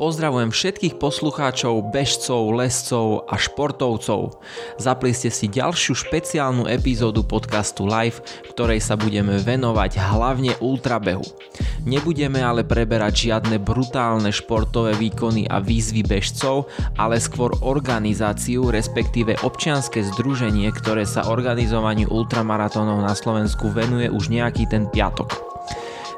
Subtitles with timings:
[0.00, 4.40] Pozdravujem všetkých poslucháčov, bežcov, lescov a športovcov.
[4.80, 11.20] Zapli ste si ďalšiu špeciálnu epizódu podcastu Live, ktorej sa budeme venovať hlavne ultrabehu.
[11.84, 20.00] Nebudeme ale preberať žiadne brutálne športové výkony a výzvy bežcov, ale skôr organizáciu, respektíve občianske
[20.16, 25.49] združenie, ktoré sa organizovaniu ultramaratónov na Slovensku venuje už nejaký ten piatok.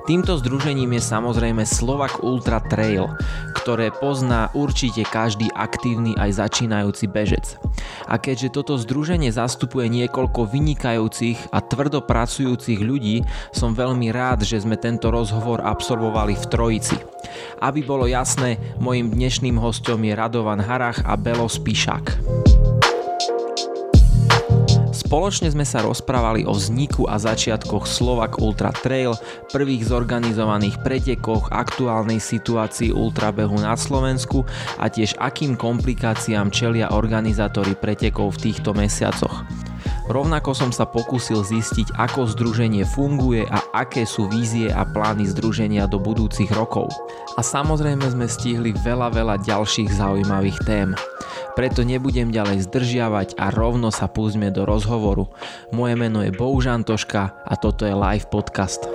[0.02, 3.06] Týmto združením je samozrejme Slovak Ultra Trail,
[3.54, 7.54] ktoré pozná určite každý aktívny aj začínajúci bežec.
[8.10, 13.22] A keďže toto združenie zastupuje niekoľko vynikajúcich a tvrdo pracujúcich ľudí,
[13.54, 16.98] som veľmi rád, že sme tento rozhovor absolvovali v Trojici.
[17.62, 22.90] Aby bolo jasné, mojim dnešným hostom je Radovan Harach a Belo Spišák.
[25.12, 29.12] Spoločne sme sa rozprávali o vzniku a začiatkoch Slovak Ultra Trail,
[29.52, 34.40] prvých zorganizovaných pretekoch, aktuálnej situácii ultrabehu na Slovensku
[34.80, 39.44] a tiež akým komplikáciám čelia organizátori pretekov v týchto mesiacoch.
[40.08, 45.92] Rovnako som sa pokúsil zistiť, ako združenie funguje a aké sú vízie a plány združenia
[45.92, 46.88] do budúcich rokov.
[47.36, 50.96] A samozrejme sme stihli veľa, veľa ďalších zaujímavých tém.
[51.52, 55.28] Preto nebudem ďalej zdržiavať a rovno sa púzme do rozhovoru.
[55.68, 58.88] Moje meno je Bohužan Toška a toto je live podcast.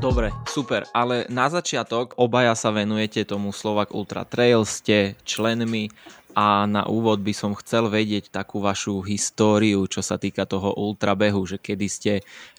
[0.00, 5.92] Dobre, super, ale na začiatok obaja sa venujete tomu Slovak Ultra Trail, ste členmi
[6.32, 11.44] a na úvod by som chcel vedieť takú vašu históriu, čo sa týka toho ultrabehu,
[11.44, 12.12] že kedy ste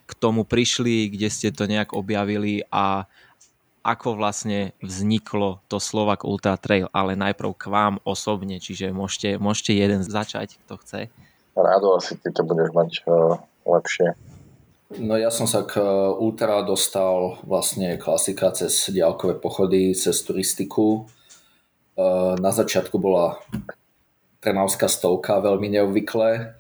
[0.04, 3.10] k tomu prišli, kde ste to nejak objavili a
[3.84, 9.76] ako vlastne vzniklo to Slovak Ultra Trail, ale najprv k vám osobne, čiže môžete, môžete
[9.76, 11.00] jeden začať, kto chce.
[11.54, 13.36] Rádo asi ty to budeš mať uh,
[13.68, 14.16] lepšie.
[15.04, 15.86] No ja som sa k e,
[16.22, 21.23] Ultra dostal vlastne klasika cez diálkové pochody, cez turistiku Eh,
[22.40, 23.38] na začiatku bola
[24.44, 26.60] Trnavská stovka veľmi neobvyklé.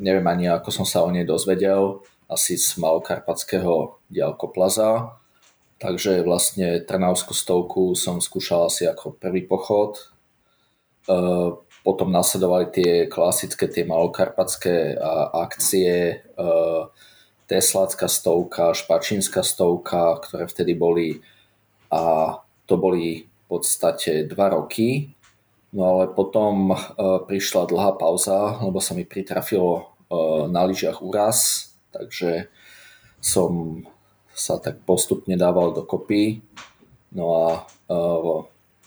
[0.00, 2.00] Neviem ani, ako som sa o nej dozvedel.
[2.26, 5.14] Asi z malokarpatského diálkoplaza.
[5.76, 10.08] Takže vlastne Trnavskú stovku som skúšal asi ako prvý pochod.
[11.06, 11.50] Eh,
[11.84, 14.98] potom nasledovali tie klasické, tie malokarpatské
[15.30, 16.84] akcie, eh,
[17.46, 21.22] Teslácká stovka, Špačínska stovka, ktoré vtedy boli
[21.94, 22.34] a
[22.66, 25.16] to boli podstate dva roky.
[25.74, 26.76] No ale potom e,
[27.26, 29.82] prišla dlhá pauza, lebo sa mi pritrafilo e,
[30.48, 32.48] na lyžiach úraz, takže
[33.18, 33.82] som
[34.32, 36.40] sa tak postupne dával dokopy.
[37.12, 37.98] No a e,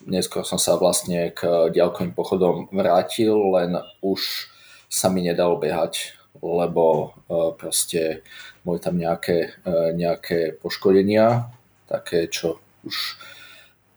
[0.07, 4.49] neskôr som sa vlastne k ďalkovým pochodom vrátil, len už
[4.89, 7.13] sa mi nedalo behať, lebo
[7.61, 8.25] proste
[8.65, 9.59] boli tam nejaké,
[9.93, 11.51] nejaké poškodenia,
[11.85, 13.19] také, čo už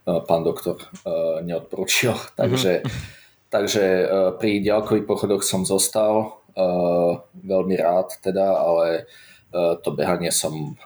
[0.05, 2.15] pán doktor eh, neodporúčil.
[2.41, 3.21] Takže, mm-hmm.
[3.53, 6.39] takže eh, pri ďalkových pochodoch som zostal
[7.33, 9.09] veľmi rád teda, ale
[9.57, 10.77] to behanie som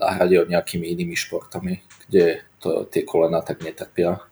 [0.00, 4.24] nahradil nejakými inými športami, kde to, tie kolena tak netrpia.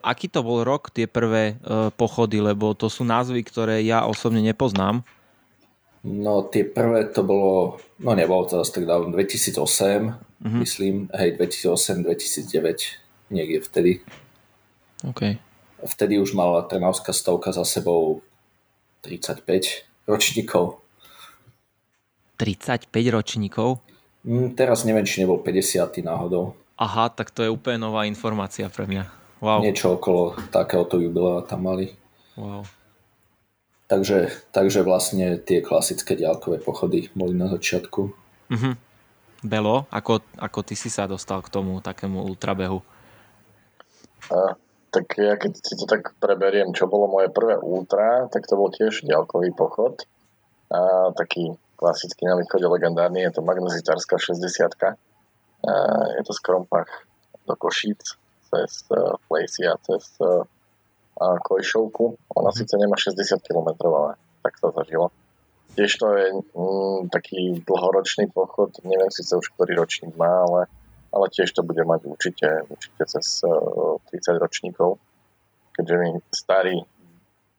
[0.00, 1.60] Aký to bol rok, tie prvé
[2.00, 5.04] pochody, lebo to sú názvy, ktoré ja osobne nepoznám.
[6.00, 10.60] No tie prvé to bolo, no nebolo to zase tak dávno, 2008, uh-huh.
[10.64, 13.92] myslím, hej, 2008-2009 niekde vtedy.
[15.06, 15.40] OK.
[15.80, 18.20] Vtedy už mala Trnavská stovka za sebou
[19.00, 20.82] 35 ročníkov.
[22.36, 23.80] 35 ročníkov?
[24.24, 26.52] Mm, teraz neviem, či nebol 50 náhodou.
[26.76, 29.04] Aha, tak to je úplne nová informácia pre mňa.
[29.40, 29.64] Wow.
[29.64, 31.96] Niečo okolo takéhoto jubilea tam mali.
[32.36, 32.68] Wow.
[33.88, 38.00] Takže, takže vlastne tie klasické diálkové pochody boli na začiatku.
[38.52, 38.74] Uh-huh.
[39.40, 42.84] Belo, ako, ako ty si sa dostal k tomu takému ultrabehu?
[44.30, 44.54] A,
[44.90, 48.70] tak ja keď si to tak preberiem, čo bolo moje prvé ultra, tak to bol
[48.70, 50.02] tiež ďalkový pochod.
[50.70, 54.38] A, taký klasický na východe legendárny, je to magnezitárska 60
[54.84, 54.90] a,
[56.16, 56.88] Je to z Krompach
[57.46, 59.14] do Košíc cez uh,
[59.70, 60.44] a cez uh,
[61.18, 62.18] Kojšovku.
[62.36, 62.56] Ona mm.
[62.56, 65.14] síce nemá 60 km, ale tak sa zažilo.
[65.78, 70.66] Tiež to je mm, taký dlhoročný pochod, neviem síce už ktorý ročník má, ale
[71.10, 75.02] ale tiež to bude mať určite, určite cez 30 eh, ročníkov,
[75.74, 76.76] keďže mi starí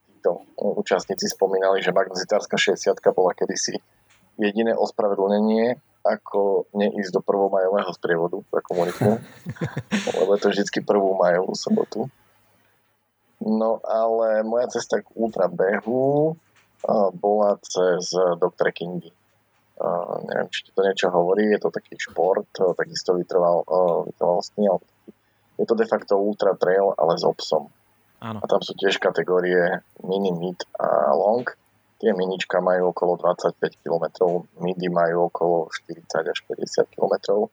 [0.07, 3.79] títo účastníci spomínali, že magnezitárska 60 bola kedysi
[4.39, 9.21] jediné ospravedlnenie, ako neísť do prvomajového sprievodu pre komunitu,
[10.17, 12.09] lebo je to vždy prvú majovú sobotu.
[13.41, 19.20] No ale moja cesta k ultrabehu eh, bola cez dok trekkingy.
[19.81, 24.69] Uh, neviem, či to niečo hovorí, je to taký šport, uh, takisto vytrval, uh, vytrvalostný,
[24.69, 24.81] ale
[25.57, 27.73] je to de facto ultra trail, ale s obsom.
[28.21, 28.37] Áno.
[28.37, 31.45] A tam sú tiež kategórie mini, mid a long.
[32.01, 34.05] Tie minička majú okolo 25 km,
[34.61, 37.45] midi majú okolo 40 až 50 km.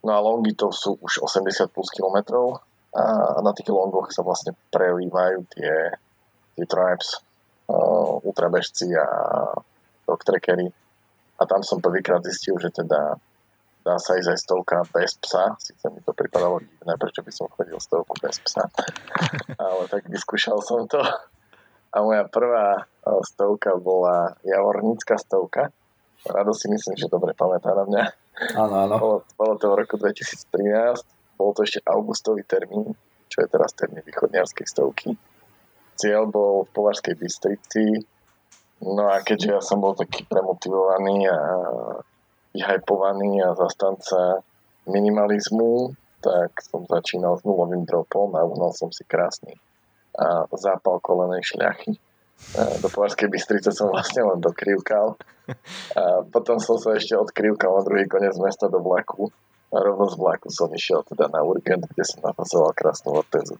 [0.00, 2.24] No a longy to sú už 80 plus km
[2.90, 5.92] a na tých longoch sa vlastne prelívajú tie,
[6.56, 7.20] tie tribes,
[7.68, 9.06] uh, ultrabežci a
[10.18, 10.66] trackery.
[11.40, 13.16] A tam som prvýkrát zistil, že teda
[13.80, 15.56] dá sa ísť aj stovka bez psa.
[15.56, 18.68] Sice mi to pripadalo divné, prečo by som chodil stovku bez psa.
[19.62, 21.00] Ale tak vyskúšal som to.
[21.90, 22.86] A moja prvá
[23.24, 25.72] stovka bola javornícka stovka.
[26.28, 28.04] Rado si myslím, že dobre pamätá na mňa.
[28.60, 28.94] Áno, áno.
[29.00, 31.40] Bolo, bolo to v roku 2013.
[31.40, 32.92] Bol to ešte augustový termín,
[33.32, 35.16] čo je teraz termín východniarskej stovky.
[35.96, 38.04] Cieľ bol v Považskej Bystrici.
[38.80, 41.38] No a keďže ja som bol taký premotivovaný a
[42.56, 44.40] vyhypovaný a zastanca
[44.88, 49.56] minimalizmu, tak som začínal s nulovým dropom a uhnal som si krásny
[50.16, 51.96] a zápal kolenej šľachy.
[52.80, 55.12] Do Povarskej Bystrice som vlastne len dokrivkal.
[56.00, 59.28] A potom som sa ešte odkrivkal na druhý koniec mesta do vlaku.
[59.70, 63.54] A rovno z vlaku som išiel teda na Urgent, kde som napasoval krásnu ortézu.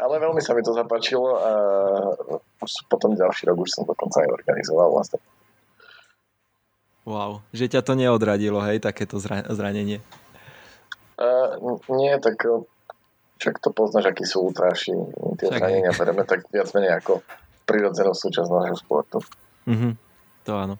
[0.00, 1.50] Ale veľmi sa mi to zapáčilo a
[2.88, 5.20] potom ďalší rok už som dokonca aj organizoval vlastne
[7.08, 9.16] Wow, že ťa to neodradilo, hej, takéto
[9.48, 10.04] zranenie?
[11.16, 12.44] Uh, nie, tak
[13.40, 14.92] však to poznáš, akí sú ultráši.
[15.40, 17.24] Tie však zranenia bereme tak viac menej ako
[17.64, 19.18] prirodzenú súčasť nášho sportu.
[19.64, 19.96] Uh-huh.
[20.44, 20.76] To áno.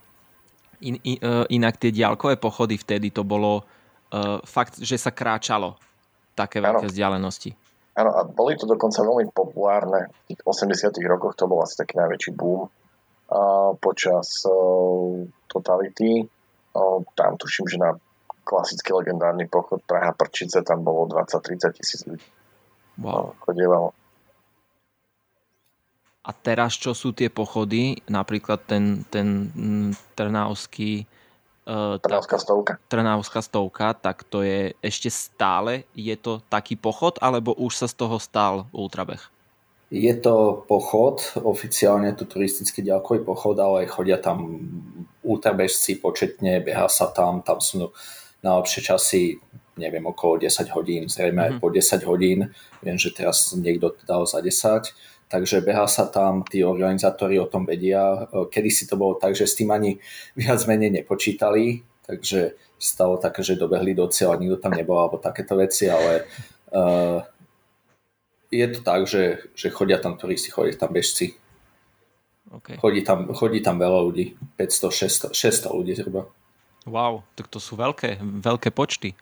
[0.85, 3.65] In, in, uh, inak tie diálkové pochody vtedy to bolo
[4.11, 5.79] uh, fakt, že sa kráčalo
[6.35, 6.91] také veľké ano.
[6.91, 7.51] vzdialenosti.
[7.99, 10.09] Áno, a boli to dokonca veľmi populárne.
[10.27, 16.23] V tých 80 rokoch to bol asi taký najväčší boom uh, počas uh, totality.
[16.71, 17.99] O, tam tuším, že na
[18.47, 22.23] klasický legendárny pochod Praha Prčice tam bolo 20-30 tisíc ľudí.
[23.03, 23.35] Wow.
[23.43, 23.91] Chodievalo.
[26.21, 27.97] A teraz čo sú tie pochody?
[28.07, 31.09] Napríklad ten, ten mm, Trnavský
[31.71, 32.73] uh, Trnavská stovka.
[32.91, 37.95] Trnavská stovka, tak to je ešte stále, je to taký pochod, alebo už sa z
[37.95, 39.23] toho stal ultrabeh?
[39.91, 44.63] Je to pochod, oficiálne to turistický ďalkový pochod, ale chodia tam
[45.27, 47.91] ultrabežci početne, beha sa tam, tam sú
[48.43, 49.23] najlepšie časy,
[49.75, 51.47] neviem, okolo 10 hodín, zrejme mm-hmm.
[51.47, 51.61] aj mhm.
[51.63, 52.39] po 10 hodín,
[52.83, 54.95] viem, že teraz niekto dal za 10,
[55.31, 58.27] takže beha sa tam, tí organizátori o tom vedia.
[58.35, 60.03] Kedy si to bolo tak, že s tým ani
[60.35, 65.55] viac menej nepočítali, takže stalo také, že dobehli do cieľa, nikto tam nebol, alebo takéto
[65.55, 66.27] veci, ale
[66.75, 67.23] uh,
[68.51, 71.39] je to tak, že, že chodia tam turisti, chodia tam bežci.
[72.51, 72.83] Okay.
[72.83, 76.27] Chodí, tam, chodí tam veľa ľudí, 500, 600, 600 ľudí zhruba.
[76.83, 79.15] Wow, tak to sú veľké, veľké počty.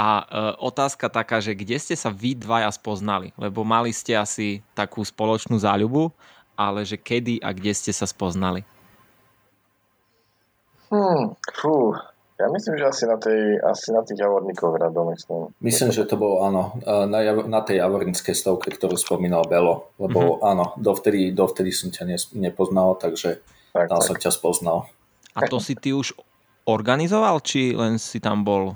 [0.00, 0.24] A e,
[0.64, 3.36] otázka taká, že kde ste sa vy dvaja spoznali?
[3.36, 6.08] Lebo mali ste asi takú spoločnú záľubu,
[6.56, 8.64] ale že kedy a kde ste sa spoznali?
[10.88, 11.92] Hmm, fú,
[12.40, 15.52] ja myslím, že asi na, tej, asi na tých javorníkoch radom myslím.
[15.60, 20.48] Myslím, že to bolo áno, na, na tej javorníckej stovke, ktorú spomínal Belo, lebo mm-hmm.
[20.48, 22.08] áno, dovtedy, dovtedy som ťa
[22.40, 23.44] nepoznal, takže
[23.76, 24.08] tak, tam tak.
[24.08, 24.88] som ťa spoznal.
[25.36, 26.16] A to si ty už
[26.64, 28.72] organizoval, či len si tam bol?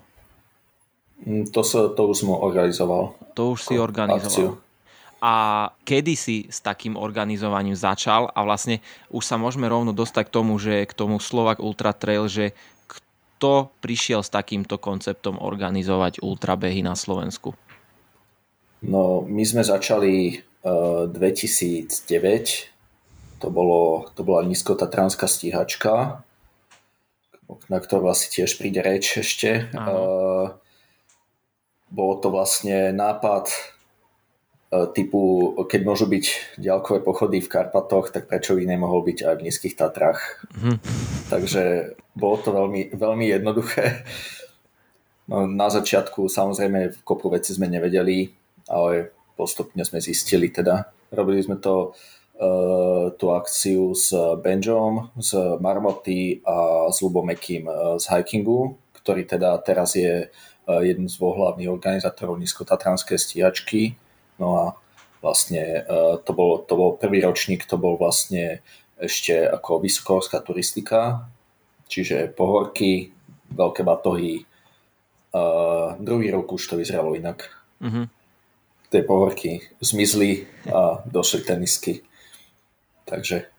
[1.23, 3.15] Mm, to, sa, to už som organizoval.
[3.39, 4.27] To už si organizoval.
[4.27, 4.49] Akciu.
[5.25, 5.33] A
[5.89, 10.61] kedy si s takým organizovaním začal a vlastne už sa môžeme rovno dostať k tomu,
[10.61, 12.53] že k tomu Slovak Ultra Trail, že
[12.85, 17.57] kto prišiel s takýmto konceptom organizovať ultrabehy na Slovensku?
[18.85, 23.41] No, my sme začali uh, eh, 2009.
[23.41, 26.21] To, bolo, to bola nízkotatranská stíhačka,
[27.69, 29.73] na ktorú asi tiež príde reč ešte.
[29.73, 30.57] Uh,
[31.95, 33.75] bolo to vlastne nápad
[34.75, 39.35] E, typu, keď môžu byť ďalkové pochody v Karpatoch, tak prečo by nemohol byť aj
[39.39, 40.43] v Nízkych Tatrách.
[40.59, 40.79] Mm.
[41.31, 44.03] Takže bolo to veľmi, veľmi jednoduché.
[45.25, 48.29] No, na začiatku samozrejme v kopu veci sme nevedeli,
[48.69, 50.85] ale postupne sme zistili teda.
[51.15, 54.13] Robili sme to uh, tú akciu s
[54.45, 60.29] Benjom, z Marmoty a s Lubomekým uh, z hikingu, ktorý teda teraz je
[60.65, 64.01] jeden z hlavných organizátorov nízkotatranskej stíhačky
[64.39, 64.65] No a
[65.23, 68.61] vlastne e, to bol, to bol prvý ročník, to bol vlastne
[68.99, 71.27] ešte ako vysokohorská turistika,
[71.91, 73.11] čiže pohorky,
[73.51, 74.47] veľké batohy.
[75.35, 77.51] Uh, druhý rok už to vyzeralo inak.
[77.83, 78.07] Uh-huh.
[78.87, 82.07] Tie pohorky zmizli a došli tenisky.
[83.03, 83.51] Takže,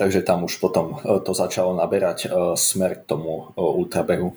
[0.00, 4.32] takže tam už potom to začalo naberať smer k tomu ultrabehu.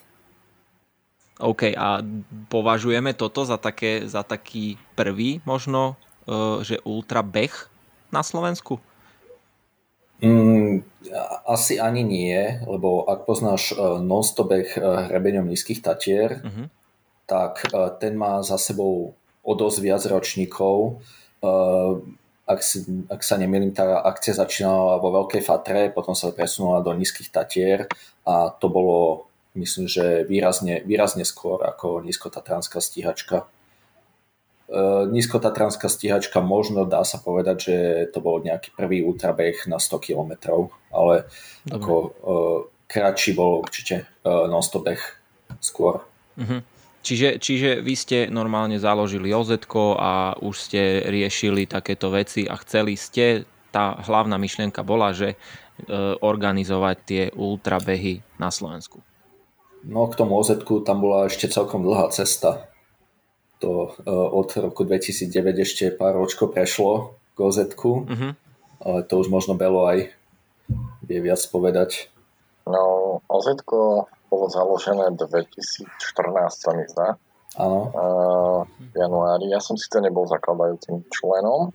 [1.35, 1.99] OK, a
[2.47, 5.99] považujeme toto za, také, za taký prvý možno,
[6.63, 7.51] že ultra beh
[8.09, 8.79] na Slovensku?
[10.23, 10.87] Mm,
[11.43, 16.71] asi ani nie, lebo ak poznáš uh, non-stop beh uh, hrebeňom nízkych tatier, uh-huh.
[17.27, 17.67] tak
[17.99, 19.11] ten má za sebou
[19.45, 21.03] o dosť viac ročníkov.
[22.45, 26.93] Ak, si, ak sa nemýlim, tá akcia začínala vo Veľkej Fatre, potom sa presunula do
[26.93, 27.89] nízkych tatier
[28.25, 33.47] a to bolo, myslím, že výrazne, výrazne skôr ako nízkotatranská stíhačka.
[34.67, 34.75] E,
[35.09, 37.75] nízkotatranská stíhačka možno dá sa povedať, že
[38.11, 40.31] to bol nejaký prvý ultrabeh na 100 km,
[40.91, 41.25] ale
[41.63, 41.75] Dobre.
[41.75, 45.03] ako uh, kratší bol určite uh, non-stop beh
[45.59, 46.03] skôr.
[46.35, 46.61] Uh-huh.
[47.05, 52.97] Čiže, čiže vy ste normálne založili oz a už ste riešili takéto veci a chceli
[52.97, 59.05] ste, tá hlavná myšlienka bola, že uh, organizovať tie ultrabehy na Slovensku.
[59.85, 60.49] No k tomu oz
[60.81, 62.69] tam bola ešte celkom dlhá cesta
[63.59, 68.31] to uh, od roku 2009 ešte pár ročko prešlo k oz uh-huh.
[68.83, 70.11] ale to už možno Belo aj
[71.05, 72.09] vie viac povedať.
[72.65, 73.45] No, oz
[74.25, 75.85] bolo založené 2014,
[76.49, 77.15] sa mi zdá.
[77.55, 77.79] Áno.
[77.93, 78.59] Uh,
[78.91, 79.47] v januári.
[79.47, 81.71] Ja som síce nebol zakladajúcim členom,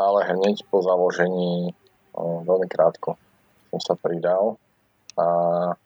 [0.00, 1.76] ale hneď po založení
[2.16, 3.20] uh, veľmi krátko
[3.74, 4.56] som sa pridal.
[5.18, 5.26] A
[5.76, 5.83] uh,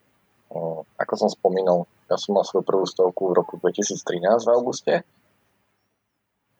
[0.98, 4.94] ako som spomínal, ja som mal svoju prvú stovku v roku 2013 v auguste.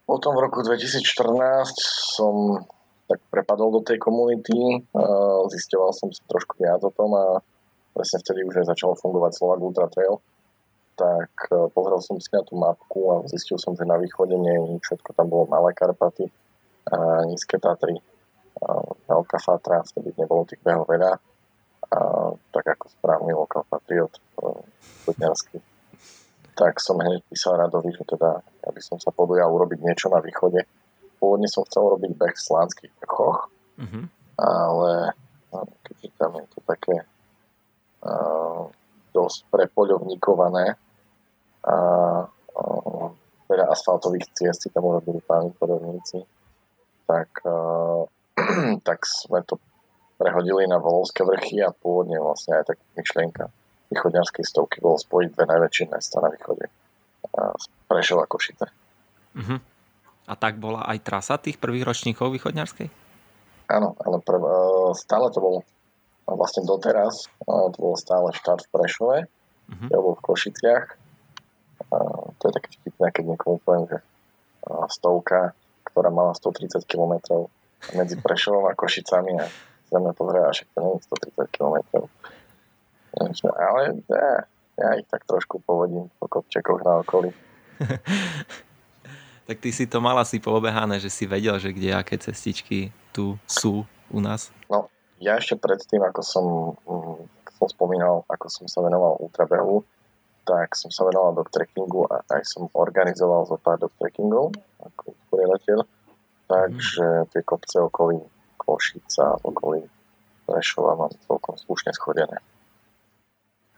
[0.04, 1.04] Potom v roku 2014
[2.16, 2.64] som
[3.08, 4.84] tak prepadol do tej komunity,
[5.48, 7.40] zistoval som si trošku viac o tom a
[7.96, 10.20] presne vtedy už aj začalo fungovať Slovak Ultra Trail.
[10.98, 14.50] Tak e, pozrel som si na tú mapku a zistil som, že na východe nie
[14.50, 16.28] je všetko tam bolo Malé Karpaty,
[16.88, 18.00] a Nízke Tatry,
[19.06, 21.20] Veľká Fatra, vtedy nebolo tých behov veľa
[21.88, 21.98] a
[22.52, 24.12] tak ako správny lokal patriot
[25.08, 25.56] chodňarský,
[26.58, 30.18] tak som hneď písal Radovi, že teda ja by som sa podujal urobiť niečo na
[30.18, 30.66] východe.
[31.22, 34.04] Pôvodne som chcel robiť beh v slánskych vrchoch, mm-hmm.
[34.42, 35.14] ale
[35.54, 36.96] no, keďže tam je to také
[38.04, 38.66] uh,
[39.14, 40.76] dosť prepoľovníkované
[41.64, 41.76] a
[42.26, 43.06] uh,
[43.48, 46.26] veľa asfaltových ciest, tam urobili páni poľovníci,
[47.06, 48.02] tak, uh,
[48.88, 49.62] tak sme to
[50.18, 53.48] prehodili na Volovské vrchy a pôvodne vlastne aj tak myšlienka
[53.88, 56.68] východňarskej stovky bolo spojiť dve najväčšie mesta na východe.
[57.88, 58.66] Prešova Košice.
[59.38, 59.58] Uh-huh.
[60.28, 62.88] A tak bola aj trasa tých prvých ročníkov východňarskej?
[63.68, 64.52] Áno, ale prv, e,
[64.96, 65.56] stále to bol
[66.28, 69.88] vlastne doteraz, e, to bol stále štart v Prešove, uh-huh.
[69.88, 70.86] ja bol v Košiciach.
[71.88, 73.98] To je také vtipné, keď niekomu poviem, že
[74.90, 75.54] stovka,
[75.86, 77.46] ktorá mala 130 km
[77.94, 79.46] medzi Prešovom a Košicami a
[79.88, 81.76] sa mňa pozrie, že to nie je 130 km.
[83.56, 84.28] Ale ja,
[84.76, 87.32] ja ich tak trošku povodím po kopčekoch na okolí.
[89.48, 93.40] tak ty si to mal asi poobehané, že si vedel, že kde aké cestičky tu
[93.48, 94.52] sú u nás?
[94.68, 96.46] No, ja ešte predtým, ako som,
[96.84, 97.18] mm,
[97.58, 99.82] som spomínal, ako som sa venoval ultrabehu,
[100.44, 105.12] tak som sa venoval do trekkingu a aj som organizoval zo pár do trekkingov ako
[105.28, 105.84] priateľ.
[106.48, 107.26] Takže mm.
[107.32, 108.16] tie kopce okolí
[108.68, 109.88] Košica, okolí
[110.44, 112.40] Prešova mám celkom slušne schodené.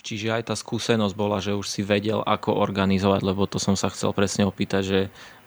[0.03, 3.91] Čiže aj tá skúsenosť bola, že už si vedel, ako organizovať, lebo to som sa
[3.91, 5.01] chcel presne opýtať, že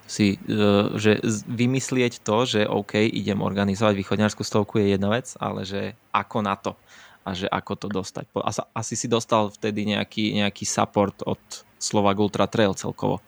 [0.04, 0.60] si, e,
[1.00, 6.38] že vymyslieť to, že OK, idem organizovať východňarskú stovku je jedna vec, ale že ako
[6.44, 6.76] na to
[7.24, 8.28] a že ako to dostať.
[8.76, 11.40] Asi si dostal vtedy nejaký, nejaký support od
[11.80, 13.24] Slovak Ultra Trail celkovo,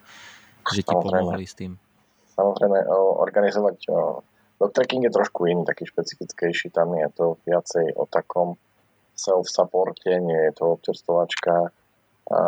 [0.69, 1.73] že ti pomohli s tým.
[2.37, 2.85] Samozrejme,
[3.25, 3.89] organizovať
[4.57, 8.57] Trekking je trošku iný, taký špecifickejší, tam je to viacej o takom
[9.13, 11.69] self-supporte, nie je to občerstvovačka.
[12.33, 12.39] A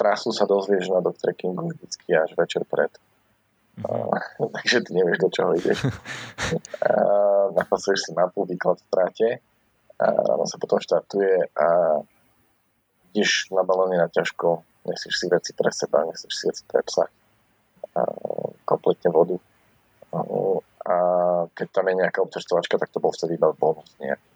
[0.00, 2.88] trasu sa dozvieš na trekkingu vždycky až večer pred.
[3.84, 4.16] A,
[4.56, 5.84] takže ty nevieš, do čoho ideš.
[7.56, 9.28] napasuješ si mapu, výklad v tráte
[9.96, 11.68] a ráno sa potom štartuje a
[13.12, 17.08] ideš balóne na ťažko, nesieš si veci pre seba, nesieš si veci pre psa,
[17.96, 18.00] a
[18.68, 19.40] kompletne vodu
[20.12, 20.96] a
[21.50, 24.30] keď tam je nejaká obcestovačka, tak to bol vtedy iba bonus nejaký.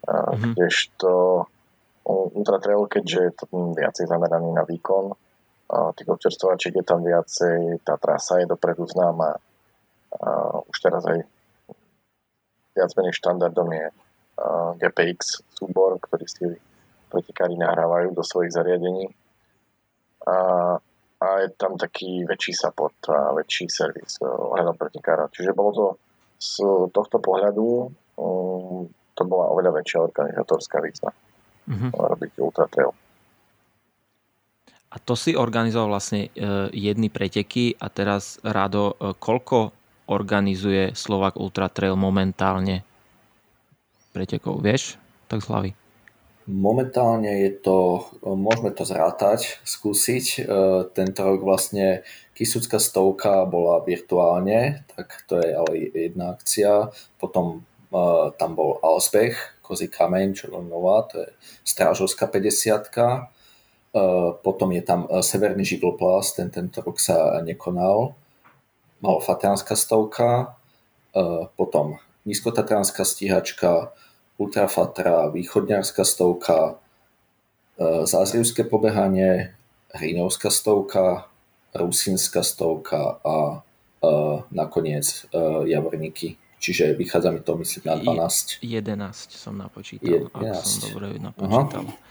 [0.00, 0.52] Mm-hmm.
[0.56, 1.10] Kdežto
[2.08, 3.44] Ultra Trail, keďže je to
[3.76, 5.12] viacej zameraný na výkon,
[5.70, 9.38] a tých občerstvovačiek je tam viacej, tá trasa je dopredu známa.
[10.18, 10.28] A
[10.66, 11.22] už teraz aj
[12.74, 13.86] viac menej štandardom je
[14.82, 16.42] GPX súbor, ktorý si
[17.06, 19.14] pretekári nahrávajú do svojich zariadení.
[20.26, 20.34] A
[21.20, 25.28] a je tam taký väčší support a väčší servis eh, ohľadom pretekára.
[25.28, 25.86] Čiže bolo to
[26.40, 26.64] z
[26.96, 28.88] tohto pohľadu um,
[29.20, 31.92] to bola oveľa väčšia organizátorská výzva uh-huh.
[31.92, 32.96] robiť Ultra Trail.
[34.90, 36.28] A to si organizoval vlastne e,
[36.74, 39.70] jedny preteky a teraz Rado, koľko
[40.10, 42.82] organizuje Slovak Ultra Trail momentálne
[44.10, 44.98] pretekov, vieš?
[45.30, 45.70] Tak z hlavy.
[46.50, 50.26] Momentálne je to, môžeme to zrátať, skúsiť.
[50.34, 50.40] E,
[50.90, 52.02] tento rok vlastne
[52.34, 56.90] Kisucká stovka bola virtuálne, tak to je ale jedna akcia.
[57.22, 57.62] Potom
[57.94, 61.30] e, tam bol Alsbech, Kozí kameň, čo je nová, to je
[61.62, 62.42] Strážovská 50
[62.98, 63.14] e,
[64.42, 68.18] Potom je tam Severný živloplás, ten tento rok sa nekonal.
[68.98, 70.58] Malofatránska stovka,
[71.56, 71.96] potom
[72.28, 73.96] Nízkotatránska stíhačka,
[74.40, 76.80] Ultrafatra, východňarská stovka,
[77.76, 79.52] e, Zázrivské pobehanie,
[79.92, 81.28] Hriňovská stovka,
[81.76, 83.60] Rusínska stovka a
[84.00, 84.08] e,
[84.50, 86.40] nakoniec e, Javorníky.
[86.60, 88.64] Čiže vychádza mi to, myslím, na 12.
[88.64, 90.32] 11 som napočítal, 11.
[90.32, 91.84] ak som dobre napočítal.
[91.88, 92.08] Aha.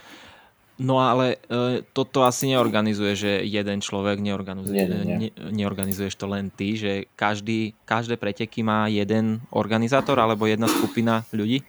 [0.79, 5.17] No ale e, toto asi neorganizuje, že jeden človek neorganizuje, nie, nie, nie.
[5.35, 11.27] Ne, neorganizuješ to len ty, že každý, každé preteky má jeden organizátor alebo jedna skupina
[11.35, 11.67] ľudí?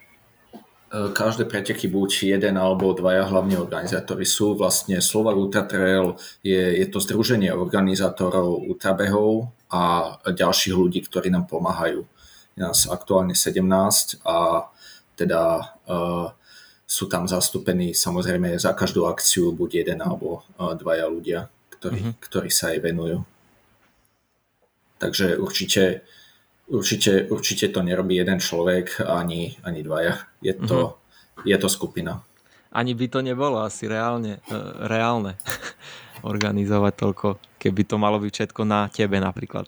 [0.91, 4.59] E, každé preteky buď jeden alebo dvaja hlavní organizátori sú.
[4.59, 11.47] Vlastne Slovak Ultra Trail je, je to združenie organizátorov ultrabehov a ďalších ľudí, ktorí nám
[11.47, 12.03] pomáhajú.
[12.59, 14.67] Je nás aktuálne 17 a
[15.15, 15.43] teda
[15.87, 16.35] uh,
[16.83, 21.47] sú tam zastúpení samozrejme za každú akciu buď jeden alebo uh, dvaja ľudia,
[21.79, 22.15] ktorí, mm-hmm.
[22.19, 23.23] ktorí sa jej venujú.
[24.99, 26.03] Takže určite
[26.71, 30.23] Určite, určite to nerobí jeden človek ani, ani dvaja.
[30.39, 31.47] Je to, mm-hmm.
[31.51, 32.23] je to skupina.
[32.71, 35.35] Ani by to nebolo asi reálne, e, reálne
[36.31, 39.67] organizovať toľko, keby to malo byť všetko na tebe napríklad.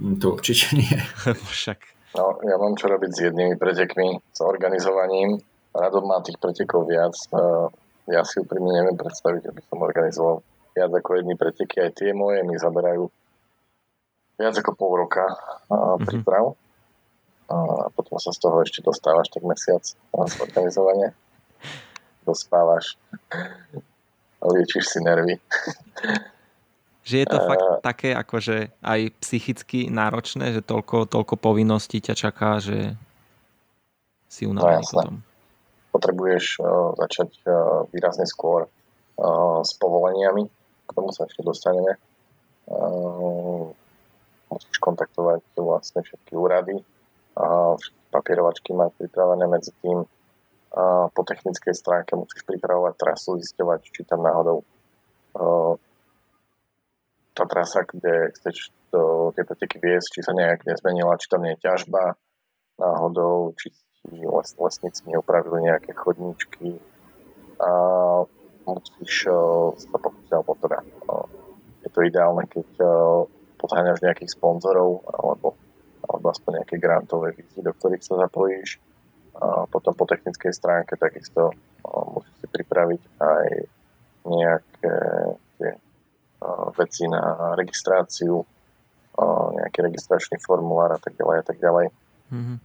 [0.00, 0.96] Mm, to určite nie.
[1.52, 1.78] Však.
[2.16, 5.36] No, ja mám čo robiť s jednými pretekmi, s organizovaním.
[5.76, 7.12] Radom má tých pretekov viac.
[7.28, 7.36] E,
[8.08, 10.40] ja si úprimne neviem predstaviť, aby som organizoval
[10.72, 11.84] viac ako jedný preteky.
[11.84, 13.04] Aj tie moje mi zaberajú
[14.40, 15.28] viac ako pol roka
[15.68, 16.56] uh, príprav.
[17.50, 21.12] A potom sa z toho ešte dostávaš tak mesiac z organizovania.
[22.22, 22.94] Dospávaš.
[24.40, 25.34] Liečíš si nervy.
[27.02, 32.14] Že je to uh, fakt také akože aj psychicky náročné, že toľko, toľko povinností ťa
[32.14, 32.94] čaká, že
[34.30, 35.16] si unavený no, potom.
[35.90, 40.46] Potrebuješ uh, začať uh, výrazne skôr uh, s povoleniami,
[40.86, 41.98] k tomu sa ešte dostaneme.
[42.70, 43.74] Uh,
[44.50, 46.82] musíš kontaktovať vlastne všetky úrady
[47.38, 47.78] a
[48.10, 50.02] papierovačky mať pripravené medzi tým.
[50.70, 54.62] A po technickej stránke musíš pripravovať trasu, zisťovať, či tam náhodou
[57.34, 61.54] tá trasa, kde chceš do tie preteky viesť, či sa nejak nezmenila, či tam nie
[61.54, 62.18] je ťažba
[62.78, 63.70] náhodou, či
[64.10, 66.82] les, lesníci neupravili nejaké chodníčky
[67.62, 67.70] a
[68.66, 69.30] musíš
[69.78, 70.78] sa pokúsiť, alebo teda
[71.86, 72.68] je to ideálne, keď
[73.60, 75.52] poháňaš nejakých sponzorov alebo,
[76.08, 78.80] alebo aspoň nejaké grantové výzvy, do ktorých sa zapojíš.
[79.36, 81.52] A potom po technickej stránke takisto
[82.16, 83.46] musíš si pripraviť aj
[84.24, 84.94] nejaké
[85.60, 85.70] tie
[86.76, 88.40] veci na registráciu,
[89.60, 91.86] nejaký registračný formulár a tak ďalej a tak ďalej.
[92.32, 92.56] Mm-hmm.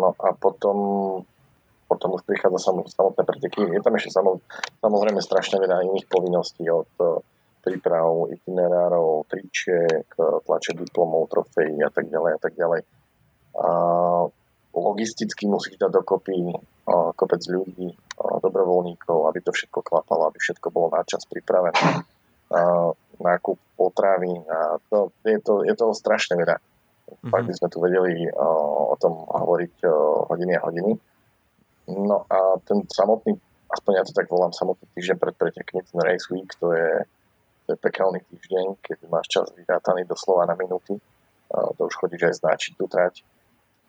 [0.00, 0.78] No a potom
[1.84, 3.60] potom už prichádza samotné preteky.
[3.70, 4.16] Je tam ešte
[4.80, 6.88] samozrejme strašne veľa iných povinností od
[7.64, 12.80] príprav, itinerárov, tričiek, tlače diplomov, trofejí a tak ďalej a tak ďalej.
[13.56, 13.68] A
[14.76, 16.52] logisticky musí dať dokopy
[17.16, 22.04] kopec ľudí, dobrovoľníkov, aby to všetko klapalo, aby všetko bolo na čas pripravené.
[23.14, 26.58] Nákup potravy, a to, je, to, je to strašne veľa.
[26.58, 27.30] Mm-hmm.
[27.30, 29.86] Fakt by sme tu vedeli o tom hovoriť
[30.28, 30.92] hodiny a hodiny.
[31.94, 33.38] No a ten samotný,
[33.70, 37.06] aspoň ja to tak volám, samotný týždeň pred pretekmi, ten race week, to je
[37.84, 40.96] pekelný týždeň, keď máš čas vyrátaný doslova na minúty.
[41.52, 43.20] To už chodíš aj značiť tú trať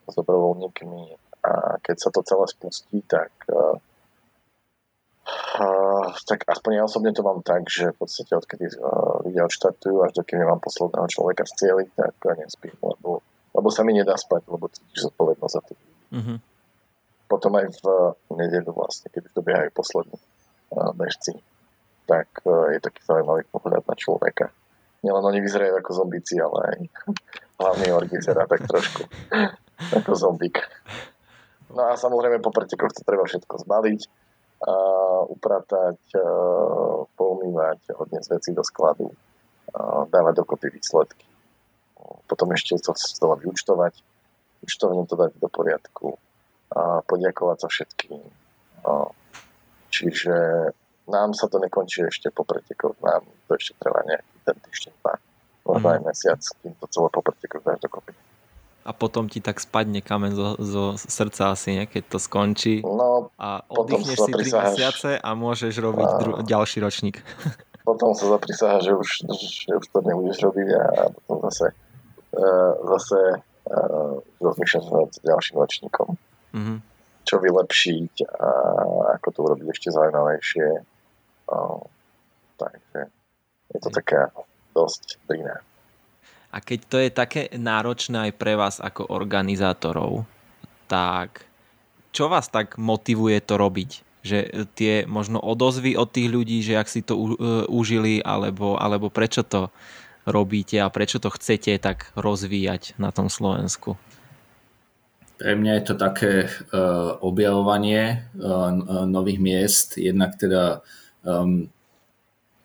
[0.05, 1.01] s dobrovoľníkmi
[1.47, 3.31] a keď sa to celé spustí, tak
[5.55, 10.05] Uh, tak aspoň ja osobne to mám tak, že v podstate odkedy uh, ľudia odštartujú
[10.05, 13.25] až dokým nemám posledného človeka z cieli, tak uh, nespím, lebo,
[13.57, 15.73] lebo sa mi nedá spať, lebo cítiš zodpovednosť za to.
[16.13, 16.37] Mm-hmm.
[17.25, 21.41] Potom aj v uh, nedeľu vlastne, keď už dobiehajú poslední uh, bežci,
[22.05, 23.43] tak e, je taký zaujímavý
[23.95, 24.51] na človeka.
[25.07, 26.79] Nielen oni vyzerajú ako zombici, ale aj
[27.63, 29.07] hlavný org vyzerá tak trošku
[30.03, 30.59] ako zombik.
[31.71, 34.01] No a samozrejme po pretekoch to treba všetko zbaliť,
[34.65, 34.75] a
[35.31, 36.25] upratať, a
[37.15, 39.07] poumývať, odniesť veci do skladu,
[39.71, 41.27] a dávať dokopy výsledky.
[42.27, 43.93] Potom ešte to znova vyučtovať,
[44.63, 46.25] účtovne to dať do poriadku, a
[46.75, 48.21] a poďakovať sa všetkým.
[49.93, 50.35] Čiže
[51.07, 52.64] nám sa to nekončí ešte po pretekoch,
[53.05, 55.13] nám to ešte trvá nejaký ten týždeň, dva,
[55.65, 56.05] možno aj mhm.
[56.09, 58.13] mesiac, kým to celé po pretekoch dáš dokopy.
[58.85, 61.85] A potom ti tak spadne kamen zo, zo srdca asi, nie?
[61.89, 62.85] keď to skončí.
[62.85, 66.17] No, a oddychneš si 3 mesiace a môžeš robiť a...
[66.21, 67.25] dru- ďalší ročník.
[67.81, 70.83] Potom sa zaprisáha, že už, že už to nebudeš robiť a
[71.17, 71.73] potom zase,
[72.33, 76.07] uh, zase uh, rozmýšľaš nad ďalším ročníkom.
[76.53, 76.77] Mm-hmm.
[77.25, 78.49] Čo vylepšiť a
[79.17, 80.65] ako to urobiť ešte zaujímavejšie.
[83.85, 84.33] To také
[84.73, 85.61] dosť driné.
[86.55, 90.23] A keď to je také náročné aj pre vás ako organizátorov,
[90.87, 91.43] tak
[92.15, 93.91] čo vás tak motivuje to robiť?
[94.25, 94.37] Že
[94.73, 99.11] tie možno odozvy od tých ľudí, že ak si to u, uh, užili, alebo, alebo
[99.11, 99.69] prečo to
[100.25, 103.99] robíte a prečo to chcete tak rozvíjať na tom Slovensku?
[105.35, 108.71] Pre mňa je to také uh, objavovanie uh,
[109.05, 110.81] nových miest, jednak teda
[111.27, 111.67] um,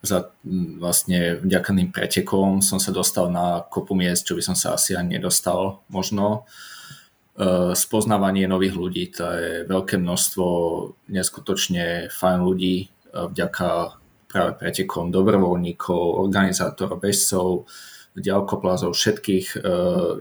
[0.01, 0.33] za,
[0.81, 4.97] vlastne vďaka tým pretekom som sa dostal na kopu miest, čo by som sa asi
[4.97, 6.49] ani nedostal možno.
[7.37, 10.45] E, spoznávanie nových ľudí, to je veľké množstvo
[11.05, 13.69] neskutočne fajn ľudí e, vďaka
[14.25, 17.69] práve pretekom dobrovoľníkov, organizátorov, bežcov,
[18.17, 19.57] ďalkoplázov, všetkých, e,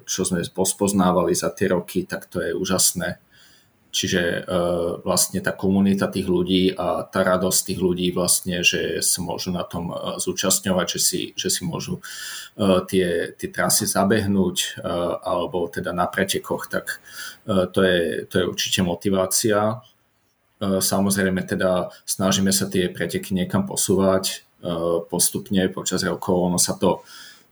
[0.05, 3.17] čo sme pospoznávali za tie roky, tak to je úžasné
[3.91, 9.19] Čiže uh, vlastne tá komunita tých ľudí a tá radosť tých ľudí vlastne, že sa
[9.19, 14.79] môžu na tom uh, zúčastňovať, že si, že si môžu uh, tie, tie trasy zabehnúť
[14.79, 17.03] uh, alebo teda na pretekoch, tak
[17.51, 19.83] uh, to, je, to je určite motivácia.
[20.63, 26.79] Uh, samozrejme teda snažíme sa tie preteky niekam posúvať uh, postupne počas rokov, ono sa
[26.79, 27.03] to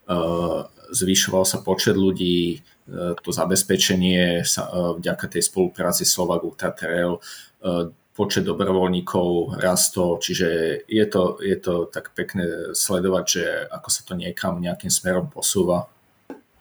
[0.06, 6.72] uh, zvyšoval sa počet ľudí, E, to zabezpečenie sa, e, vďaka tej spolupráci Slovak Ultra
[6.72, 13.88] Trail, e, počet dobrovoľníkov rastol, čiže je to, je to tak pekné sledovať, že ako
[13.92, 15.86] sa to niekam nejakým smerom posúva.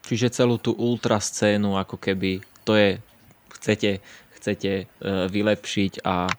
[0.06, 3.02] Čiže celú tú ultra scénu, ako keby to je,
[3.58, 4.06] chcete,
[4.38, 4.86] chcete
[5.34, 6.30] vylepšiť a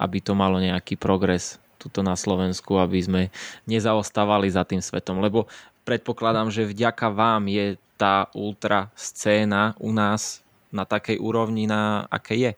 [0.00, 3.22] aby to malo nejaký progres tuto na Slovensku, aby sme
[3.68, 5.52] nezaostávali za tým svetom, lebo
[5.86, 10.42] predpokladám, že vďaka vám je tá ultra scéna u nás
[10.74, 12.52] na takej úrovni, na aké je?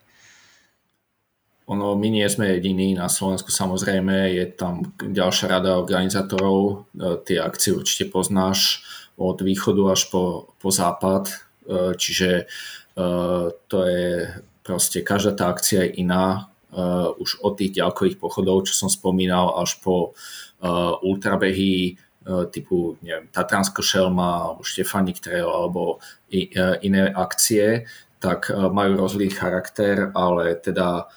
[1.68, 7.44] Ono, my nie sme jediní na Slovensku, samozrejme, je tam ďalšia rada organizátorov, e, tie
[7.44, 8.88] akcie určite poznáš
[9.20, 11.36] od východu až po, po západ, e,
[11.92, 12.44] čiže e,
[13.68, 14.32] to je
[14.64, 16.48] proste, každá tá akcia je iná,
[17.16, 20.12] už od tých ďalkových pochodov, čo som spomínal, až po
[21.00, 21.96] ultrabehy,
[22.52, 26.48] typu neviem, Tatransko Šelma, Štefanik Trail alebo e,
[26.84, 27.88] iné akcie,
[28.20, 31.08] tak e, majú rozlý charakter, ale teda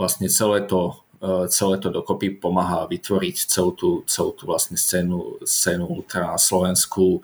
[0.00, 1.04] vlastne celé to,
[1.52, 7.20] celé to dokopy pomáha vytvoriť celú tú, celú tú vlastne scénu, scénu ultra na Slovensku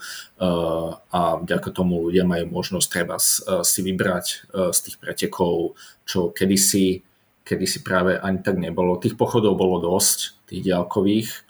[1.09, 3.17] a vďaka tomu ľudia majú možnosť treba
[3.65, 7.01] si vybrať z tých pretekov, čo kedysi,
[7.41, 9.01] kedysi práve ani tak nebolo.
[9.01, 11.44] Tých pochodov bolo dosť, tých ďalkových,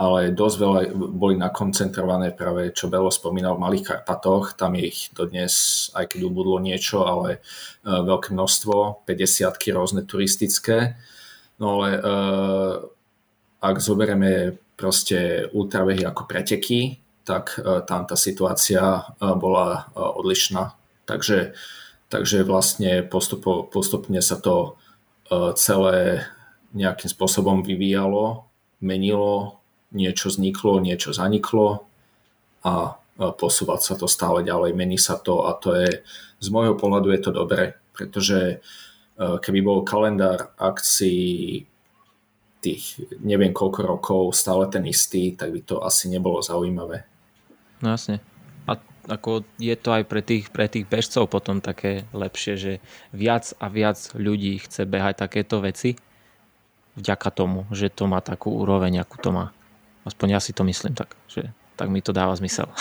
[0.00, 4.56] ale dosť veľa boli nakoncentrované práve, čo Belo spomínal, v Malých Karpatoch.
[4.58, 10.98] Tam ich dodnes, aj keď ubudlo niečo, ale uh, veľké množstvo, 50 rôzne turistické.
[11.62, 12.74] No ale uh,
[13.62, 20.74] ak zoberieme proste ultravehy ako preteky, tak uh, tam tá situácia bola odlišná.
[21.06, 21.54] Takže,
[22.10, 24.74] takže vlastne postupo, postupne sa to
[25.56, 26.26] celé
[26.76, 28.44] nejakým spôsobom vyvíjalo,
[28.84, 29.61] menilo,
[29.92, 31.86] niečo vzniklo, niečo zaniklo
[32.64, 36.00] a posúvať sa to stále ďalej, mení sa to a to je,
[36.40, 38.56] z môjho pohľadu je to dobré, pretože e,
[39.16, 41.68] keby bol kalendár akcií
[42.62, 47.04] tých neviem koľko rokov stále ten istý, tak by to asi nebolo zaujímavé.
[47.82, 48.22] No jasne.
[48.70, 48.78] A
[49.10, 52.72] ako je to aj pre tých, pre tých bežcov potom také lepšie, že
[53.10, 55.98] viac a viac ľudí chce behať takéto veci
[56.94, 59.50] vďaka tomu, že to má takú úroveň, akú to má.
[60.02, 62.66] Aspoň ja si to myslím tak, že tak mi to dáva zmysel.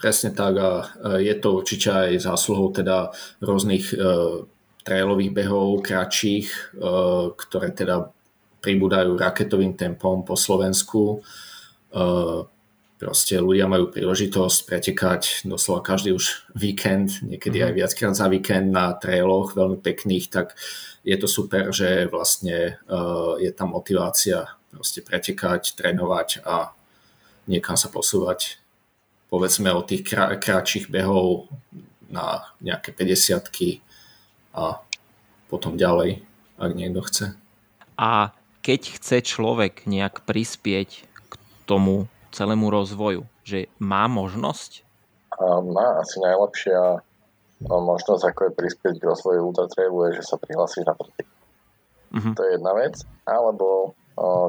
[0.00, 0.88] Presne tak a
[1.20, 3.12] je to určite aj zásluhou teda
[3.44, 4.48] rôznych uh,
[4.80, 8.08] trailových behov, kratších, uh, ktoré teda
[8.64, 11.20] pribúdajú raketovým tempom po Slovensku.
[11.92, 12.48] Uh,
[12.96, 17.64] proste ľudia majú príležitosť pretekať doslova každý už víkend, niekedy mm.
[17.68, 20.56] aj viackrát za víkend na trailoch veľmi pekných, tak
[21.04, 26.70] je to super, že vlastne uh, je tam motivácia proste pretekať, trénovať a
[27.50, 28.56] niekam sa posúvať.
[29.30, 31.50] Povedzme o tých krátších behov
[32.10, 33.82] na nejaké 50
[34.54, 34.82] a
[35.46, 36.22] potom ďalej,
[36.58, 37.26] ak niekto chce.
[37.94, 41.32] A keď chce človek nejak prispieť k
[41.66, 44.82] tomu celému rozvoju, že má možnosť?
[45.38, 47.02] A má asi najlepšia
[47.60, 51.28] možnosť, ako je prispieť k rozvoju ultratrailu, je, že sa prihlásiš na pretek.
[52.10, 52.34] Uh-huh.
[52.34, 52.94] To je jedna vec.
[53.28, 53.94] Alebo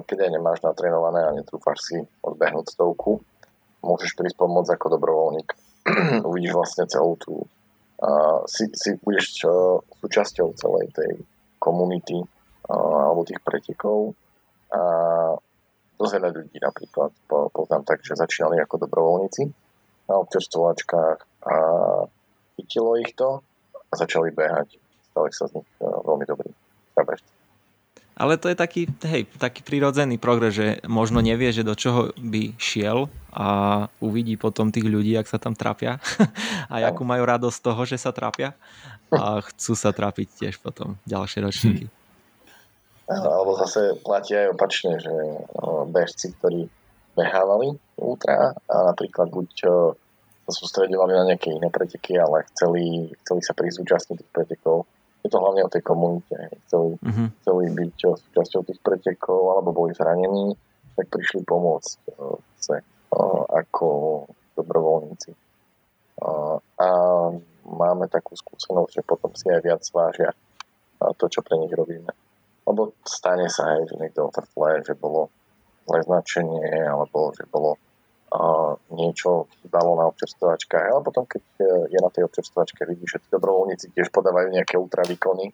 [0.03, 3.23] keď aj nemáš natrénované a netrúfaš si odbehnúť stovku,
[3.81, 5.49] môžeš prísť pomôcť ako dobrovoľník.
[6.27, 7.45] Uvidíš vlastne celú tú...
[8.01, 11.21] Uh, si, si budeš uh, súčasťou celej tej
[11.61, 14.17] komunity uh, alebo tých pretekov.
[14.73, 14.81] A
[16.01, 19.45] dosť veľa ľudí napríklad poznám tak, že začínali ako dobrovoľníci
[20.09, 21.55] na občerstvovačkách a
[22.57, 23.37] chytilo ich to
[23.69, 24.81] a začali behať.
[25.13, 26.49] Stali sa z nich uh, veľmi dobrí
[26.97, 27.40] bežci.
[28.21, 32.53] Ale to je taký, hej, taký prirodzený progres, že možno nevie, že do čoho by
[32.61, 33.47] šiel a
[33.97, 35.97] uvidí potom tých ľudí, ak sa tam trápia
[36.71, 38.53] a akú majú radosť z toho, že sa trápia
[39.09, 41.85] a chcú sa trápiť tiež potom ďalšie ročníky.
[43.09, 45.13] Alebo zase platí aj opačne, že
[45.89, 46.69] bežci, ktorí
[47.17, 49.47] behávali ultra a napríklad buď
[50.45, 54.85] sa sústredovali na nejaké iné preteky, ale chceli, chceli sa prísť tých pretekov,
[55.21, 56.35] je to hlavne o tej komunite.
[56.67, 57.27] Chceli, uh-huh.
[57.41, 60.57] chceli byť eh, súčasťou tých pretekov alebo boli zranení,
[60.97, 63.87] tak prišli pomôcť uh, uh, ako
[64.59, 65.31] dobrovoľníci.
[66.21, 66.89] Uh, a
[67.65, 70.31] máme takú skúsenosť, že potom si aj viac vážia
[71.17, 72.13] to, čo pre nich robíme.
[72.67, 75.33] Lebo stane sa aj, že niekto otrfle, že bolo
[75.89, 77.81] zlé značenie, alebo že bolo
[78.95, 83.27] niečo chýbalo na občerstvovačkách, ale potom, keď e, je na tej občerstvovačke, vidí, že tí
[83.27, 85.51] dobrovoľníci tiež podávajú nejaké ultra výkony,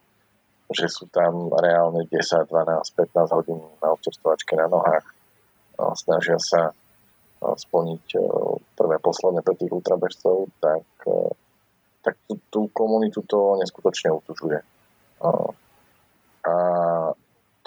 [0.70, 2.14] že sú tam reálne 10,
[2.46, 8.22] 12, 15 hodín na občerstvovačke na nohách, uh, snažia sa uh, splniť uh,
[8.78, 10.86] prvé posledné pre tých ultrabežcov, tak,
[12.06, 14.62] tak tú, tú komunitu to neskutočne utužuje.
[15.18, 15.50] Uh,
[16.46, 16.54] a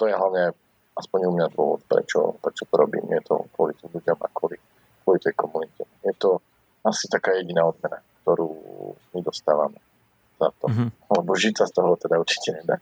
[0.00, 0.56] to je hlavne
[0.96, 3.04] aspoň u mňa dôvod, prečo, prečo to robím.
[3.12, 4.56] Je to kvôli tým ľuďom a kvôli
[5.02, 5.82] kvôli tej komunite.
[6.06, 6.38] Je to
[6.86, 8.50] asi taká jediná odmena, ktorú
[9.14, 9.78] my dostávame
[10.38, 10.66] za to.
[10.66, 10.88] Mm-hmm.
[11.14, 12.76] Lebo žiť sa z toho teda určite nedá.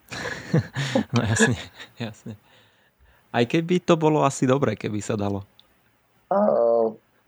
[1.17, 1.57] no jasne,
[2.01, 2.33] jasne.
[3.31, 5.45] Aj keby to bolo asi dobré, keby sa dalo.
[6.33, 6.39] A,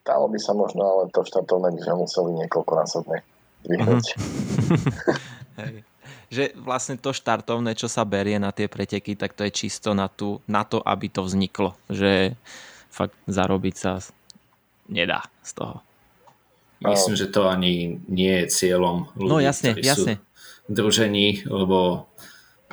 [0.03, 3.19] dalo by sa možno, ale to štartovné by sme museli niekoľkonásobne
[3.69, 4.07] dvihnúť.
[5.53, 5.85] Mm-hmm.
[6.33, 10.09] Že vlastne to štartovné, čo sa berie na tie preteky, tak to je čisto na,
[10.09, 11.77] tú, na to, aby to vzniklo.
[11.93, 12.33] Že
[12.89, 14.01] fakt zarobiť sa
[14.93, 15.81] nedá z toho.
[16.83, 20.19] Myslím, že to ani nie je cieľom ľudí, no, jasne, ktorí jasne.
[20.19, 20.23] sú
[20.67, 22.11] družení, lebo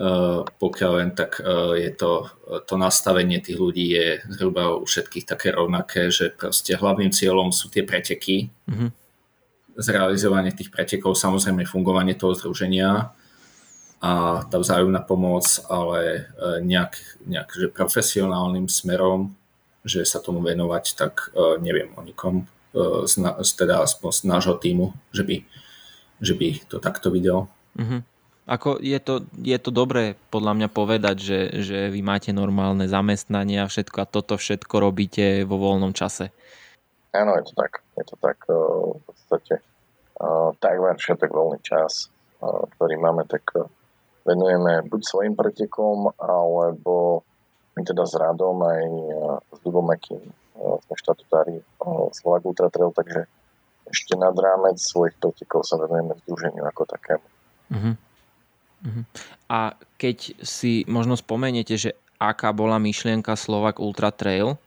[0.01, 2.25] uh, pokiaľ len tak uh, je to,
[2.65, 7.69] to nastavenie tých ľudí je zhruba u všetkých také rovnaké, že proste hlavným cieľom sú
[7.69, 8.89] tie preteky, mm-hmm.
[9.77, 13.13] zrealizovanie tých pretekov, samozrejme fungovanie toho združenia
[13.99, 14.11] a
[14.47, 16.97] tá vzájomná pomoc, ale uh, nejak,
[17.29, 19.37] nejak že profesionálnym smerom
[19.83, 24.09] že sa tomu venovať, tak uh, neviem o nikom, uh, z, na, z, teda aspoň
[24.11, 25.37] z nášho týmu, že by,
[26.19, 27.47] že by to takto videl.
[27.79, 28.03] Uh-huh.
[28.49, 33.63] Ako je to, je to dobré podľa mňa povedať, že, že vy máte normálne zamestnania
[33.65, 36.33] a všetko a toto všetko robíte vo voľnom čase.
[37.13, 37.85] Áno, je to tak.
[37.93, 39.55] Je to tak uh, v podstate
[40.19, 42.09] uh, takmer všetok voľný čas,
[42.41, 43.53] uh, ktorý máme, tak
[44.27, 47.23] venujeme buď svojim pretekom, alebo
[47.79, 48.83] my teda s Radom aj
[49.55, 50.19] s Dubom Mekým
[50.59, 51.55] sme štatutári
[52.11, 53.23] Slovak Ultra Trail, takže
[53.87, 57.27] ešte nad rámec svojich pretekov sa venujeme združeniu ako takému.
[57.71, 57.95] Uh-huh.
[58.83, 59.03] Uh-huh.
[59.47, 64.59] A keď si možno spomeniete, že aká bola myšlienka Slovak Ultra Trail,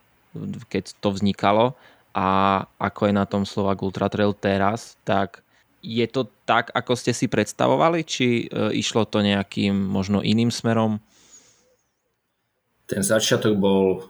[0.72, 1.76] keď to vznikalo
[2.16, 5.44] a ako je na tom Slovak Ultra Trail teraz, tak
[5.84, 11.02] je to tak, ako ste si predstavovali, či e, išlo to nejakým možno iným smerom?
[12.92, 14.04] Ten začiatok bol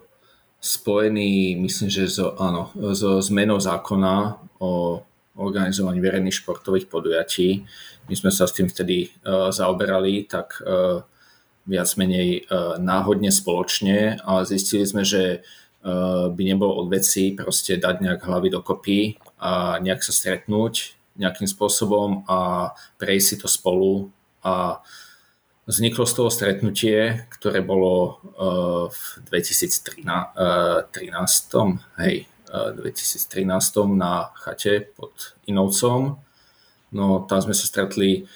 [0.58, 5.02] spojený, myslím, že so, áno, so zmenou zákona o
[5.38, 7.62] organizovaní verejných športových podujatí.
[8.10, 11.06] My sme sa s tým vtedy uh, zaoberali tak uh,
[11.62, 17.78] viac menej uh, náhodne spoločne, ale zistili sme, že uh, by nebolo od veci proste
[17.78, 18.98] dať nejak hlavy dokopy
[19.38, 24.10] a nejak sa stretnúť nejakým spôsobom a prejsť si to spolu
[24.42, 25.10] a uh,
[25.62, 33.46] Vzniklo z toho stretnutie, ktoré bolo uh, v 2013, uh, 13, hej, uh, 2013
[33.94, 36.18] na chate pod Inovcom.
[36.90, 38.26] No tam sme sa stretli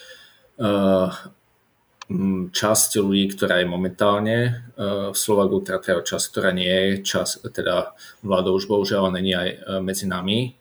[2.57, 7.93] časť ľudí, ktorá je momentálne v Slovaku, teda časť, ktorá nie je, čas, teda
[8.25, 10.57] vláda už bohužiaľ není aj medzi nami.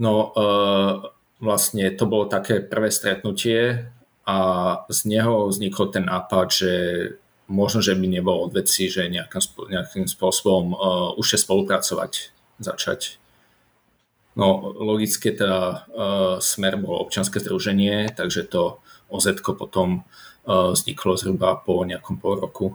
[0.00, 0.32] No
[1.36, 3.92] vlastne to bolo také prvé stretnutie
[4.26, 4.36] a
[4.90, 6.72] z neho vznikol ten nápad, že
[7.46, 10.78] možno, že by nebolo od veci, že nejakým, nejakým spôsobom uh,
[11.14, 13.22] už spolupracovať, začať.
[14.34, 21.62] No logické teda uh, smer bolo občanské združenie, takže to oz potom uh, vzniklo zhruba
[21.62, 22.74] po nejakom pol roku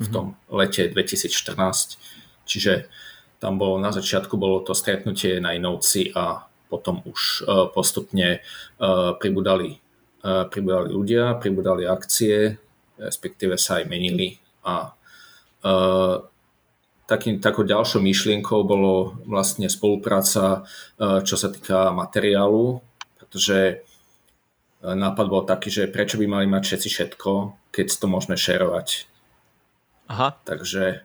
[0.00, 0.12] v mhm.
[0.16, 2.00] tom lete 2014.
[2.48, 2.88] Čiže
[3.36, 8.40] tam bolo na začiatku bolo to stretnutie na Inovci a potom už uh, postupne
[8.80, 9.76] uh, pribudali
[10.22, 12.60] pribudali ľudia, pribudali akcie,
[13.00, 14.92] respektíve sa aj menili a
[15.64, 16.16] uh,
[17.08, 20.68] takým, takou ďalšou myšlienkou bolo vlastne spolupráca,
[21.00, 22.84] uh, čo sa týka materiálu,
[23.16, 23.80] pretože
[24.80, 27.32] nápad bol taký, že prečo by mali mať všetci všetko,
[27.72, 29.04] keď to môžeme šerovať.
[30.08, 30.32] Aha.
[30.48, 31.04] Takže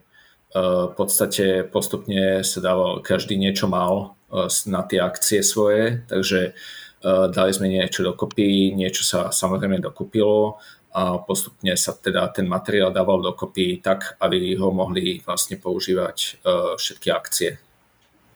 [0.55, 4.15] v podstate postupne sa dával, každý niečo mal
[4.63, 10.57] na tie akcie svoje, takže uh, dali sme niečo dokopy, niečo sa samozrejme dokúpilo
[10.95, 16.79] a postupne sa teda ten materiál dával dokopy tak, aby ho mohli vlastne používať eh,
[16.79, 17.49] všetky akcie.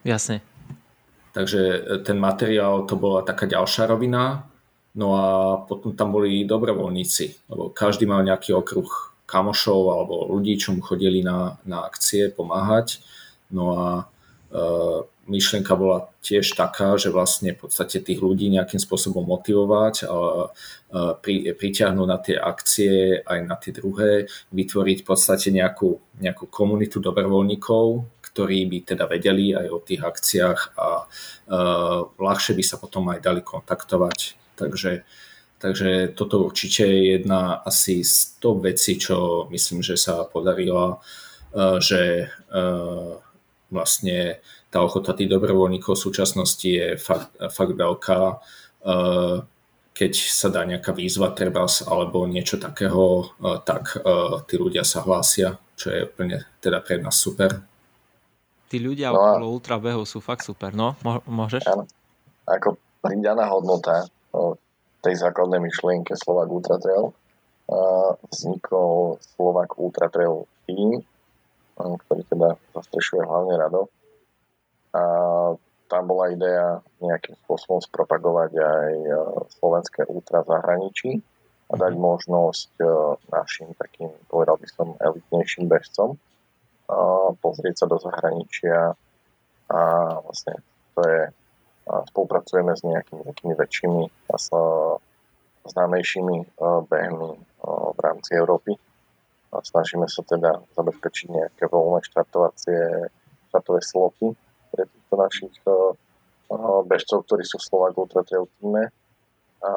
[0.04, 0.44] Jasne.
[1.32, 4.44] Takže eh, ten materiál to bola taká ďalšia rovina,
[4.92, 5.26] no a
[5.64, 11.24] potom tam boli dobrovoľníci, lebo každý mal nejaký okruh kamošov alebo ľudí, čo mu chodili
[11.24, 13.00] na, na akcie pomáhať.
[13.50, 13.88] No a
[15.30, 20.50] myšlienka bola tiež taká, že vlastne v podstate tých ľudí nejakým spôsobom motivovať a
[21.22, 26.98] pri, pritiahnuť na tie akcie aj na tie druhé, vytvoriť v podstate nejakú, nejakú komunitu
[26.98, 27.84] dobrovoľníkov,
[28.30, 33.22] ktorí by teda vedeli aj o tých akciách a uh, ľahšie by sa potom aj
[33.22, 34.38] dali kontaktovať.
[34.58, 35.02] Takže,
[35.58, 41.78] takže toto určite je jedna asi z to veci, čo myslím, že sa podarilo, uh,
[41.82, 43.18] že uh,
[43.70, 48.38] vlastne tá ochota tých dobrovoľníkov v súčasnosti je fakt, fakt veľká.
[48.86, 49.36] Eh,
[49.90, 55.02] keď sa dá nejaká výzva treba alebo niečo takého, eh, tak eh, tí ľudia sa
[55.02, 57.60] hlásia, čo je úplne teda pre nás super.
[58.70, 60.94] Tí ľudia no okolo ultrabehu sú fakt super, no?
[61.26, 61.66] Môžeš?
[61.66, 61.90] Áno.
[62.46, 64.06] Ako pridaná hodnota
[65.02, 67.10] tej základnej myšlienke Slovak Ultra Trail
[68.30, 71.02] vznikol Slovak Ultra Trail Team,
[71.74, 73.90] ktorý teda zastrešuje hlavne Rado
[74.90, 75.02] a
[75.90, 79.12] tam bola idea nejakým spôsobom spropagovať aj e,
[79.58, 81.18] slovenské ultra zahraničí
[81.70, 82.02] a dať mhm.
[82.02, 82.86] možnosť e,
[83.30, 86.18] našim takým, povedal by som, elitnejším bežcom
[87.38, 88.98] pozrieť sa do zahraničia
[89.70, 89.80] a
[90.26, 90.58] vlastne
[90.98, 91.20] to je
[92.10, 94.50] spolupracujeme s nejakými takými väčšími a s
[95.70, 96.46] známejšími e,
[96.88, 97.32] behmi
[97.66, 98.74] v rámci Európy.
[99.50, 103.10] A snažíme sa teda zabezpečiť nejaké voľné štartovacie
[103.50, 104.30] štartové sloty
[105.10, 108.94] týchto našich uh, bežcov, ktorí sú Slovak Ultra Trail týme
[109.58, 109.72] a,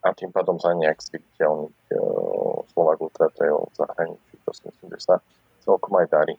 [0.00, 4.34] a tým pádom za nejak zviditeľniť uh, Slovak Ultra Trail v zahraničí.
[4.48, 5.14] To si myslím, že sa
[5.60, 6.34] celkom aj darí.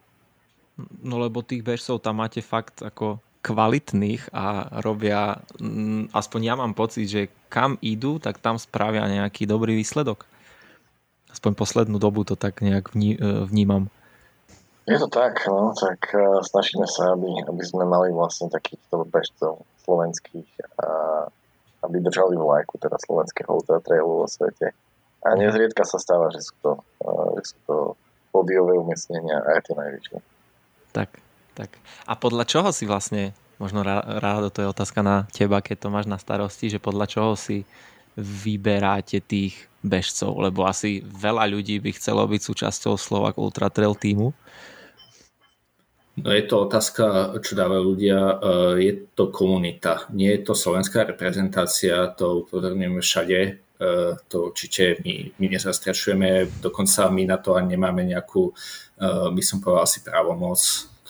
[1.06, 6.74] No lebo tých bežcov tam máte fakt ako kvalitných a robia, mm, aspoň ja mám
[6.74, 10.26] pocit, že kam idú, tak tam spravia nejaký dobrý výsledok.
[11.30, 12.94] Aspoň poslednú dobu to tak nejak
[13.50, 13.94] vnímam.
[14.92, 19.64] Je to tak, no, tak uh, snažíme sa, aby, aby sme mali vlastne takýchto bežcov
[19.88, 20.52] slovenských
[20.84, 20.88] a
[21.88, 24.76] aby držali vlajku teda slovenského ultratrailu vo svete.
[25.24, 26.72] A nezriedka sa stáva, že sú to,
[27.08, 27.76] uh, že sú to
[28.36, 30.18] pódiové umiestnenia a je to najvyššie.
[30.92, 31.10] Tak,
[31.56, 31.70] tak.
[32.04, 33.32] A podľa čoho si vlastne,
[33.64, 37.32] možno rádo to je otázka na teba, keď to máš na starosti, že podľa čoho
[37.40, 37.64] si
[38.20, 44.36] vyberáte tých bežcov, lebo asi veľa ľudí by chcelo byť súčasťou Slovak Ultra Trail týmu.
[46.22, 48.20] No je to otázka, čo dávajú ľudia.
[48.20, 48.36] E,
[48.78, 50.06] je to komunita.
[50.14, 53.40] Nie je to slovenská reprezentácia, to upozorňujeme všade.
[53.42, 53.52] E,
[54.30, 59.04] to určite my, my nezastrašujeme, dokonca my na to ani nemáme nejakú, e,
[59.34, 60.62] by som povedal asi právomoc,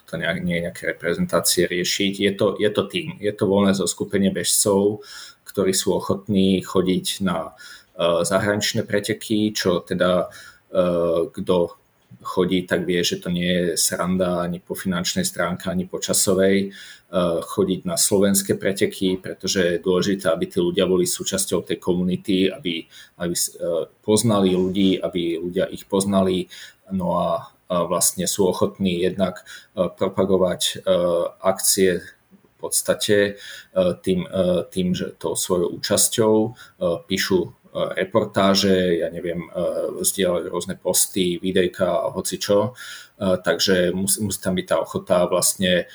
[0.08, 2.14] to nejak, nie je nejaké reprezentácie riešiť.
[2.20, 5.04] Je to, je to tým, je to voľné zoskupenie bežcov,
[5.48, 7.56] ktorí sú ochotní chodiť na
[8.00, 10.32] zahraničné preteky, čo teda
[11.32, 11.81] kto
[12.22, 16.70] chodí, tak vie, že to nie je sranda ani po finančnej stránke, ani po časovej
[16.70, 16.72] eh,
[17.42, 22.86] chodiť na slovenské preteky, pretože je dôležité, aby tí ľudia boli súčasťou tej komunity, aby,
[23.18, 26.52] aby eh, poznali ľudí, aby ľudia ich poznali,
[26.92, 27.30] no a
[27.72, 30.84] vlastne sú ochotní jednak eh, propagovať
[31.42, 32.04] akcie
[32.62, 33.42] v podstate
[34.06, 34.22] tým,
[34.70, 36.34] tým že tou svojou účasťou
[37.10, 39.48] píšu reportáže, ja neviem,
[40.04, 42.76] zdieľať rôzne posty, videjka a hoci čo.
[43.20, 45.88] Takže musí, musí tam byť tá ochota vlastne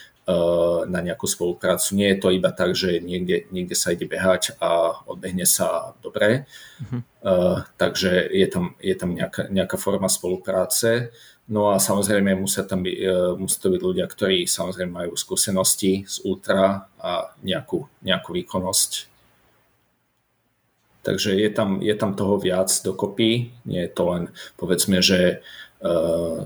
[0.90, 1.94] na nejakú spoluprácu.
[1.94, 6.50] Nie je to iba tak, že niekde, niekde sa ide behať a odbehne sa dobre.
[6.82, 7.62] Uh-huh.
[7.78, 11.14] Takže je tam, je tam nejaká, nejaká forma spolupráce.
[11.46, 12.98] No a samozrejme musia tam byť,
[13.38, 19.06] musí to byť ľudia, ktorí samozrejme majú skúsenosti z ultra a nejakú, nejakú výkonnosť.
[21.06, 23.54] Takže je tam, je tam toho viac dokopy.
[23.62, 24.22] Nie je to len,
[24.58, 25.38] povedzme, že
[25.86, 26.42] uh,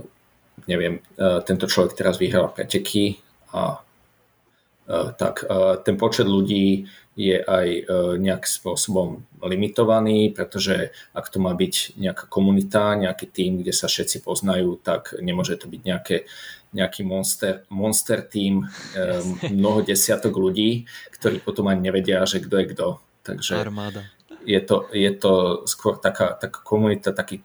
[0.68, 3.24] neviem, uh, tento človek teraz vyhráva preteky
[3.56, 6.84] a uh, tak uh, ten počet ľudí
[7.16, 7.84] je aj uh,
[8.20, 14.20] nejakým spôsobom limitovaný, pretože ak to má byť nejaká komunita, nejaký tým, kde sa všetci
[14.20, 16.28] poznajú, tak nemôže to byť nejaké,
[16.76, 20.84] nejaký monster, monster tým, um, mnoho desiatok ľudí,
[21.16, 22.88] ktorí potom ani nevedia, že kto je kto.
[23.24, 27.44] Takže Armáda je to, je to skôr taká, taká komunita, taký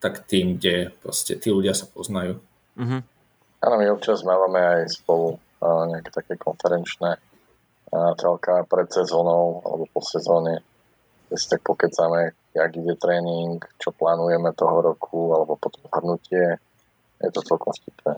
[0.00, 2.40] tak tým, kde proste tí ľudia sa poznajú.
[2.80, 3.00] Mm-hmm.
[3.60, 9.84] Áno, my občas mávame aj spolu uh, nejaké také konferenčné uh, telka pred sezónou alebo
[9.92, 10.64] po sezóne,
[11.28, 16.56] kde si tak pokecáme, jak ide tréning, čo plánujeme toho roku, alebo potom zhrnutie.
[17.20, 18.16] Je to celkom vtipné.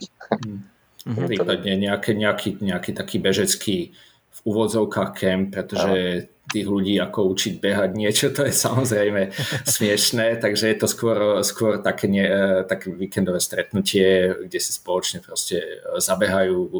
[1.02, 1.26] Mm-hmm.
[1.26, 3.90] Prípadne nejaký, nejaký, nejaký taký bežecký
[4.32, 9.32] v úvodzovkách camp, pretože tých ľudí ako učiť behať niečo, to je samozrejme
[9.74, 15.24] smiešné, takže je to skôr, skôr také, nie, e, také víkendové stretnutie, kde si spoločne
[15.24, 16.70] proste zabehajú, e,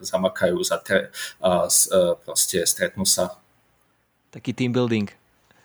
[0.00, 1.12] zamakajú zatre,
[1.44, 3.36] a e, proste stretnú sa.
[4.32, 5.12] Taký team building.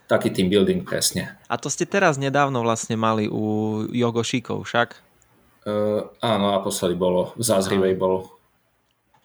[0.06, 1.34] Taký team building, presne.
[1.50, 5.02] A to ste teraz nedávno vlastne mali u Jogošíkov, však?
[5.66, 8.35] Uh, áno, naposledy bolo, v Zázrivej bolo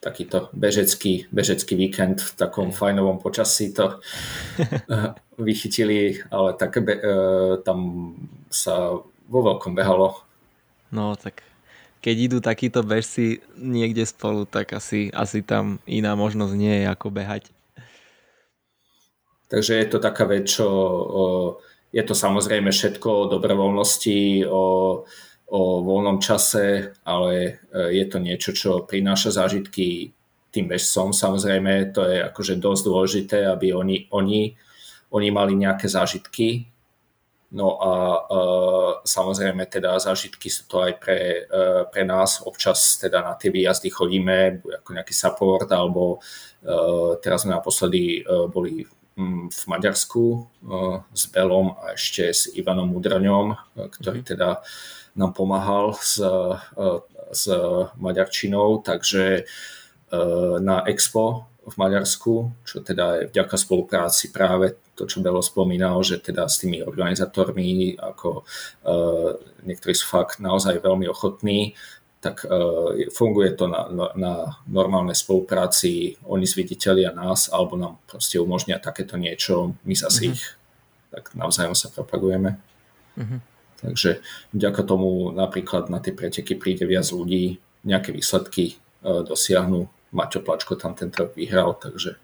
[0.00, 4.00] takýto bežecký, bežecký víkend v takom fajnovom počasí to
[4.60, 7.78] eh, vychytili, ale tak be, eh, tam
[8.48, 8.96] sa
[9.30, 10.16] vo veľkom behalo.
[10.90, 11.44] No tak
[12.00, 17.12] keď idú takíto bežci niekde spolu, tak asi, asi tam iná možnosť nie je ako
[17.12, 17.52] behať.
[19.52, 20.66] Takže je to taká vec, čo
[21.90, 24.62] je to samozrejme všetko o dobrovoľnosti, o
[25.50, 27.52] o voľnom čase, ale e,
[27.98, 30.14] je to niečo, čo prináša zážitky
[30.54, 31.10] tým bežcom.
[31.10, 34.54] Samozrejme, to je akože dosť dôležité, aby oni, oni,
[35.10, 36.70] oni mali nejaké zážitky.
[37.50, 37.94] No a
[38.30, 42.38] uh, samozrejme teda zážitky sú to aj pre, uh, pre nás.
[42.46, 48.46] Občas teda na tie výjazdy chodíme ako nejaký support, alebo uh, teraz sme naposledy uh,
[48.46, 48.86] boli
[49.18, 54.28] um, v Maďarsku uh, s Belom a ešte s Ivanom Mudraňom, uh, ktorý mhm.
[54.30, 56.32] teda uh, nám pomáhal s, e,
[57.30, 57.44] s
[58.00, 59.42] maďarčinou, takže e,
[60.64, 66.16] na Expo v Maďarsku, čo teda je vďaka spolupráci práve to, čo Belo spomínal, že
[66.16, 68.42] teda s tými organizátormi, ako
[69.62, 71.76] niektorí sú fakt naozaj veľmi ochotní,
[72.24, 72.42] tak
[73.12, 74.32] funguje to na, na
[74.66, 80.34] normálnej spolupráci, oni zviditeľia nás, alebo nám proste umožnia takéto niečo, my zase mm-hmm.
[80.34, 80.42] ich
[81.10, 82.56] tak navzájom sa propagujeme.
[83.18, 83.40] Mm-hmm.
[83.80, 84.20] Takže
[84.52, 89.88] vďaka tomu napríklad na tie preteky príde viac ľudí, nejaké výsledky e, dosiahnu.
[90.10, 92.18] Maťo Plačko tam tento rok vyhral, takže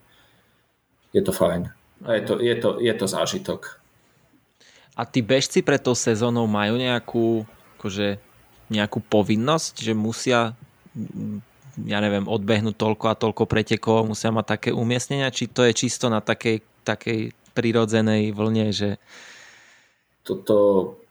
[1.14, 1.70] je to fajn.
[2.04, 3.80] A je to, je to, je to zážitok.
[4.96, 7.46] A tí bežci pred tou sezónou majú nejakú,
[7.78, 8.20] akože,
[8.68, 10.52] nejakú povinnosť, že musia
[11.84, 16.08] ja neviem, odbehnúť toľko a toľko pretekov, musia mať také umiestnenia, či to je čisto
[16.08, 18.96] na takej, takej prirodzenej vlne, že...
[20.24, 20.56] Toto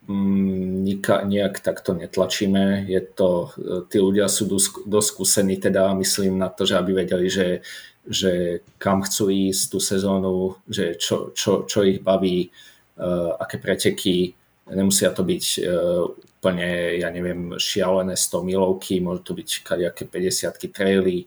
[0.05, 0.85] Mm,
[1.25, 2.85] nejak takto netlačíme.
[2.85, 3.49] Je to,
[3.89, 4.45] tí ľudia sú
[4.85, 7.65] dosť skúsení, teda myslím na to, že aby vedeli, že,
[8.05, 12.53] že kam chcú ísť tú sezónu, že čo, čo, čo ich baví,
[13.01, 14.37] uh, aké preteky.
[14.69, 16.05] Nemusia to byť uh,
[16.37, 21.25] úplne, ja neviem, šialené 100 milovky, môžu to byť kadejaké 50 traily,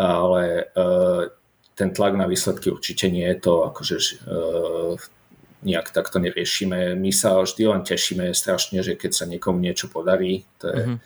[0.00, 1.28] ale uh,
[1.76, 4.96] ten tlak na výsledky určite nie je to akože uh,
[5.62, 6.98] nejak takto neriešime.
[6.98, 10.98] My sa vždy len tešíme strašne, že keď sa niekomu niečo podarí, to je, mm-hmm.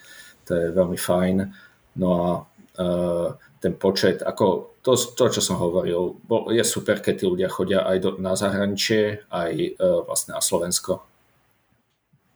[0.47, 1.37] to je veľmi fajn.
[1.99, 2.27] No a
[2.81, 3.29] uh,
[3.61, 7.85] ten počet, ako to, to, čo som hovoril, bol, je super, keď tí ľudia chodia
[7.85, 11.05] aj do, na zahraničie, aj uh, vlastne na Slovensko.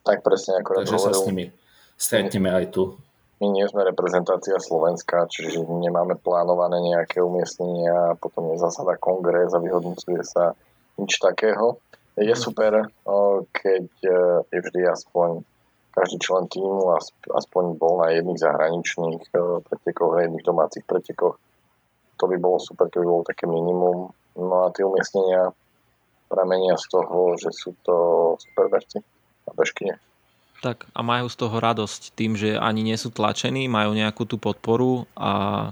[0.04, 1.48] Tak presne, ako Takže sa s nimi
[1.96, 3.00] stretneme aj tu.
[3.42, 9.50] My nie sme reprezentácia Slovenska, čiže nemáme plánované nejaké umiestnenia a potom je zasada kongres
[9.52, 10.54] a vyhodnocuje sa
[11.00, 11.82] nič takého
[12.16, 12.86] je super,
[13.50, 14.18] keď e,
[14.54, 15.42] je vždy aspoň
[15.94, 16.90] každý člen týmu
[17.30, 21.38] aspoň bol na jedných zahraničných e, pretekoch, na jedných domácich pretekoch.
[22.18, 24.10] To by bolo super, keby bolo také minimum.
[24.34, 25.54] No a tie umiestnenia
[26.26, 27.96] pramenia z toho, že sú to
[28.42, 29.02] super bežci
[29.46, 29.98] a bežkyne.
[30.62, 34.38] Tak a majú z toho radosť tým, že ani nie sú tlačení, majú nejakú tú
[34.38, 35.70] podporu a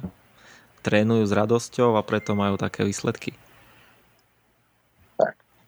[0.83, 3.35] trénujú s radosťou a preto majú také výsledky.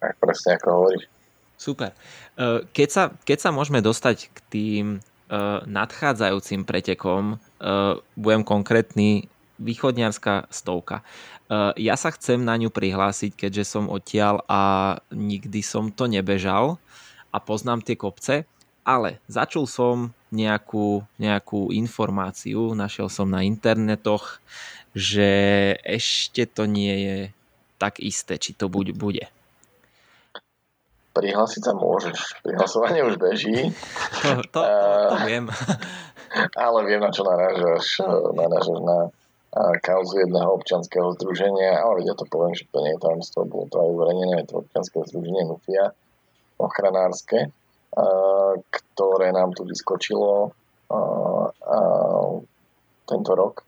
[0.05, 1.09] Tak, presne ako hovoríš.
[1.57, 1.97] Super.
[2.37, 4.99] E, keď sa, keď sa môžeme dostať k tým e,
[5.65, 7.37] nadchádzajúcim pretekom, e,
[8.21, 11.07] budem konkrétny, východniarská stovka.
[11.79, 14.63] Ja sa chcem na ňu prihlásiť, keďže som odtiaľ a
[15.15, 16.83] nikdy som to nebežal
[17.31, 18.51] a poznám tie kopce,
[18.83, 24.43] ale začul som nejakú, nejakú informáciu, našiel som na internetoch,
[24.91, 25.31] že
[25.87, 27.19] ešte to nie je
[27.79, 29.31] tak isté, či to bude.
[31.15, 32.43] Prihlásiť sa môžeš.
[32.43, 33.71] Prihlasovanie už beží.
[34.27, 34.63] To, to, to,
[35.15, 35.47] to viem.
[36.59, 38.03] Ale viem, na čo narážaš.
[38.35, 38.99] Narážaš na
[39.87, 43.79] kauzu jedného občanského združenia, ale ja to poviem, že to nie je tajomstvo, bolo to
[43.79, 45.95] aj uverejnené, je to občanské združenie NUFIA,
[46.59, 47.55] ochranárske,
[48.67, 50.51] ktoré nám tu vyskočilo
[53.07, 53.63] tento rok,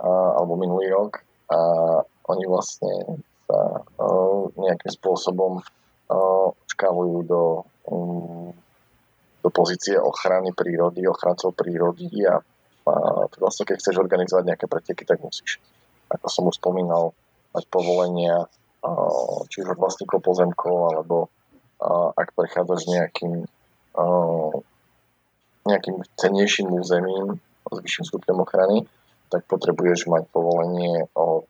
[0.00, 1.20] alebo minulý rok
[1.52, 1.60] a
[2.32, 3.84] oni vlastne sa
[4.56, 5.60] nejakým spôsobom
[6.74, 7.42] škálujú do,
[7.88, 8.50] um,
[9.44, 12.40] do pozície ochrany prírody, ochrancov prírody a,
[12.88, 12.94] a
[13.38, 15.60] vlastne keď chceš organizovať nejaké preteky, tak musíš,
[16.08, 17.12] ako som už spomínal,
[17.54, 18.50] mať povolenia
[19.48, 21.32] či už od vlastníkov pozemkov, alebo
[22.20, 23.48] ak prechádzaš nejakým
[25.64, 28.84] nejakým cennejším územím s vyšším stupňom ochrany,
[29.32, 31.48] tak potrebuješ mať povolenie od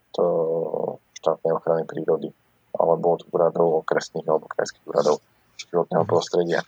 [1.18, 2.30] štátnej ochrany prírody
[2.74, 5.22] alebo od úradov okresných alebo krajských úradov
[5.54, 6.60] životného prostredia.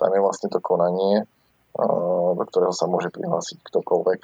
[0.00, 1.28] Tam je vlastne to konanie,
[2.36, 4.20] do ktorého sa môže prihlásiť ktokoľvek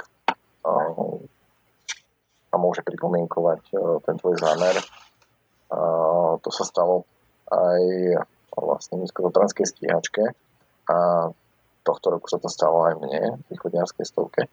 [2.48, 3.60] a môže pripomienkovať
[4.04, 4.76] ten tvoj zámer.
[6.40, 7.04] To sa stalo
[7.52, 7.82] aj
[8.58, 10.34] vlastne nízkotranskej stíhačke
[10.88, 10.98] a
[11.86, 14.48] tohto roku sa to stalo aj mne v východňarskej stovke,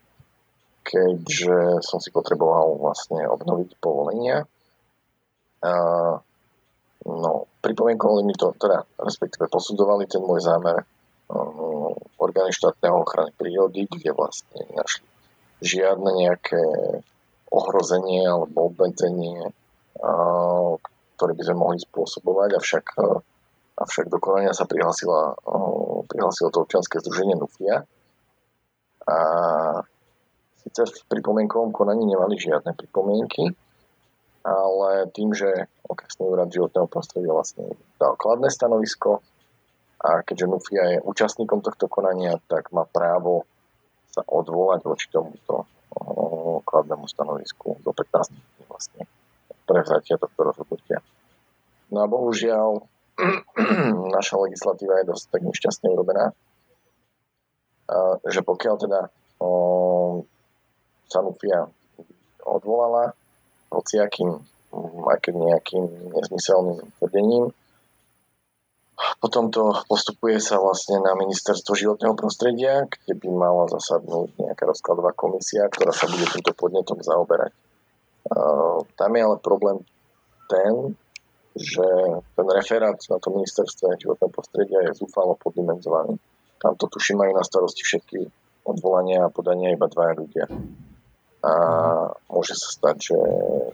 [0.85, 4.45] keďže som si potreboval vlastne obnoviť povolenia.
[7.05, 10.81] No, pripomienkovali mi to, teda respektíve posudzovali ten môj zámer
[11.29, 15.05] um, orgány štátneho ochrany prírody, kde vlastne našli
[15.61, 16.61] žiadne nejaké
[17.53, 19.53] ohrozenie alebo obmedzenie,
[20.01, 20.81] uh,
[21.15, 23.21] ktoré by sme mohli spôsobovať, avšak, uh,
[23.85, 27.85] avšak do konania sa prihlasila, uh, prihlasilo to občianske združenie NUFIA.
[29.05, 29.17] A
[30.57, 33.53] síce v pripomienkovom konaní nemali žiadne pripomienky,
[34.45, 39.25] ale tým, že okresný úrad životného prostredia vlastne dal kladné stanovisko
[40.05, 43.49] a keďže Nufia je účastníkom tohto konania, tak má právo
[44.13, 45.65] sa odvolať voči tomuto
[46.61, 49.09] kladnému stanovisku do 15 dní vlastne
[49.65, 51.01] prevzatia tohto rozhodnutia.
[51.89, 52.85] No a bohužiaľ
[54.17, 56.35] naša legislatíva je dosť tak nešťastne urobená,
[58.29, 59.01] že pokiaľ teda
[61.05, 61.65] sa Nufia
[62.45, 63.17] odvolala,
[63.75, 64.39] hociakým,
[65.11, 65.83] aj keď nejakým
[66.15, 67.51] nezmyselným tvrdením.
[69.19, 75.11] Potom to postupuje sa vlastne na ministerstvo životného prostredia, kde by mala zasadnúť nejaká rozkladová
[75.11, 77.51] komisia, ktorá sa bude týmto podnetom zaoberať.
[78.95, 79.83] Tam je ale problém
[80.47, 80.95] ten,
[81.55, 81.87] že
[82.39, 86.15] ten referát na to ministerstve životného prostredia je zúfalo poddimenzovaný.
[86.63, 88.19] Tam to tuším majú na starosti všetky
[88.63, 90.45] odvolania a podania iba dvaja ľudia
[91.45, 91.53] a
[92.25, 93.17] môže sa stať, že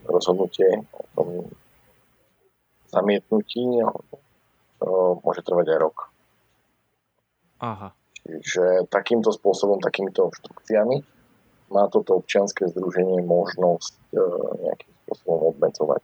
[0.04, 1.28] rozhodnutie o tom
[2.92, 3.80] zamietnutí
[5.24, 5.96] môže trvať aj rok.
[7.64, 7.88] Aha.
[8.22, 11.00] Čiže takýmto spôsobom, takýmito obštrukciami
[11.72, 14.18] má toto občianske združenie možnosť e,
[14.68, 16.02] nejakým spôsobom obmedzovať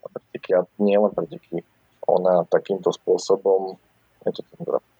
[0.00, 0.50] preteky.
[0.56, 1.60] A nie len preteky.
[2.08, 3.76] Ona takýmto spôsobom,
[4.24, 4.42] je to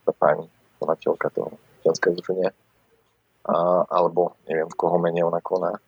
[0.04, 0.46] tá pani,
[0.78, 2.50] konateľka toho občianského združenia,
[3.48, 5.80] a, alebo neviem, v koho mene ona koná,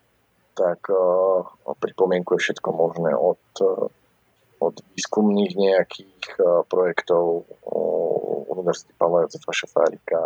[0.57, 1.45] tak uh,
[1.77, 3.93] pripomienkuje všetko možné od, uh,
[4.65, 7.45] od výskumných nejakých uh, projektov
[8.49, 10.23] Univerzity Pavla Jozefa Šafárika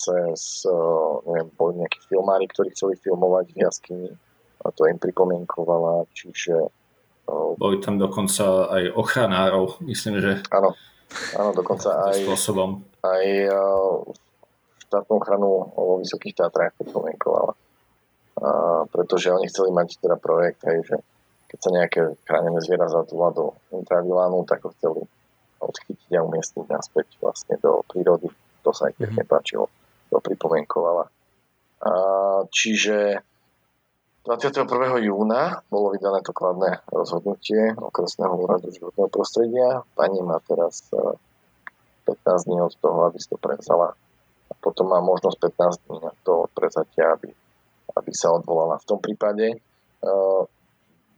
[0.00, 0.64] cez,
[1.28, 4.10] neviem, boli nejakí filmári, ktorí chceli filmovať v jaskyni
[4.64, 6.72] a to im pripomienkovala, čiže
[7.60, 10.72] boli tam dokonca aj ochranárov, myslím, že áno,
[11.36, 12.80] áno dokonca aj, spôsobom.
[13.04, 13.26] aj
[14.88, 17.52] štátnu ochranu vo Vysokých Tátrach pripomienkovala
[18.90, 20.96] pretože oni chceli mať teda projekt, hej, že
[21.52, 25.04] keď sa nejaké chránené zviera zatúla do intravilánu, tak ho chceli
[25.62, 28.32] odchytiť a umiestniť naspäť vlastne do prírody.
[28.66, 29.18] To sa aj mm-hmm.
[29.20, 29.70] nepáčilo.
[30.10, 31.06] To pripomienkovala.
[31.82, 31.90] A,
[32.50, 33.20] čiže
[34.22, 34.66] 21.
[35.02, 39.82] júna bolo vydané to kladné rozhodnutie okresného úradu životného prostredia.
[39.98, 40.86] Pani má teraz
[42.06, 43.98] 15 dní od toho, aby si to prevzala.
[44.46, 47.34] A potom má možnosť 15 dní na to prevzatia, aby,
[47.92, 48.80] aby sa odvolala.
[48.80, 50.42] V tom prípade uh,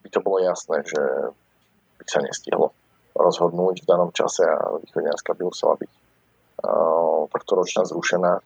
[0.05, 1.03] by to bolo jasné, že
[2.01, 2.75] by sa nestihlo
[3.15, 8.43] rozhodnúť v danom čase a východňarská by musela byť uh, takto ročná zrušená.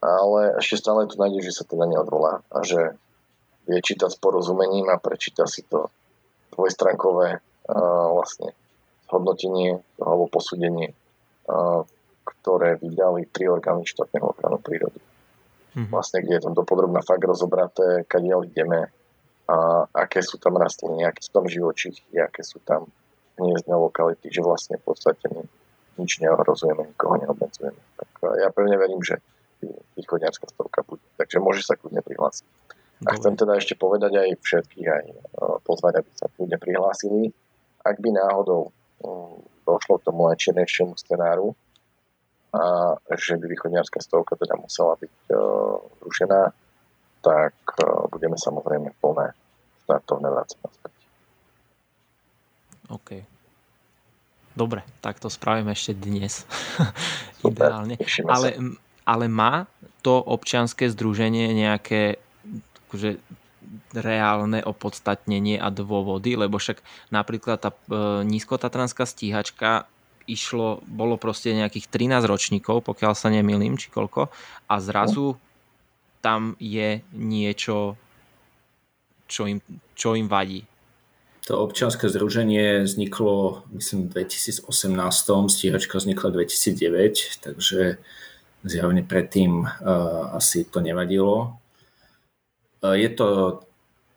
[0.00, 2.96] Ale ešte stále tu nájde, že sa teda neodvolá a že
[3.68, 5.92] vie čítať s porozumením a prečíta si to
[6.56, 8.56] dvojstrankové uh, vlastne
[9.10, 10.94] hodnotenie alebo posúdenie,
[11.50, 11.82] uh,
[12.24, 15.09] ktoré vydali tri orgány štátneho ochranu prírody.
[15.70, 15.90] Mm-hmm.
[15.94, 18.90] Vlastne, kde je tam dopodrobná fakt rozobraté, kadiaľ ideme,
[19.50, 22.86] a aké sú tam rastliny, aké sú tam živočichy, aké sú tam
[23.34, 25.42] hniezdne lokality, že vlastne v podstate my
[25.98, 27.80] nič neohrozujeme, nikoho neobmedzujeme.
[27.98, 29.18] Tak ja pevne verím, že
[29.98, 31.02] východňarská stovka bude.
[31.18, 32.46] Takže môže sa kľudne prihlásiť.
[33.08, 35.16] A chcem teda ešte povedať aj všetkých, aj e,
[35.64, 37.32] pozvať, aby sa kľudne prihlásili.
[37.80, 41.56] Ak by náhodou mm, došlo k tomu najčiernejšiemu scenáru,
[42.50, 46.42] a že by východňarská stovka teda musela byť uh, zrušená,
[47.22, 49.32] tak uh, budeme samozrejme plné
[49.86, 50.94] štartovné vrácať naspäť.
[52.90, 53.10] OK.
[54.58, 56.42] Dobre, tak to spravím ešte dnes.
[57.42, 57.94] Super, Ideálne.
[58.26, 58.48] Ale,
[59.06, 59.70] ale má
[60.02, 62.18] to občianske združenie nejaké
[62.90, 63.22] akože,
[63.94, 66.82] reálne opodstatnenie a dôvody, lebo však
[67.14, 67.78] napríklad tá e,
[68.26, 69.86] nízkotatranská stíhačka
[70.30, 74.30] išlo, bolo proste nejakých 13 ročníkov, pokiaľ sa nemýlim, či koľko,
[74.70, 75.34] a zrazu
[76.20, 77.98] tam je niečo,
[79.26, 79.58] čo im,
[79.96, 80.68] čo im vadí.
[81.48, 84.70] To občianske združenie vzniklo, myslím, v 2018,
[85.50, 87.98] stíhačka vznikla 2009, takže
[88.62, 91.56] zjavne predtým uh, asi to nevadilo.
[92.84, 93.26] Uh, je to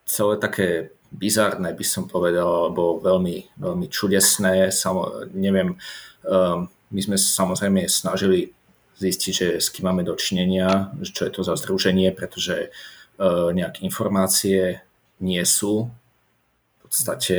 [0.06, 0.68] celé také
[1.14, 4.74] bizarné, by som povedal, alebo veľmi, veľmi čudesné.
[4.74, 5.78] Samo, neviem,
[6.26, 8.50] um, my sme samozrejme snažili
[8.98, 12.74] zistiť, že s kým máme dočinenia, čo je to za združenie, pretože
[13.22, 14.82] uh, nejaké informácie
[15.22, 15.90] nie sú.
[15.90, 17.38] V podstate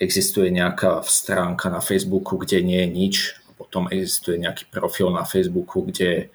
[0.00, 3.16] existuje nejaká stránka na Facebooku, kde nie je nič.
[3.48, 6.32] A potom existuje nejaký profil na Facebooku, kde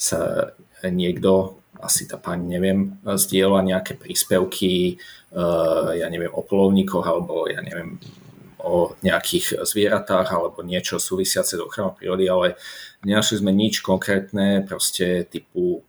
[0.00, 0.50] sa
[0.82, 5.00] niekto asi tá pani, neviem, zdieľa nejaké príspevky,
[5.32, 7.96] uh, ja neviem, o polovníkoch alebo ja neviem,
[8.60, 12.60] o nejakých zvieratách alebo niečo súvisiace s ochranou prírody, ale
[13.04, 15.80] nenašli sme nič konkrétne, proste typu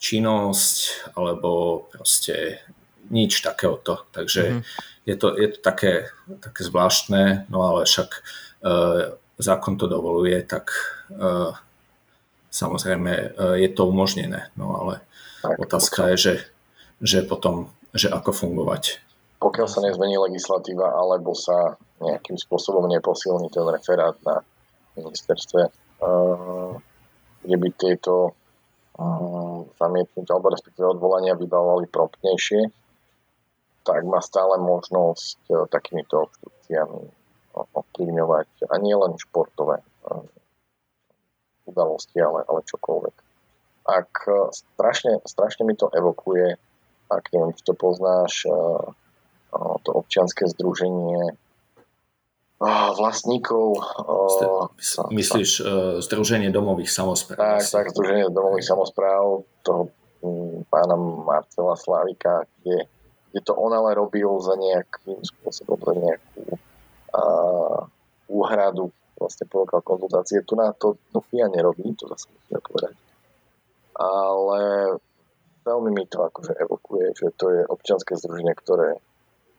[0.00, 2.64] činnosť alebo proste
[3.10, 4.06] nič takéhoto.
[4.10, 4.62] Takže mm-hmm.
[5.06, 6.10] je, to, je to také,
[6.40, 8.10] také zvláštne, no ale však
[8.66, 10.70] uh, zákon to dovoluje, tak
[11.14, 11.54] uh,
[12.50, 14.50] samozrejme uh, je to umožnené.
[14.56, 15.04] No ale
[15.44, 16.34] Otázka je, že,
[17.00, 19.00] že potom, že ako fungovať.
[19.40, 24.44] Pokiaľ sa nezmení legislatíva, alebo sa nejakým spôsobom neposilní ten referát na
[25.00, 25.60] ministerstve,
[26.04, 26.76] uh,
[27.40, 28.36] kde by tieto
[29.00, 32.68] uh, zamietnutia alebo respektíve odvolania vybavovali promptnejšie,
[33.80, 37.00] tak má stále možnosť uh, takýmito obštrukciami
[37.56, 39.82] ovplyvňovať a nie len športové
[41.66, 43.29] udalosti, ale, ale čokoľvek
[43.90, 46.54] ak e, strašne, strašne mi to evokuje,
[47.10, 48.54] ak neviem, či to poznáš, e,
[49.50, 51.34] e, to občianské združenie
[53.00, 53.80] vlastníkov.
[55.08, 57.64] Myslíš sa, Združenie domových samozpráv?
[57.64, 59.88] Tak, tak, Združenie domových samozpráv toho
[60.68, 60.92] pána
[61.24, 62.84] Marcela Slavika, kde,
[63.32, 66.42] kde to on ale robil za nejakým spôsobom, za nejakú
[67.16, 67.22] a,
[68.28, 70.44] úhradu vlastne ponúkal konzultácie.
[70.44, 72.92] Tu na to no, ja nerobí, to zase musíme povedať
[73.96, 74.60] ale
[75.64, 78.98] veľmi mi to akože evokuje, že to je občianske združenie, ktoré,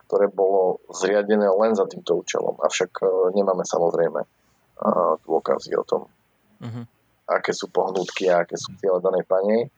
[0.08, 2.58] ktoré bolo zriadené len za týmto účelom.
[2.60, 3.06] Avšak e,
[3.38, 4.22] nemáme samozrejme
[5.30, 6.10] dôkazy o tom,
[6.58, 6.86] uh-huh.
[7.30, 9.70] aké sú pohnutky a aké sú cieľe danej pane.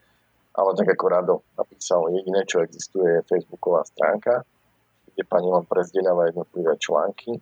[0.54, 4.45] Ale tak ako Rado napísal, jediné, čo existuje, je facebooková stránka,
[5.12, 7.41] kde pani len prezdieľava jednotlivé články,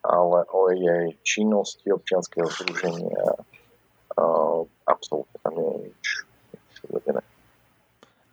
[0.00, 3.36] ale o jej činnosti občianského združenia
[4.16, 6.27] uh, absolútne tam nie je nič
[6.90, 7.22] uvedené.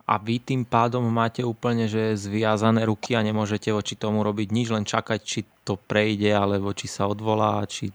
[0.06, 4.70] A vy tým pádom máte úplne že zviazané ruky a nemôžete voči tomu robiť nič,
[4.70, 7.90] len čakať, či to prejde, alebo či sa odvolá, či...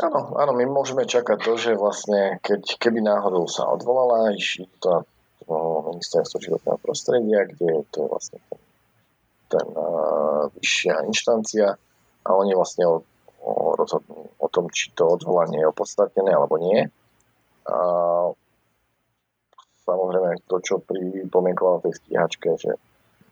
[0.00, 5.04] Áno, áno, my môžeme čakať to, že vlastne, keď, keby náhodou sa odvolala, išli to
[5.90, 8.60] ministerstvo životného prostredia, kde je to vlastne ten,
[9.50, 11.74] ten uh, vyššia inštancia
[12.24, 13.02] a oni vlastne o,
[13.42, 16.86] o, rozhodnú o tom, či to odvolanie je opodstatnené alebo nie.
[17.66, 18.36] Uh,
[19.90, 22.78] samozrejme to, čo pri pomienkoval tej stíhačke, že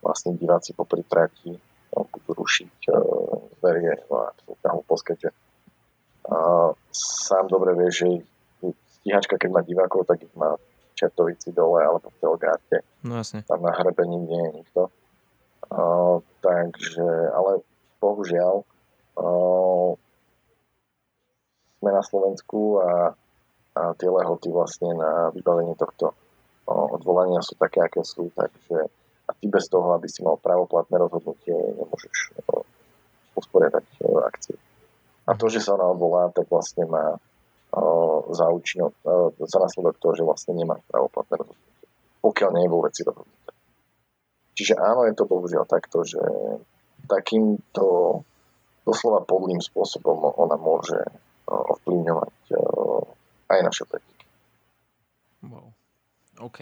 [0.03, 1.55] vlastne diváci po pritrati
[1.95, 5.29] no, budú rušiť uh, zverie no, absolútne hlúposť, keďže
[6.27, 8.07] uh, sám dobre vieš, že
[8.99, 10.63] stíhačka, keď má divákov, tak ich má v
[10.95, 12.83] Čertovici dole alebo v Telgárte.
[13.07, 13.47] No jasne.
[13.47, 14.81] Tam na hrebení nie je nikto.
[15.69, 17.63] Uh, takže, ale
[18.03, 18.63] bohužiaľ
[19.19, 19.91] uh,
[21.79, 23.15] sme na Slovensku a,
[23.75, 26.11] a tie lehoty vlastne na vybavenie tohto
[26.69, 28.89] odvolania sú také, aké sú, takže
[29.29, 32.33] a ty bez toho, aby si mal pravoplatné rozhodnutie, nemôžeš
[33.37, 33.85] usporiadať
[34.25, 34.57] akciu.
[35.29, 37.13] A to, že sa ona odvolá, tak vlastne má
[38.33, 38.97] za účinok,
[39.37, 41.87] za následok toho, že vlastne nemá pravoplatné rozhodnutie.
[42.25, 43.53] Pokiaľ nie je vo veci rozhodnutie.
[44.57, 46.19] Čiže áno, je to bohužiaľ takto, že
[47.05, 47.85] takýmto
[48.81, 50.97] doslova podlým spôsobom ona môže
[51.45, 52.35] ovplyvňovať
[53.53, 54.18] aj naše preteky.
[56.39, 56.59] OK.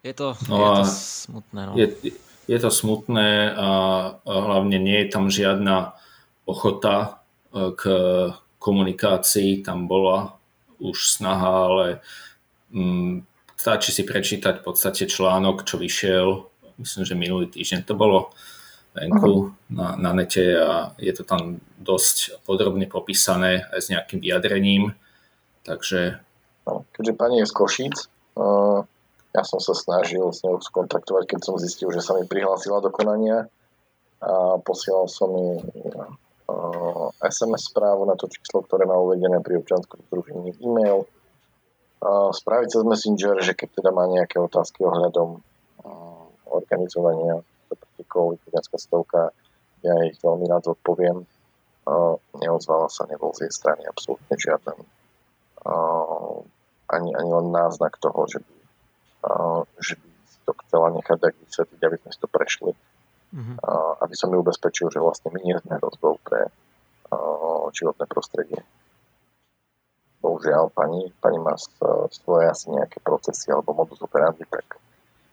[0.00, 1.60] Je to, no je to smutné.
[1.66, 1.72] No.
[1.76, 1.86] Je,
[2.48, 3.68] je to smutné a
[4.24, 5.94] hlavne nie je tam žiadna
[6.48, 7.20] ochota
[7.52, 7.82] k
[8.58, 10.40] komunikácii, tam bola
[10.80, 11.86] už snaha, ale
[12.72, 13.22] mm,
[13.56, 16.48] stačí si prečítať v podstate článok, čo vyšiel,
[16.80, 18.32] myslím, že minulý týždeň to bolo
[18.96, 24.96] venku na, na nete a je to tam dosť podrobne popísané aj s nejakým vyjadrením,
[25.62, 26.18] takže...
[26.66, 27.96] No, keďže pani je z Košíc,
[29.30, 32.88] ja som sa snažil s ňou skontaktovať, keď som zistil, že sa mi prihlásila do
[32.90, 33.46] konania
[34.20, 35.60] a posielal som jej
[37.22, 41.06] SMS správu na to číslo, ktoré má uvedené pri občanskom združení e-mail,
[42.34, 45.38] spraviť cez Messenger, že keď teda má nejaké otázky ohľadom
[46.50, 47.38] organizovania
[47.70, 49.30] pretekov, Viktoriánska stovka,
[49.86, 51.22] ja ich veľmi rád odpoviem.
[52.40, 54.80] Neozvala sa, nebol z jej strany absolútne žiaden
[56.90, 58.56] ani, ani len náznak toho, že by,
[59.78, 60.08] že by
[60.46, 62.72] to chcela nechať tak vysvetliť, aby sme si to prešli
[63.34, 63.56] mm-hmm.
[64.02, 66.50] aby som ju ubezpečil, že vlastne my nie sme hrozbou pre
[67.74, 68.60] životné prostredie.
[70.20, 71.56] Bohužiaľ, pani, pani má
[72.12, 74.76] svoje asi nejaké procesy alebo modus operandi, tak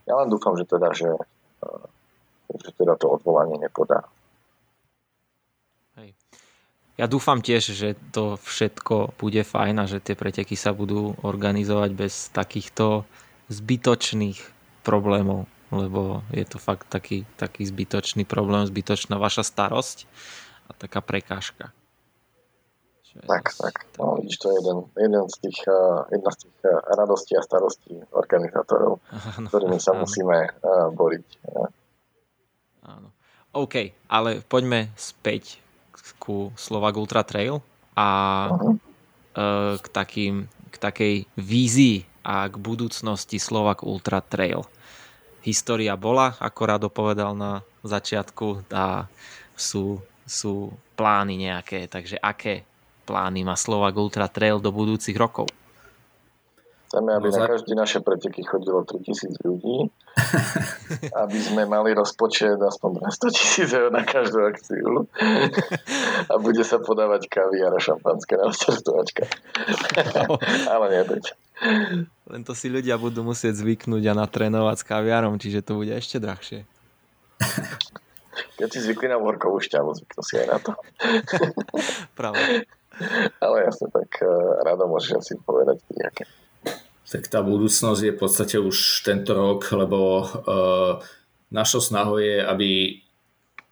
[0.07, 1.11] ja len dúfam, že teda, že,
[2.55, 4.07] že teda to odvolanie nepodá.
[6.97, 11.93] Ja dúfam tiež, že to všetko bude fajn a že tie preteky sa budú organizovať
[11.93, 13.05] bez takýchto
[13.53, 14.41] zbytočných
[14.81, 20.07] problémov lebo je to fakt taký, taký zbytočný problém, zbytočná vaša starosť
[20.67, 21.75] a taká prekážka.
[23.17, 23.75] Tak, tak.
[23.97, 27.41] No, vidíš, to je jeden, jeden z tých, uh, jedna z tých uh, radostí a
[27.41, 29.01] starostí organizátorov,
[29.41, 30.05] áno, ktorými sa áno.
[30.05, 31.27] musíme uh, boriť.
[32.85, 33.09] Áno.
[33.57, 35.57] OK, ale poďme späť
[36.15, 37.59] ku Slovak Ultra Trail
[37.97, 38.09] a
[38.51, 38.75] uh-huh.
[39.35, 44.63] uh, k, takým, k takej vízii a k budúcnosti Slovak Ultra Trail
[45.47, 49.07] história bola, ako Rado povedal na začiatku a
[49.55, 52.67] sú, sú plány nejaké, takže aké
[53.07, 55.47] plány má Slovak Ultra Trail do budúcich rokov?
[56.87, 59.91] Chceme, aby no, na každé naše preteky chodilo 3000 ľudí,
[61.23, 65.03] aby sme mali rozpočet aspoň 100 tisíc eur na každú akciu
[66.31, 69.27] a bude sa podávať kaviar a šampanské na startovačka.
[70.71, 71.23] Ale nie, teď.
[72.31, 76.23] Len to si ľudia budú musieť zvyknúť a natrénovať s kaviarom, čiže to bude ešte
[76.23, 76.63] drahšie.
[78.57, 80.71] Keď si zvykli na workovú šťavu, zvyknú si aj na to.
[82.17, 82.63] Práve.
[83.43, 86.25] Ale jasne, tak uh, rado môžeš asi povedať nejaké.
[87.07, 90.99] Tak tá budúcnosť je v podstate už tento rok, lebo uh,
[91.51, 92.99] našou snahou je, aby,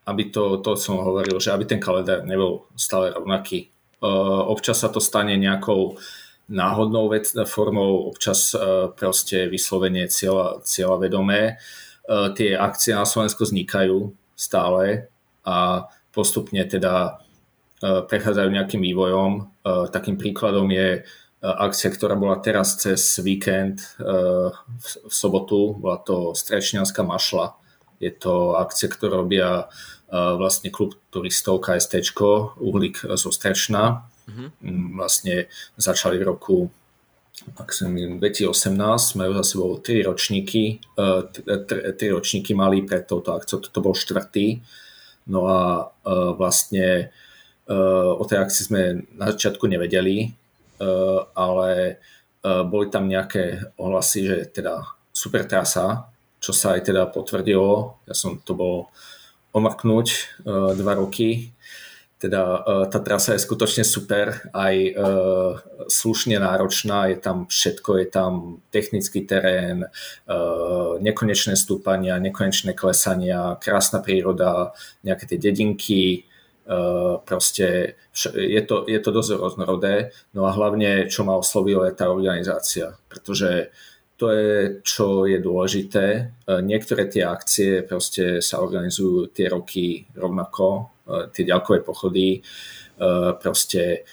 [0.07, 3.67] aby to, to som hovoril, že aby ten kalendár nebol stále rovnaký.
[3.99, 5.99] Uh, občas sa to stane nejakou
[6.45, 8.53] náhodnou vec, formou, občas
[8.93, 11.57] proste vyslovenie cieľa, cieľa vedomé.
[12.37, 15.09] Tie akcie na Slovensku vznikajú stále
[15.41, 17.17] a postupne teda
[17.81, 19.31] prechádzajú nejakým vývojom.
[19.89, 21.01] Takým príkladom je
[21.45, 27.53] akcia, ktorá bola teraz cez víkend v sobotu, bola to Strečnianská mašla.
[28.01, 29.69] Je to akcia, ktorú robia
[30.09, 32.01] vlastne klub turistov KST,
[32.57, 34.97] Uhlík zo Strečna Mm-hmm.
[34.97, 35.35] Vlastne
[35.77, 36.57] začali v roku
[37.35, 38.79] ak som 2018,
[39.19, 44.63] majú za sebou 3 ročníky, 3 e, ročníky mali pred touto akciou, toto bol štvrtý.
[45.27, 45.91] No a
[46.39, 47.11] vlastne
[48.15, 48.81] o tej akcii sme
[49.19, 50.31] na začiatku nevedeli,
[51.35, 51.99] ale
[52.43, 58.01] boli tam nejaké ohlasy, že teda super trasa, čo sa aj teda potvrdilo.
[58.05, 58.93] Ja som to bol
[59.55, 60.41] omrknúť
[60.75, 61.55] dva roky
[62.15, 64.97] teda tá trasa je skutočne super, aj
[65.91, 68.31] slušne náročná, je tam všetko, je tam
[68.71, 69.85] technický terén,
[71.03, 74.73] nekonečné stúpania, nekonečné klesania, krásna príroda,
[75.03, 76.25] nejaké tie dedinky,
[77.25, 77.93] proste
[78.33, 82.97] je to, je to dosť rôznorodé, no a hlavne, čo ma oslovilo, je tá organizácia,
[83.05, 83.69] pretože
[84.15, 86.05] to je, čo je dôležité.
[86.15, 86.21] E,
[86.63, 92.39] niektoré tie akcie proste sa organizujú tie roky rovnako, e, tie ďalkové pochody,
[93.43, 94.07] proste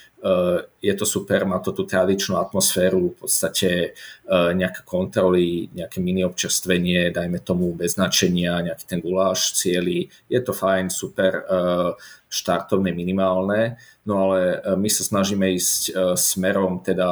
[0.79, 3.91] je to super, má to tú tradičnú atmosféru, v podstate
[4.31, 10.55] nejaké kontroly, nejaké mini občerstvenie, dajme tomu bez značenia, nejaký ten guláš, cieli, je to
[10.55, 11.43] fajn, super,
[12.31, 13.75] štartovné minimálne,
[14.07, 17.11] no ale my sa snažíme ísť smerom teda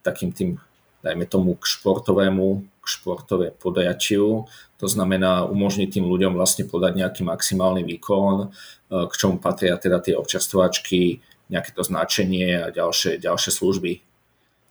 [0.00, 0.56] takým tým
[1.02, 4.44] dajme tomu k športovému, k športové podajačiu.
[4.78, 8.46] To znamená umožniť tým ľuďom vlastne podať nejaký maximálny výkon, e,
[9.06, 13.92] k čomu patria teda tie občerstvovačky, nejaké to značenie a ďalšie, ďalšie služby.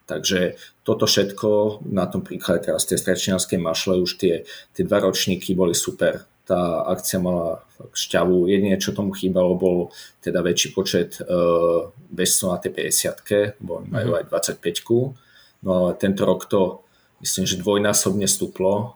[0.08, 0.56] Takže
[0.88, 5.76] toto všetko, na tom príklade teraz tie strečnianské mašle, už tie, tie dva ročníky boli
[5.76, 6.24] super.
[6.48, 8.48] Tá akcia mala šťavu.
[8.48, 9.78] Jedine, čo tomu chýbalo, bol
[10.24, 14.18] teda väčší počet uh, bežcov na tej 50 bo majú mhm.
[14.24, 16.88] aj 25 No ale tento rok to
[17.20, 18.96] myslím, že dvojnásobne stúplo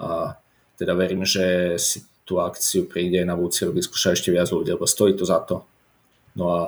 [0.00, 0.38] a
[0.80, 4.86] teda verím, že si tú akciu príde na budúci rok vyskúšať ešte viac ľudí, lebo
[4.86, 5.66] stojí to za to.
[6.38, 6.60] No a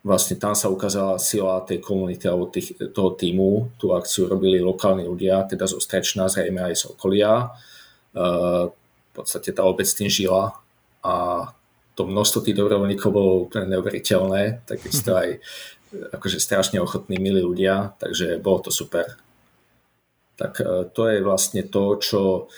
[0.00, 3.76] vlastne tam sa ukázala sila tej komunity alebo tých, toho týmu.
[3.76, 7.52] Tú akciu robili lokálni ľudia, teda zo Strečna, zrejme aj z okolia.
[8.10, 10.56] Uh, v podstate tá obec tým žila
[11.04, 11.46] a
[11.94, 15.42] to množstvo tých dobrovoľníkov bolo úplne neuveriteľné, takisto aj
[15.90, 19.18] akože strašne ochotní, milí ľudia, takže bolo to super.
[20.38, 20.56] Tak
[20.96, 22.48] to je vlastne to, čo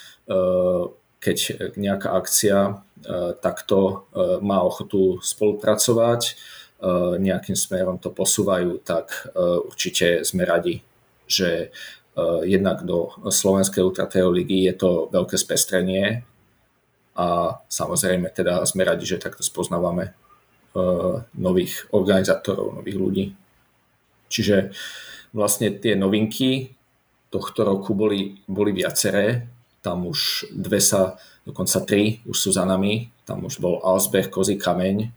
[1.22, 2.72] keď nejaká akcia e,
[3.38, 4.10] takto
[4.42, 6.34] má ochotu spolupracovať,
[7.22, 9.30] nejakým smerom to posúvajú, tak
[9.70, 10.82] určite sme radi,
[11.30, 11.70] že
[12.42, 16.26] jednak do Slovenskej ultratrail ligy je to veľké spestrenie
[17.14, 20.10] a samozrejme teda sme radi, že takto spoznávame
[21.38, 23.24] nových organizátorov, nových ľudí.
[24.26, 24.74] Čiže
[25.30, 26.74] vlastne tie novinky
[27.30, 29.46] tohto roku boli, boli viaceré.
[29.82, 33.10] Tam už dve sa, dokonca tri už sú za nami.
[33.26, 35.10] Tam už bol Alsberg, Kozí kameň.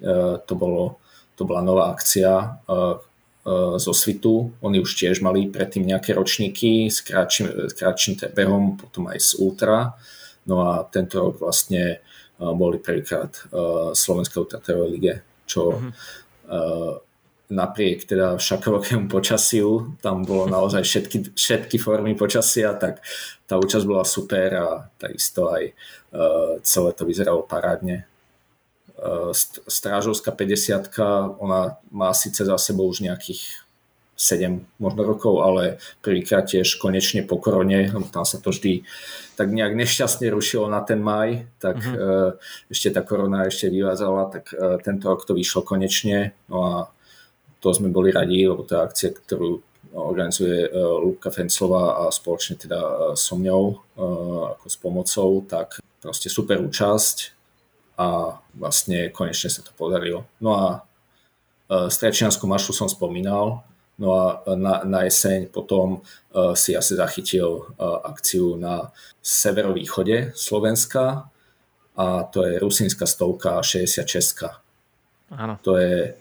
[0.00, 1.00] Eh, to, bolo,
[1.36, 2.96] to bola nová akcia eh,
[3.80, 4.52] zo Svitu.
[4.60, 9.96] Oni už tiež mali predtým nejaké ročníky s kratším, kratším behom, potom aj z Ultra.
[10.44, 12.04] No a tento rok vlastne
[12.36, 15.14] boli prvýkrát v Slovenskej ultratrailovej lige,
[15.44, 17.00] čo uh-huh.
[17.50, 23.02] Napriek teda všakovému počasiu, tam bolo naozaj všetky, všetky formy počasia, tak
[23.50, 25.74] tá účasť bola super a takisto aj
[26.62, 28.06] celé to vyzeralo parádne.
[29.66, 30.94] Strážovská 50
[31.42, 33.42] ona má síce za sebou už nejakých
[34.20, 38.84] 7 možno rokov, ale prvýkrát tiež konečne po korone, tam sa to vždy
[39.40, 42.36] tak nejak nešťastne rušilo na ten maj, tak uh-huh.
[42.68, 46.74] ešte tá korona ešte vyvázala, tak e, tento rok to vyšlo konečne, no a
[47.60, 49.60] to sme boli radi, lebo tá akcia, ktorú
[49.92, 53.62] organizuje Lúbka Fenclová a spoločne teda so mňou
[54.56, 57.16] ako s pomocou, tak proste super účasť
[58.00, 60.24] a vlastne konečne sa to podarilo.
[60.40, 60.66] No a
[61.68, 63.66] Strečianskú mašu som spomínal,
[64.00, 66.00] No a na, na jeseň potom
[66.56, 67.76] si asi zachytil
[68.08, 68.88] akciu na
[69.20, 71.28] severovýchode Slovenska
[72.00, 74.56] a to je Rusínska stovka 66.
[75.36, 75.60] Áno.
[75.60, 76.16] To je,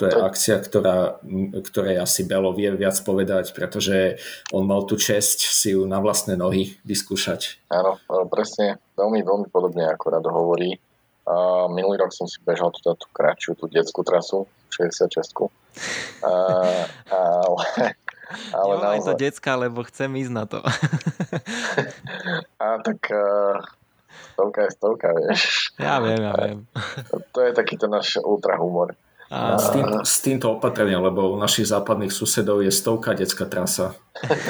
[0.00, 1.20] to je akcia, ktorá,
[1.60, 4.16] ktorej asi Belo vie viac povedať, pretože
[4.48, 7.60] on mal tú česť si ju na vlastné nohy vyskúšať.
[7.68, 8.00] Áno,
[8.32, 10.80] presne, veľmi, veľmi podobne ako Rado hovorí.
[11.28, 15.52] Uh, minulý rok som si bežal tú, tú kratšiu, tú detskú trasu, 66
[16.24, 16.32] a,
[17.12, 17.62] ale,
[18.56, 19.14] ale naozaj...
[19.14, 20.58] to decka, lebo chcem ísť na to.
[22.64, 23.60] a tak uh,
[24.32, 25.70] stovka je stovka, vieš.
[25.76, 26.58] Ja viem, ja viem.
[27.36, 28.96] To je takýto náš ultra humor.
[29.30, 29.54] A...
[29.56, 33.94] S, tým, s týmto opatrením, lebo u našich západných susedov je stovka detská trasa.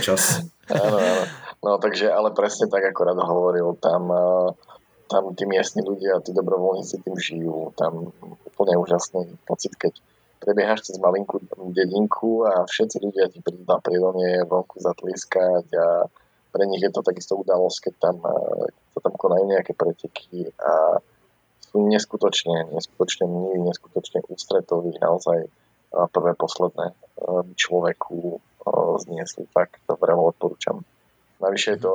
[0.01, 0.41] Čas.
[1.61, 4.09] No takže, ale presne tak, ako Rado hovoril, tam,
[5.13, 7.77] tam tí miestni ľudia, tí dobrovoľníci tým žijú.
[7.77, 8.17] Tam
[8.49, 9.93] úplne úžasný pocit, keď
[10.41, 11.37] prebiehaš cez malinkú
[11.77, 16.09] dedinku a všetci ľudia ti prídu na prídomie vonku zatliskať a
[16.51, 18.17] pre nich je to takisto udalosť, keď tam,
[18.97, 20.99] keď tam konajú nejaké preteky a
[21.71, 25.47] sú neskutočne, neskutočne milí, neskutočne ústretoví, naozaj
[25.91, 26.95] prvé, posledné
[27.55, 28.43] človeku
[29.07, 30.83] zniesli, tak to veľmi odporúčam.
[31.41, 31.95] Navyše je to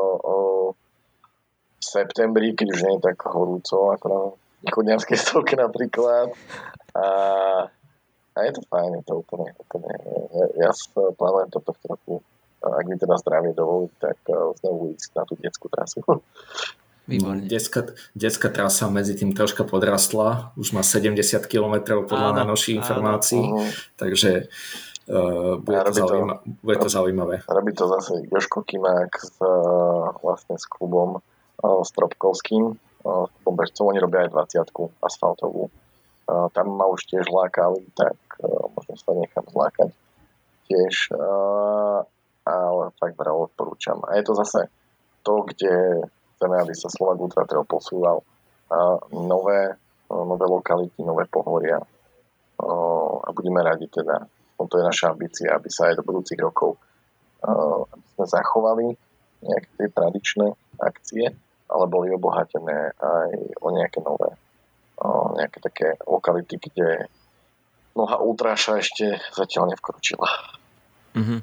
[1.75, 4.21] v septembri, keď už nie je tak horúco ako na
[4.65, 6.33] východňanskej stovke napríklad.
[6.95, 7.05] A
[8.35, 9.91] a je to fajn, je to úplne, úplne
[10.35, 10.71] ja, ja
[11.15, 12.13] plánujem to tohto roku,
[12.59, 16.03] ak mi teda zdravie dovolí, tak e, znovu ísť na tú detskú trasu.
[17.05, 17.45] Výborne.
[17.45, 23.45] Detská, detská trasa medzi tým troška podrastla, už má 70 km podľa áno, najnovších informácií,
[23.45, 23.61] áno.
[23.93, 24.49] takže
[25.05, 27.35] uh, bude, to zaujíma- to, bude to zaujímavé.
[27.45, 34.01] Robí to zase Joško Kimák s, uh, vlastne s klubom uh, Stropkovským, uh, bežcov, oni
[34.01, 34.33] robia aj
[34.65, 35.69] 20 asfaltovú.
[36.25, 39.93] Uh, tam ma už tiež lákali, tak uh, možno sa nechám zlákať
[40.65, 42.01] tiež, uh,
[42.49, 44.01] ale fakt veľa odporúčam.
[44.09, 44.73] A je to zase
[45.21, 48.21] to, kde chceme, aby sa Slovak Ultra Trail posúval
[49.13, 49.75] nové,
[50.11, 51.79] nové lokality, nové pohoria
[53.25, 54.25] a budeme radi teda,
[54.55, 56.79] to je naša ambícia, aby sa aj do budúcich rokov
[57.91, 58.85] aby sme zachovali
[59.45, 60.47] nejaké tie tradičné
[60.81, 61.25] akcie,
[61.69, 63.29] ale boli obohatené aj
[63.61, 64.33] o nejaké nové
[65.35, 67.11] nejaké také lokality, kde
[67.95, 70.27] noha ultráša ešte zatiaľ nevkročila.
[71.15, 71.39] Mm-hmm.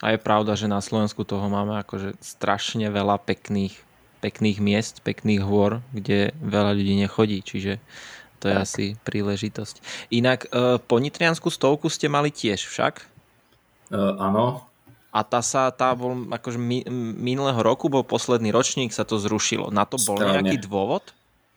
[0.00, 3.74] A je pravda, že na Slovensku toho máme akože strašne veľa pekných
[4.20, 7.80] pekných miest, pekných hôr, kde veľa ľudí nechodí, čiže
[8.40, 8.64] to je tak.
[8.64, 9.74] asi príležitosť.
[10.12, 13.04] Inak e, po Nitriansku stovku ste mali tiež však?
[13.90, 14.70] Uh, áno.
[15.10, 16.86] A tá sa, tá bol, akože mi,
[17.18, 19.74] minulého roku bol posledný ročník, sa to zrušilo.
[19.74, 20.46] Na to bol Strane.
[20.46, 21.10] nejaký dôvod?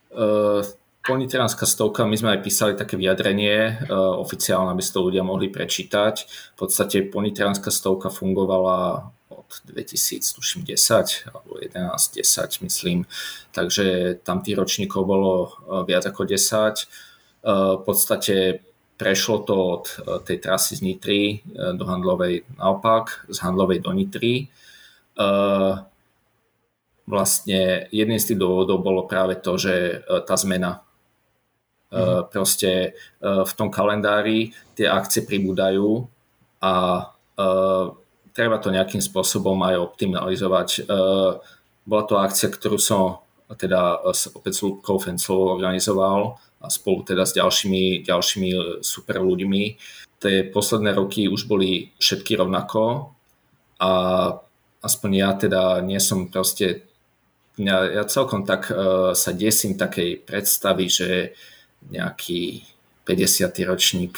[0.09, 0.65] Uh,
[1.05, 5.53] Poniteranská stovka, my sme aj písali také vyjadrenie uh, oficiálne, aby si to ľudia mohli
[5.53, 6.15] prečítať.
[6.55, 9.13] V podstate Poniteranská stovka fungovala
[9.65, 13.05] 2010 alebo 11, 10 myslím.
[13.51, 15.49] Takže tam tých ročníkov bolo e,
[15.85, 16.33] viac ako 10.
[16.33, 16.85] E,
[17.77, 18.63] v podstate
[18.97, 19.95] prešlo to od e,
[20.25, 21.21] tej trasy z Nitry
[21.77, 24.49] do Handlovej naopak, z Handlovej do Nitry.
[27.03, 27.61] Vlastne
[27.93, 30.81] jedným z tých dôvodov bolo práve to, že tá zmena
[31.93, 32.25] Mm.
[32.33, 36.09] Proste v tom kalendári tie akcie pribúdajú
[36.57, 37.05] a
[38.33, 40.69] treba to nejakým spôsobom aj optimalizovať.
[40.77, 40.81] E,
[41.85, 43.21] bola to akcia, ktorú som
[43.53, 44.01] teda
[44.33, 49.63] opäť s Lubkou Fenclovou organizoval a spolu teda s ďalšími, ďalšími super ľuďmi.
[50.17, 53.13] Tie posledné roky už boli všetky rovnako
[53.77, 53.91] a
[54.81, 56.87] aspoň ja teda nie som proste
[57.59, 61.09] ja, ja celkom tak uh, sa desím takej predstavy, že
[61.85, 62.65] nejaký
[63.05, 63.69] 50.
[63.69, 64.17] ročník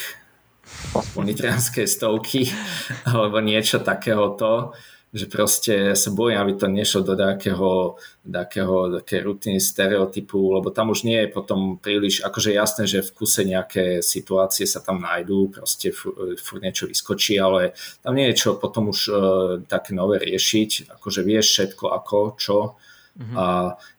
[1.26, 2.48] nitrianskej stovky
[3.10, 4.78] alebo niečo takéhoto,
[5.16, 7.96] že proste sa bojím, aby to nešlo do takého,
[8.28, 13.16] takého také rutiny stereotypu, lebo tam už nie je potom príliš, akože jasné, že v
[13.16, 15.96] kuse nejaké situácie sa tam nájdú, proste
[16.36, 17.72] furt niečo vyskočí, ale
[18.04, 19.16] tam nie je čo potom už uh,
[19.64, 22.76] také nové riešiť, akože vieš všetko ako, čo
[23.16, 23.36] mm-hmm.
[23.40, 23.46] a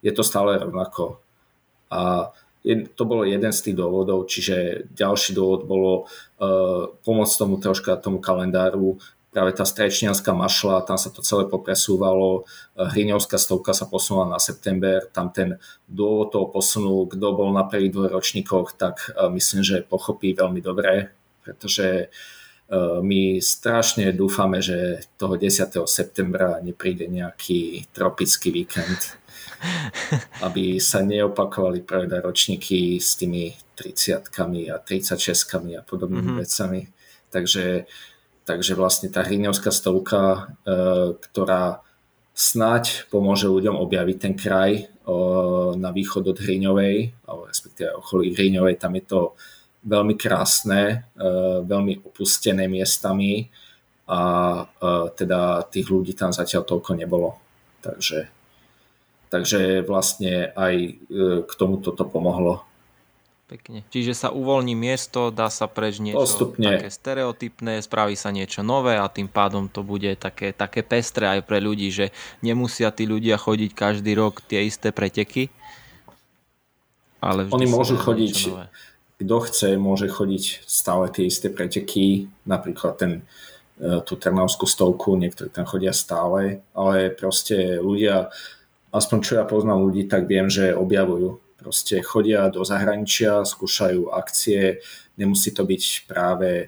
[0.05, 1.17] je to stále rovnako.
[1.89, 2.29] A
[2.65, 8.19] to bolo jeden z tých dôvodov, čiže ďalší dôvod bolo uh, pomôcť tomu troška tomu
[8.19, 8.99] kalendáru,
[9.31, 14.39] práve tá strečnianská mašla, tam sa to celé popresúvalo, uh, Hriňovská stovka sa posunula na
[14.41, 19.63] september, tam ten dôvod toho posunu, kto bol na prvých dvoch ročníkoch, tak uh, myslím,
[19.63, 21.13] že pochopí veľmi dobre,
[21.45, 22.11] pretože
[22.99, 25.71] my strašne dúfame, že toho 10.
[25.87, 29.15] septembra nepríde nejaký tropický víkend
[30.47, 34.27] aby sa neopakovali prvé ročníky s tými 30
[34.73, 36.41] a 36 a podobnými mm-hmm.
[36.41, 36.81] vecami.
[37.29, 37.85] Takže,
[38.47, 41.85] takže vlastne tá hriňovská stovka, e, ktorá
[42.37, 44.83] snať pomôže ľuďom objaviť ten kraj e,
[45.73, 49.19] na východ od Hriňovej, alebo respektíve okolí Hriňovej, tam je to
[49.81, 51.25] veľmi krásne, e,
[51.65, 53.49] veľmi opustené miestami
[54.05, 54.21] a
[54.61, 54.63] e,
[55.17, 57.41] teda tých ľudí tam zatiaľ toľko nebolo.
[57.81, 58.36] Takže
[59.27, 60.91] Takže vlastne aj e,
[61.43, 62.67] k tomu toto pomohlo.
[63.47, 63.87] Pekne.
[63.87, 66.67] Čiže sa uvoľní miesto, dá sa preč niečo Postupne.
[66.67, 71.47] také stereotypné, spraví sa niečo nové a tým pádom to bude také, také pestré aj
[71.47, 72.11] pre ľudí, že
[72.43, 75.47] nemusia tí ľudia chodiť každý rok tie isté preteky.
[77.23, 78.51] Ale Oni môžu chodiť,
[79.23, 83.11] kto chce, môže chodiť stále tie isté preteky, napríklad ten
[83.79, 88.27] e, tú Trnavskú stovku, niektorí tam chodia stále, ale proste ľudia
[88.97, 91.37] aspoň čo ja poznám ľudí, tak viem, že objavujú.
[91.57, 94.81] Proste chodia do zahraničia, skúšajú akcie,
[95.17, 96.65] nemusí to byť práve e,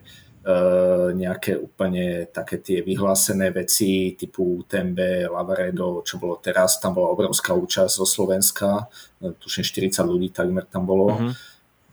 [1.14, 7.54] nejaké úplne také tie vyhlásené veci typu Tembe, Lavaredo, čo bolo teraz, tam bola obrovská
[7.54, 8.90] účasť zo Slovenska,
[9.22, 11.32] e, tuším 40 ľudí takmer tam bolo mm-hmm.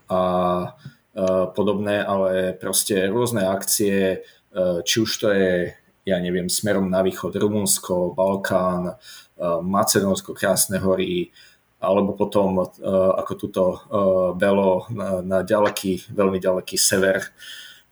[0.08, 0.20] a
[0.64, 0.68] e,
[1.52, 4.18] podobné, ale proste rôzne akcie, e,
[4.82, 5.76] či už to je
[6.06, 8.94] ja neviem, smerom na východ Rumunsko, Balkán,
[9.40, 11.30] Macedónsko, Krásne hory,
[11.80, 12.66] alebo potom eh,
[13.20, 13.78] ako túto eh,
[14.34, 17.32] Belo na, na ďaleký, veľmi ďaleký sever.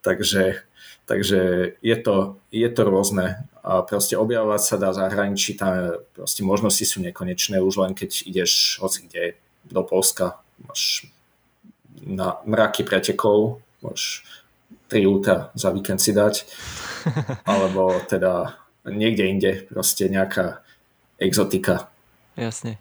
[0.05, 0.65] Takže,
[1.09, 1.41] takže
[1.81, 7.01] je, to, je to rôzne a proste objavovať sa dá zahraničí, tam proste možnosti sú
[7.01, 11.09] nekonečné, už len keď ideš hoci kde do Polska, máš
[12.05, 14.29] na mraky pretekov, môžeš
[14.93, 16.45] 3 úta za víkend si dať,
[17.49, 20.61] alebo teda niekde inde, proste nejaká
[21.19, 21.89] exotika.
[22.35, 22.79] Jasne.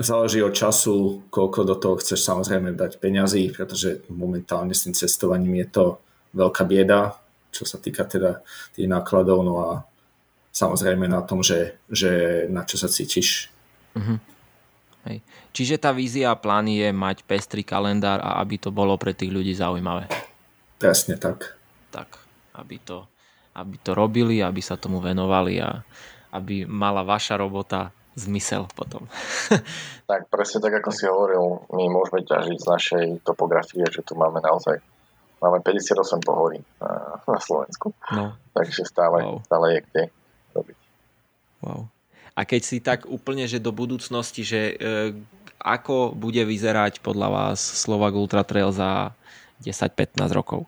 [0.00, 5.60] Záleží od času, koľko do toho chceš samozrejme dať peňazí, pretože momentálne s tým cestovaním
[5.60, 5.84] je to
[6.32, 7.20] veľká bieda,
[7.52, 8.40] čo sa týka teda
[8.72, 9.70] tých nákladov, no a
[10.56, 13.52] samozrejme na tom, že, že na čo sa cítiš.
[13.92, 14.16] Uh-huh.
[15.04, 15.20] Hej.
[15.52, 19.32] Čiže tá vízia a plán je mať pestrý kalendár a aby to bolo pre tých
[19.32, 20.08] ľudí zaujímavé.
[20.80, 21.56] Presne tak.
[21.92, 22.20] Tak,
[22.56, 23.04] aby to,
[23.52, 25.84] aby to robili, aby sa tomu venovali a
[26.30, 29.06] aby mala vaša robota zmysel potom.
[30.10, 34.42] tak presne tak, ako si hovoril, my môžeme ťažiť z našej topografie, že tu máme
[34.42, 34.82] naozaj
[35.40, 37.96] máme 58 pohorí na, na Slovensku.
[38.12, 38.36] No.
[38.52, 39.40] Takže stále, wow.
[39.48, 40.02] stále je kde
[40.52, 40.78] robiť.
[41.64, 41.82] Wow.
[42.36, 45.14] A keď si tak úplne, že do budúcnosti, že e,
[45.60, 49.16] ako bude vyzerať podľa vás Slovak Ultra Trail za
[49.64, 50.64] 10-15 rokov?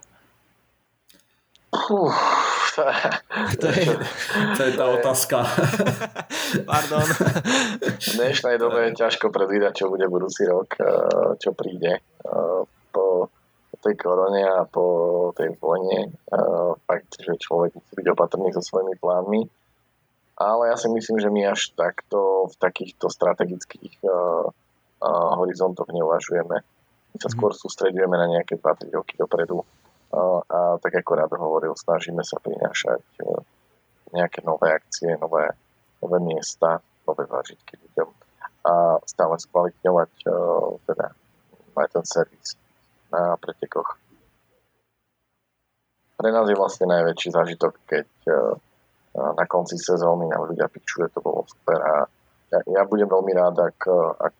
[1.73, 2.13] Puh,
[3.61, 3.85] to, je,
[4.57, 5.45] to je tá otázka.
[6.70, 7.05] Pardon.
[8.03, 12.01] V dnešnej dobe je ťažko predvídať, čo bude budúci rok, eh, čo príde.
[12.01, 12.61] Eh,
[12.93, 13.29] po
[13.83, 14.87] tej korone a po
[15.37, 19.43] tej vojne eh, fakt, že človek musí byť opatrný so svojimi plánmi.
[20.41, 24.01] Ale ja si myslím, že my až takto v takýchto strategických
[25.12, 26.57] horizontoch neuvažujeme.
[27.12, 27.35] My sa mhm.
[27.37, 29.61] skôr sústredujeme na nejaké 2-3 roky dopredu
[30.13, 33.25] a tak ako rád hovoril, snažíme sa prinášať e,
[34.13, 35.49] nejaké nové akcie, nové,
[36.05, 38.09] nové miesta, nové zážitky ľuďom
[38.63, 40.29] a stále skvalitňovať e,
[40.85, 41.07] teda
[41.73, 42.61] aj ten servis
[43.09, 43.97] na pretekoch.
[46.21, 48.33] Pre nás je vlastne najväčší zážitok, keď e,
[49.17, 51.95] na konci sezóny nám ľudia pičuje, to bolo super a
[52.53, 53.81] ja, ja budem veľmi rád, ak,
[54.21, 54.37] ak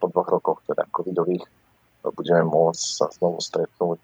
[0.00, 1.44] po dvoch rokoch teda covidových
[2.10, 4.02] budeme môcť sa znovu stretnúť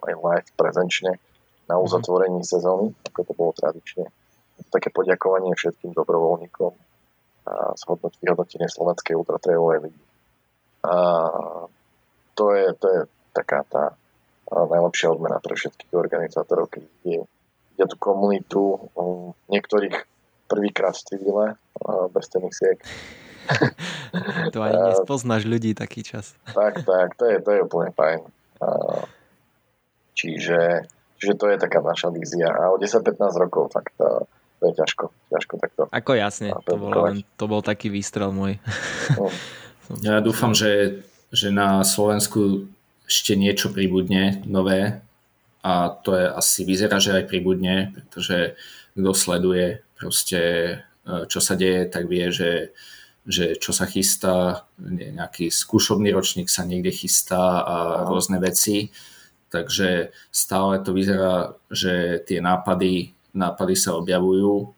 [0.00, 1.20] aj live prezenčne
[1.68, 1.82] na mhm.
[1.84, 4.08] uzatvorení sezóny, ako to bolo tradične.
[4.70, 6.72] Také poďakovanie všetkým dobrovoľníkom
[7.44, 10.04] a zhodnoť vyhodnotenie slovenskej ultratrailovej ligy.
[10.88, 10.94] A
[12.32, 13.00] to je, to je
[13.36, 13.92] taká tá
[14.48, 17.20] najlepšia odmena pre všetkých organizátorov, keď je,
[17.76, 18.88] je tú komunitu
[19.48, 19.96] niektorých
[20.48, 21.44] prvýkrát v civile
[22.12, 22.78] bez tenisiek
[24.54, 26.36] to ani nespoznáš ľudí taký čas.
[26.50, 28.20] tak, tak, to je, to je úplne fajn.
[30.14, 30.88] Čiže,
[31.18, 32.48] čiže to je taká naša vízia.
[32.48, 34.24] A o 10-15 rokov, tak to,
[34.62, 35.04] to je ťažko.
[35.28, 35.82] ťažko takto.
[35.90, 38.62] Ako jasne, to bol, len, to bol taký výstrel môj.
[39.18, 39.28] No.
[40.06, 42.70] ja dúfam, že, že na Slovensku
[43.04, 45.04] ešte niečo pribudne nové
[45.60, 48.56] a to je asi vyzerá, že aj pribudne, pretože
[48.96, 50.40] kto sleduje proste
[51.04, 52.72] e, čo sa deje, tak vie, že
[53.24, 58.92] že čo sa chystá, nejaký skúšobný ročník sa niekde chystá a rôzne veci.
[59.48, 64.74] Takže stále to vyzerá, že tie nápady, nápady sa objavujú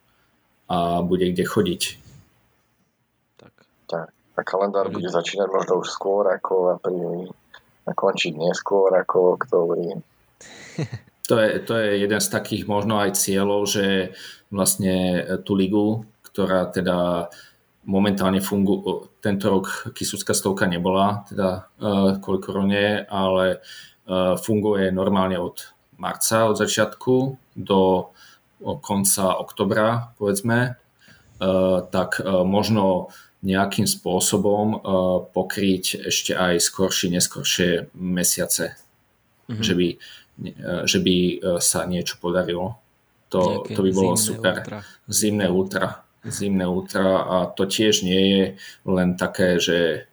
[0.70, 1.82] a bude kde chodiť.
[3.40, 3.54] Tak.
[3.90, 4.08] tak.
[4.36, 7.26] A kalendár bude začínať možno už skôr ako apríli
[7.86, 9.96] a končiť neskôr ako oktobri.
[11.26, 14.14] To je, to je jeden z takých možno aj cieľov, že
[14.54, 17.30] vlastne tú ligu, ktorá teda
[17.86, 23.62] momentálne fungu, tento rok Kisucká stovka nebola, teda uh, kvôli korone, ale
[24.10, 28.10] uh, funguje normálne od marca, od začiatku do
[28.82, 33.14] konca oktobra, povedzme, uh, tak uh, možno
[33.46, 34.80] nejakým spôsobom uh,
[35.30, 38.74] pokryť ešte aj skoršie, neskoršie mesiace,
[39.46, 39.62] mm-hmm.
[39.62, 41.16] že by, uh, že by
[41.62, 42.82] sa niečo podarilo.
[43.34, 44.62] To, to by bolo super.
[44.62, 44.78] Ultra.
[45.10, 48.44] Zimné ultra zimné ultra a to tiež nie je
[48.86, 50.06] len také, že,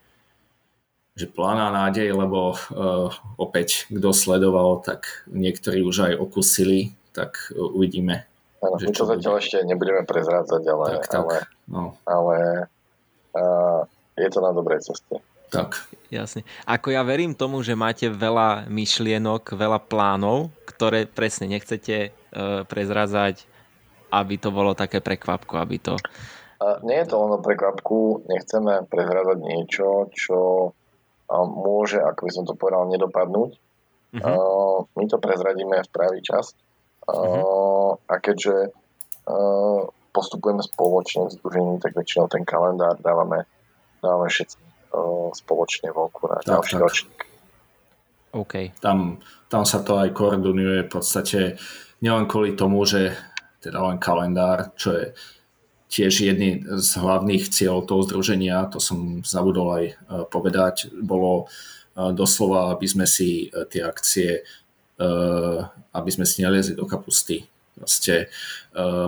[1.18, 8.26] že planá nádej, lebo uh, opäť kto sledoval, tak niektorí už aj okusili, tak uvidíme.
[8.64, 11.36] Áno, my to zatiaľ ešte nebudeme prezrádzať, ale, tak, tak, ale,
[11.68, 11.84] no.
[12.08, 12.38] ale
[13.36, 13.84] uh,
[14.16, 15.20] je to na dobrej ceste.
[15.54, 15.86] Tak.
[16.10, 16.42] Jasne.
[16.66, 23.46] Ako ja verím tomu, že máte veľa myšlienok, veľa plánov, ktoré presne nechcete uh, prezrázať
[24.14, 25.98] aby to bolo také prekvapko, aby to...
[26.62, 30.72] A nie je to len o prekvapku, nechceme prezrázať niečo, čo
[31.34, 33.52] môže, ako by som to povedal, nedopadnúť.
[34.14, 34.86] Uh-huh.
[34.94, 36.54] My to prezradíme v pravý čas.
[37.10, 37.98] Uh-huh.
[38.06, 38.72] A keďže
[40.14, 43.50] postupujeme spoločne v združení, tak väčšinou ten kalendár dávame,
[44.00, 44.62] dávame všetci
[45.34, 47.20] spoločne vonku na ďalší ročník.
[48.38, 48.78] OK.
[48.78, 49.18] Tam,
[49.50, 51.58] tam sa to aj koordinuje v podstate
[51.98, 53.18] nielen kvôli tomu, že
[53.64, 55.06] teda len kalendár, čo je
[55.88, 59.86] tiež jedný z hlavných cieľov toho združenia, to som zabudol aj
[60.28, 61.48] povedať, bolo
[61.94, 64.42] doslova, aby sme si tie akcie,
[65.94, 67.46] aby sme si neliezli do kapusty.
[67.78, 68.34] Proste,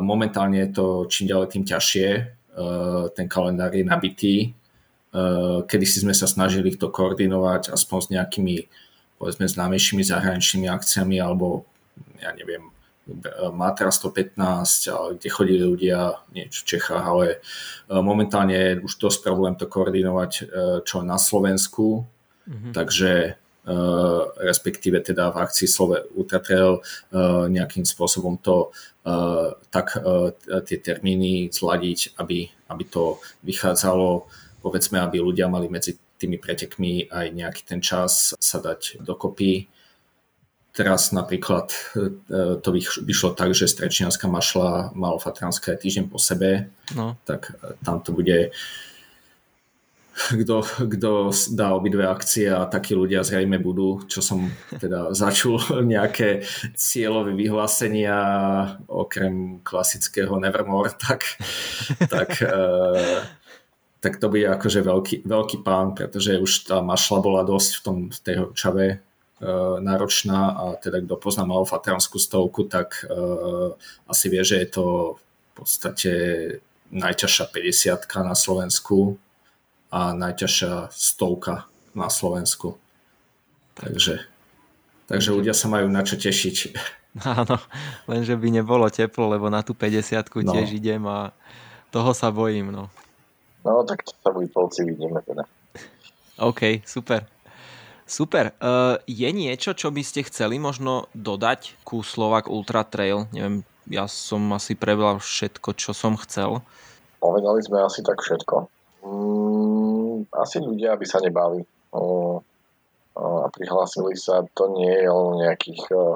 [0.02, 2.07] momentálne je to čím ďalej tým ťažšie,
[3.18, 4.36] ten kalendár je nabitý,
[5.65, 8.56] kedy si sme sa snažili to koordinovať aspoň s nejakými
[9.15, 11.64] povedzme známejšími zahraničnými akciami alebo
[12.19, 12.75] ja neviem,
[13.53, 17.38] Matra 115, kde chodili ľudia niečo v Čechách, ale e,
[18.02, 20.44] momentálne je už dosť problém to koordinovať e,
[20.82, 22.02] čo na Slovensku,
[22.49, 22.73] mm-hmm.
[22.73, 23.32] takže e,
[24.41, 26.82] respektíve teda v akcii Slove Ultra Trail
[27.49, 28.73] nejakým spôsobom to
[29.69, 30.02] tak
[30.65, 34.26] tie termíny zladiť, aby, aby to vychádzalo,
[34.65, 39.69] povedzme, aby ľudia mali medzi tými pretekmi aj nejaký ten čas sa dať dokopy
[40.76, 42.70] Teraz napríklad e, to
[43.00, 47.16] vyšlo tak, že Strečnianská mašla Malofatranská je týždeň po sebe, no.
[47.24, 48.52] tak e, tam to bude
[50.16, 56.44] kto, kto dá obidve akcie a takí ľudia zrejme budú, čo som teda začul nejaké
[56.76, 58.20] cieľové vyhlásenia
[58.92, 61.40] okrem klasického Nevermore, tak,
[62.12, 62.60] tak, e,
[64.04, 67.98] tak to bude akože veľký, veľký pán, pretože už tá mašla bola dosť v, tom,
[68.12, 69.05] v tej horčave E,
[69.84, 73.76] náročná a teda kto pozná malofatranskú stovku, tak uh,
[74.07, 74.86] asi vie, že je to
[75.20, 76.12] v podstate
[76.95, 79.20] najťažšia 50 na Slovensku
[79.91, 82.80] a najťažšia stovka na Slovensku.
[83.76, 84.24] Takže,
[85.12, 86.57] takže ľudia sa majú na čo tešiť.
[87.40, 87.60] Áno,
[88.12, 90.52] lenže by nebolo teplo, lebo na tú 50 no.
[90.56, 91.32] tiež idem a
[91.91, 92.72] toho sa bojím.
[92.72, 92.91] No,
[93.64, 95.44] no tak to sa bude polci vidíme teda.
[96.40, 97.35] OK, super.
[98.06, 98.53] Super.
[98.61, 103.26] Uh, je niečo, čo by ste chceli možno dodať ku Slovak Ultra Trail?
[103.34, 106.61] Neviem, ja som asi prebral všetko, čo som chcel.
[107.18, 108.69] Povedali sme asi tak všetko.
[109.02, 111.65] Mm, asi ľudia by sa nebali
[113.15, 114.45] a prihlásili sa.
[114.53, 116.14] To nie je o nejakých uh,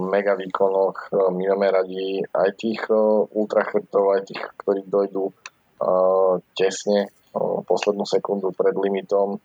[0.00, 1.12] mega výkonoch.
[1.12, 2.80] My máme radi aj tých
[3.32, 5.32] ultrachrtov, aj tých, ktorí dojdú
[6.56, 7.12] tesne
[7.68, 9.36] poslednú sekundu pred limitom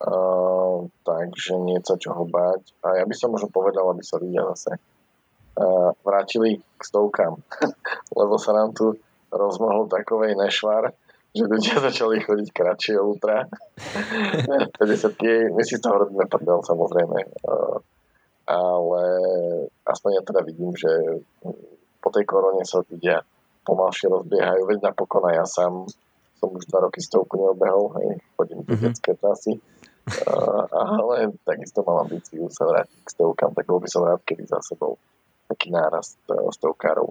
[0.00, 2.72] Uh, takže nie sa čoho báť.
[2.80, 7.36] A ja by som možno povedal, aby sa ľudia zase uh, vrátili k stovkám,
[8.20, 8.96] lebo sa nám tu
[9.28, 10.96] rozmohol takovej nešvar,
[11.36, 13.44] že ľudia začali chodiť kratšie ultra.
[14.80, 17.18] 50 my si z toho robíme prdel samozrejme.
[17.44, 17.84] Uh,
[18.48, 19.04] ale
[19.84, 20.88] aspoň ja teda vidím, že
[22.00, 23.20] po tej korone sa ľudia
[23.68, 25.84] pomalšie rozbiehajú, veď napokon aj ja sám
[26.40, 28.08] som už dva roky stovku neobehol, hej,
[28.40, 28.84] chodím do mm-hmm.
[28.96, 29.60] detské trasy
[30.72, 34.74] ale takisto mám ambíciu sa vrátiť k stovkám, tak bol by som rád, keby zase
[34.74, 34.98] bol
[35.46, 37.10] taký nárast e, stovkárov.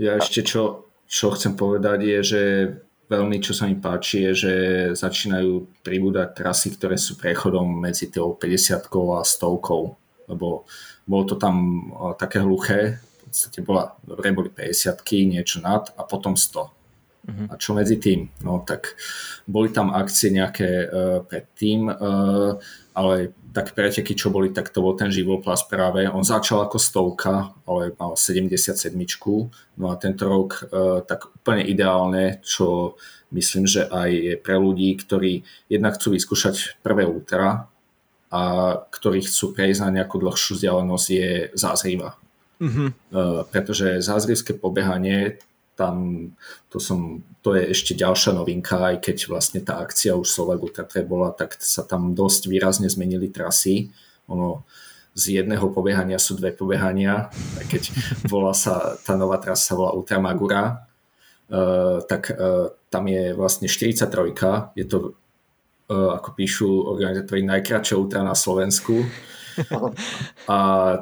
[0.00, 2.42] Ja ešte čo, čo chcem povedať je, že
[3.06, 4.54] veľmi čo sa mi páči je, že
[4.96, 10.64] začínajú pribúdať trasy, ktoré sú prechodom medzi tou 50 a 100 lebo
[11.04, 15.00] bolo to tam e, také hluché, v podstate bola, dobre, boli 50
[15.30, 16.83] niečo nad a potom 100
[17.24, 17.48] Uh-huh.
[17.48, 18.28] A čo medzi tým?
[18.44, 19.00] No tak
[19.48, 22.60] boli tam akcie nejaké uh, predtým, uh,
[22.92, 26.04] ale tak preteky, čo boli, tak to bol ten živoplas práve.
[26.10, 28.92] On začal ako stovka, ale mal 77.
[29.80, 32.98] No a tento rok uh, tak úplne ideálne, čo
[33.32, 37.72] myslím, že aj je pre ľudí, ktorí jednak chcú vyskúšať prvé ultra
[38.28, 38.42] a
[38.90, 42.20] ktorí chcú prejsť na nejakú dlhšiu vzdialenosť je zázriva.
[42.60, 42.92] Uh-huh.
[43.14, 45.40] Uh, pretože zázrivské pobehanie
[45.74, 46.30] tam
[46.70, 50.86] to, som, to je ešte ďalšia novinka, aj keď vlastne tá akcia už Slovak Ultra
[51.02, 53.90] bola, tak sa tam dosť výrazne zmenili trasy.
[54.30, 54.62] Ono,
[55.14, 57.82] z jedného pobehania sú dve pobehania, aj keď
[58.32, 60.86] volá sa, tá nová trasa volá Ultra Magura,
[61.50, 65.14] uh, tak uh, tam je vlastne 43, je to,
[65.90, 69.02] uh, ako píšu organizátori, najkračšia ultra na Slovensku
[70.48, 70.58] a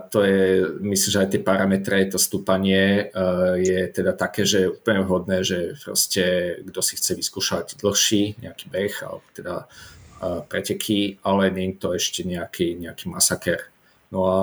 [0.08, 0.42] to je,
[0.80, 5.44] myslím, že aj tie parametre, to stúpanie uh, je teda také, že je úplne vhodné,
[5.44, 11.72] že proste kto si chce vyskúšať dlhší nejaký beh alebo teda uh, preteky, ale nie
[11.72, 13.72] je to ešte nejaký, nejaký masaker.
[14.12, 14.40] No a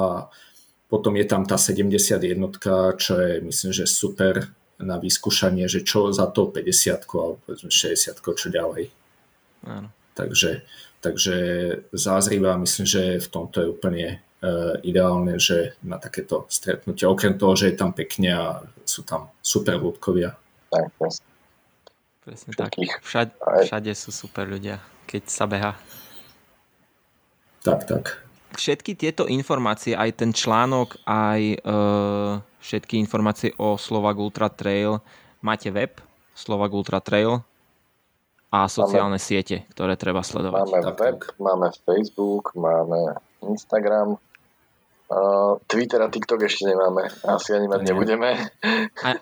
[0.89, 2.17] potom je tam tá 71,
[2.97, 4.49] čo je myslím, že super
[4.79, 8.89] na vyskúšanie, že čo za to 50 alebo 60 čo ďalej.
[9.67, 9.91] Áno.
[10.15, 10.63] Takže
[10.99, 11.35] Takže
[11.95, 14.07] zázriva, myslím, že v tomto je úplne
[14.43, 18.45] uh, ideálne, že na takéto stretnutie, okrem toho, že je tam pekne a
[18.83, 20.35] sú tam super ľudkovia.
[20.69, 21.25] Tak, presne.
[22.27, 22.75] Presne tak.
[22.99, 25.73] Všade, všade sú super ľudia, keď sa beha.
[27.63, 28.19] Tak, tak.
[28.59, 34.99] všetky tieto informácie, aj ten článok, aj uh, všetky informácie o Slovak Ultra Trail,
[35.39, 35.95] máte web
[36.35, 37.39] Slovak Ultra Trail
[38.49, 40.61] a sociálne máme, siete, ktoré treba sledovať.
[40.65, 41.37] Máme tak, web, tak.
[41.37, 44.17] máme Facebook, máme Instagram,
[45.09, 47.09] Uh, Twitter a TikTok ešte nemáme.
[47.25, 48.45] Asi ani mať nebudeme.
[49.01, 49.17] A...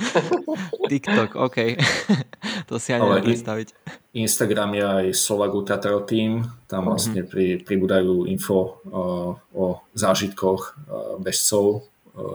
[0.88, 1.76] TikTok, OK.
[2.72, 3.68] to si ani neviem predstaviť.
[4.16, 6.48] Instagram je aj Slovak Ultratrail Team.
[6.64, 6.88] Tam mhm.
[6.88, 11.89] vlastne pri, pribúdajú info uh, o zážitkoch uh, bežcov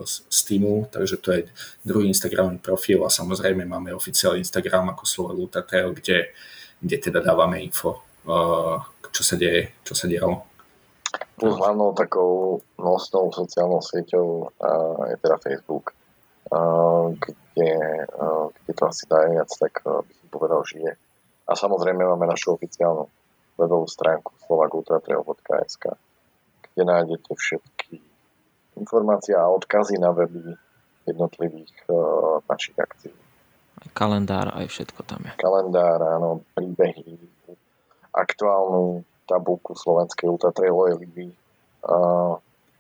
[0.06, 1.42] z, z týmu, takže to je
[1.84, 6.32] druhý Instagramový profil a samozrejme máme oficiálny Instagram ako Slovak Ultratrail, kde,
[6.80, 8.80] kde teda dávame info, uh,
[9.12, 10.44] čo sa deje, čo sa dialo.
[11.36, 15.96] Plus hlavnou takou nosnou sociálnou sieťou uh, je teda Facebook,
[16.46, 17.72] kde,
[18.54, 20.94] kde to asi najviac tak by som povedal žije.
[21.46, 23.10] A samozrejme máme našu oficiálnu
[23.58, 25.84] webovú stránku slovakultratrail.sk,
[26.74, 27.75] kde nájdete všetky
[28.78, 30.56] informácie a odkazy na weby
[31.06, 33.14] jednotlivých uh, našich akcií.
[33.94, 35.34] Kalendár aj všetko tam je.
[35.38, 37.20] Kalendár, áno, príbehy,
[38.16, 41.30] aktuálnu tabulku slovenskej ultratrailovej ligy,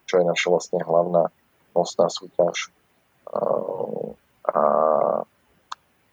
[0.07, 1.29] čo je naša vlastne hlavná
[1.75, 2.71] nosná súťaž
[3.29, 4.61] a,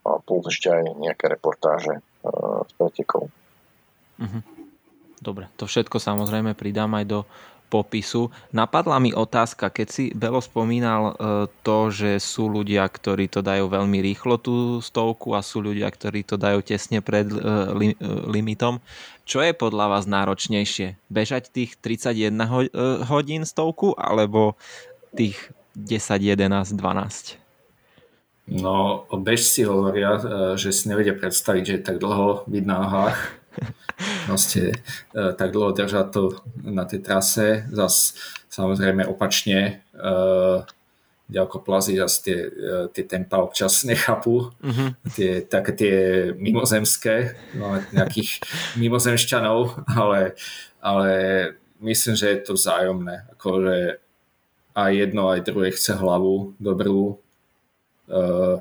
[0.03, 2.03] a plus ešte aj nejaké reportáže
[2.67, 3.31] z pretekov.
[4.19, 4.41] Mhm.
[5.23, 7.19] Dobre, to všetko samozrejme pridám aj do
[7.73, 8.29] popisu.
[8.53, 11.13] Napadla mi otázka, keď si Belo spomínal e,
[11.65, 16.29] to, že sú ľudia, ktorí to dajú veľmi rýchlo tú stovku a sú ľudia, ktorí
[16.29, 17.95] to dajú tesne pred e, e,
[18.29, 18.85] limitom.
[19.25, 21.01] Čo je podľa vás náročnejšie?
[21.09, 22.37] Bežať tých 31
[23.09, 24.61] hodín stovku alebo
[25.17, 25.39] tých
[25.79, 27.41] 10, 11, 12?
[28.51, 30.19] No, bežci hovoria,
[30.59, 33.42] že si nevedia predstaviť, že je tak dlho byť na nohách
[34.27, 34.73] proste
[35.15, 36.23] e, tak dlho držať to
[36.65, 37.67] na tej trase.
[37.71, 38.17] Zas
[38.49, 40.13] samozrejme opačne e,
[41.33, 44.53] ďalko plazí zase tie, e, tie tempa občas nechápu.
[44.53, 44.89] Uh-huh.
[45.17, 45.97] Tie, také tie
[46.37, 48.45] mimozemské, máme nejakých
[48.83, 50.37] mimozemšťanov, ale,
[50.85, 51.11] ale
[51.81, 53.33] myslím, že je to vzájomné.
[53.39, 54.03] Akože
[54.73, 57.21] aj jedno, aj druhé chce hlavu dobrú.
[58.09, 58.61] Uh,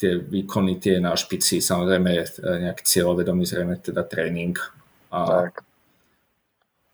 [0.00, 4.56] tie výkony tie na špici, samozrejme je nejaký cieľovedomý zrejme teda tréning.
[5.12, 5.60] A, tak.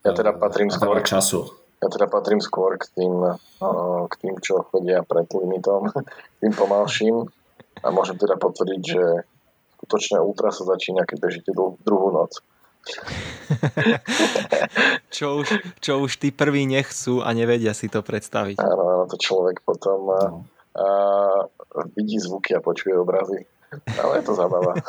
[0.03, 1.47] Ja teda patrím skôr času.
[1.78, 3.39] Ja teda patrím skôr k tým,
[4.11, 5.95] k tým, čo chodia pred limitom,
[6.43, 7.31] tým pomalším
[7.87, 9.23] a môžem teda potvrdiť, že
[9.78, 12.43] skutočne ultra sa začína, keď bežíte druhú noc.
[15.16, 15.49] čo, už,
[15.83, 18.62] čo už tí prví nechcú a nevedia si to predstaviť.
[18.62, 20.86] Áno, áno to človek potom no a
[21.97, 23.48] vidí zvuky a počuje obrazy.
[23.98, 24.74] Ale je to zabava.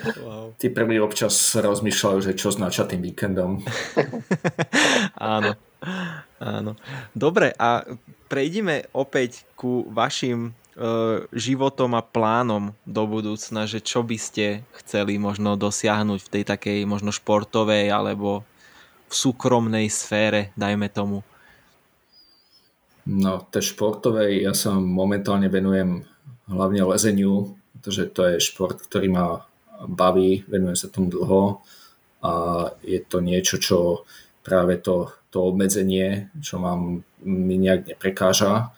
[0.00, 0.56] Wow.
[0.56, 3.60] Tí prví občas rozmýšľajú, že čo znača tým víkendom.
[5.20, 5.52] áno.
[6.40, 6.72] Áno.
[7.12, 7.84] Dobre, a
[8.32, 15.20] prejdime opäť ku vašim uh, životom a plánom do budúcna, že čo by ste chceli
[15.20, 18.40] možno dosiahnuť v tej takej možno športovej alebo
[19.10, 21.20] v súkromnej sfére, dajme tomu.
[23.08, 26.04] No, tej športovej ja sa momentálne venujem
[26.50, 29.26] hlavne lezeniu, pretože to je šport, ktorý ma
[29.88, 31.64] baví, venujem sa tomu dlho
[32.20, 32.32] a
[32.84, 34.04] je to niečo, čo
[34.44, 38.72] práve to, to obmedzenie, čo mám, mi nejak neprekáža.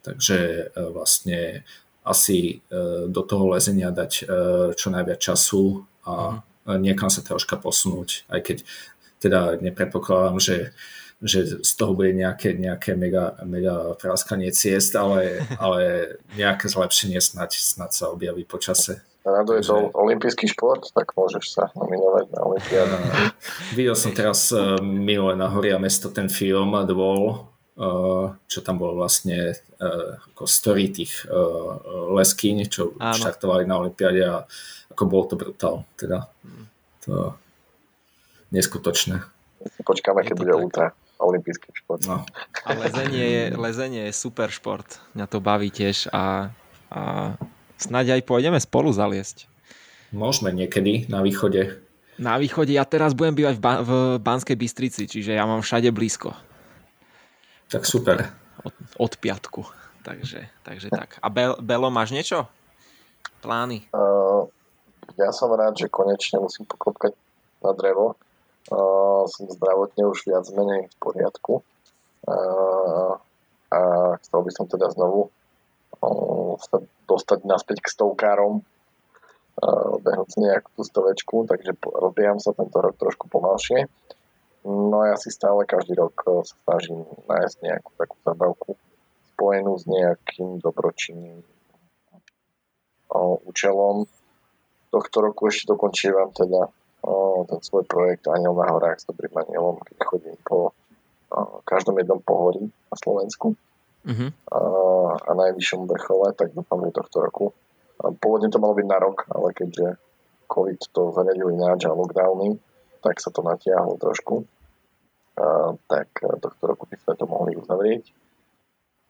[0.00, 1.62] Takže e, vlastne
[2.02, 4.24] asi e, do toho lezenia dať e,
[4.74, 6.80] čo najviac času a mhm.
[6.80, 8.58] niekam sa troška posunúť, aj keď
[9.20, 10.72] teda nepredpokladám, že
[11.20, 17.60] že z toho bude nejaké, nejaké mega, mega praskanie ciest, ale, ale nejaké zlepšenie snať,
[17.60, 19.04] snať sa objaví po čase.
[19.20, 22.96] Rado je to olimpijský šport, tak môžeš sa nominovať na Olympiádu.
[23.76, 28.80] Videl som teraz uh, minule na Horia mesto ten film The Wall, uh, čo tam
[28.80, 33.12] bolo vlastne uh, ako story tých uh, leskyň, čo Áno.
[33.12, 34.48] štartovali na Olympiáde a
[34.88, 35.84] ako bol to brutál.
[36.00, 36.24] Teda
[37.04, 37.36] to
[38.56, 39.20] neskutočné.
[39.84, 42.02] Počkáme, keď bude ultra olimpijský šport.
[42.08, 42.24] No.
[42.64, 44.98] A lezenie je, lezenie je super šport.
[45.12, 46.50] Mňa to baví tiež a,
[46.88, 47.00] a
[47.76, 49.44] snáď aj pôjdeme spolu zaliesť.
[50.10, 51.78] Môžeme niekedy na východe.
[52.20, 55.88] Na východe, ja teraz budem bývať v, ba- v Banskej Bystrici, čiže ja mám všade
[55.94, 56.34] blízko.
[57.70, 58.28] Tak super.
[58.66, 59.62] Od, od piatku.
[60.04, 61.20] Takže, takže tak.
[61.20, 62.48] A Be- Belo, máš niečo?
[63.40, 63.88] Plány?
[63.92, 64.48] Uh,
[65.16, 67.16] ja som rád, že konečne musím poklopkať
[67.64, 68.16] na drevo
[68.68, 71.64] uh, som zdravotne už viac menej v poriadku
[72.28, 73.12] uh,
[73.70, 73.80] a
[74.20, 75.32] chcel by som teda znovu
[76.04, 78.66] uh, sa dostať naspäť k stovkárom
[80.00, 83.92] behnúť nejakú tú stovečku, takže rozbieham sa tento rok trošku pomalšie
[84.64, 88.70] No ja si stále každý rok sa snažím nájsť nejakú takú zabavku
[89.32, 91.40] spojenú s nejakým dobročinným
[93.48, 94.04] účelom.
[94.92, 96.68] Tohto roku ešte dokončívam teda
[97.02, 100.70] o, ten svoj projekt Aniel na horách s dobrým anielom, keď chodím po
[101.30, 103.56] o, každom jednom pohorí na Slovensku
[104.06, 104.30] uh-huh.
[104.52, 104.60] a,
[105.16, 107.46] a najvyššom vrchole, tak dúfam, že tohto roku.
[108.00, 110.00] A pôvodne to malo byť na rok, ale keďže
[110.48, 112.56] COVID to zariadil ináč a lockdowny,
[113.04, 114.48] tak sa to natiahlo trošku.
[115.36, 118.12] A, tak tohto roku by sme to mohli uzavrieť.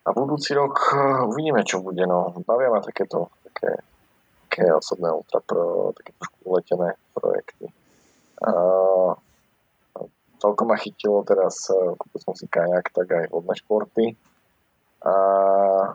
[0.01, 0.97] A budúci rok
[1.29, 2.03] uvidíme, čo bude.
[2.09, 2.33] No.
[2.43, 3.85] Bavia ma takéto také,
[4.49, 7.69] také osobné ultra pro, také trošku uletené projekty.
[10.41, 14.07] Celkom ma chytilo teraz, kúpil som si kajak, tak aj vodné športy
[15.05, 15.15] a,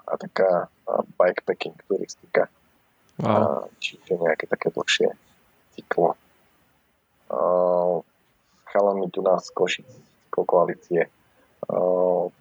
[0.05, 0.69] a taká
[1.17, 2.45] bikepacking turistika.
[3.17, 3.71] Wow.
[3.81, 5.09] Čiže nejaké také dlhšie
[5.73, 6.13] cyklo
[8.75, 9.87] chalami tu nás Košic,
[10.29, 11.07] koalície.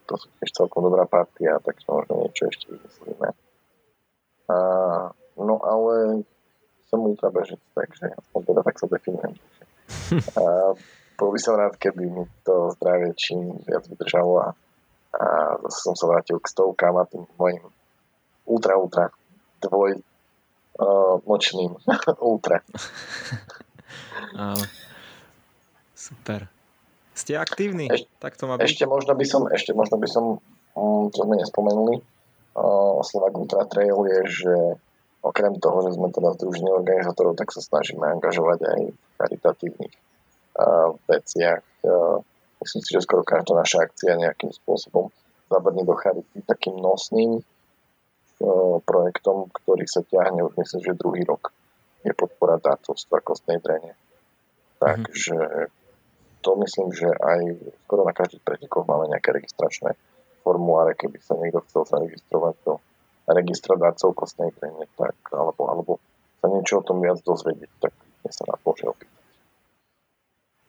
[0.05, 3.29] To sú tiež celkom dobrá partia, tak možno niečo ešte vymyslíme.
[5.39, 6.27] No ale
[6.91, 9.39] som ultrabežec, takže aspoň teda tak sa definujem.
[10.37, 10.75] A,
[11.15, 14.49] bol by som rád, keby mi to zdravie čím viac vydržalo a,
[15.15, 15.27] a
[15.67, 17.63] zase som sa vrátil k stovkám a tým mojim
[18.45, 19.05] ultra, ultra
[19.63, 20.01] dvoj
[20.81, 21.79] uh, nočným
[22.33, 22.61] ultra.
[24.37, 24.65] Áno.
[25.95, 26.51] Super.
[27.15, 27.87] Ste aktívni?
[27.89, 28.67] Eš, tak to má byť.
[28.67, 30.25] Ešte možno by som, ešte možno by som,
[30.75, 32.03] um, čo sme nespomenuli,
[32.59, 34.55] uh, Slovak Ultra Trail je, že
[35.25, 40.93] okrem toho, že sme teda združení organizátorov, tak sa snažíme angažovať aj v charitatívnych uh,
[41.09, 41.65] veciach.
[41.81, 42.21] Uh,
[42.61, 45.09] myslím si, že skoro každá naša akcia nejakým spôsobom
[45.49, 51.57] zabrne do charity takým nosným uh, projektom, ktorý sa ťahne už myslím, že druhý rok
[52.05, 53.97] je podpora darcovstva kostnej drene.
[54.77, 55.73] Takže
[56.45, 57.41] to myslím, že aj
[57.89, 59.97] skoro na každých pretekoch máme nejaké registračné
[60.45, 62.85] formuláre, keby sa niekto chcel zaregistrovať do
[63.29, 65.93] registra darcov kostnej drene, tak, alebo, alebo
[66.45, 67.93] sa niečo o tom viac dozvedieť, tak
[68.25, 69.13] nie sa na môže opýtať.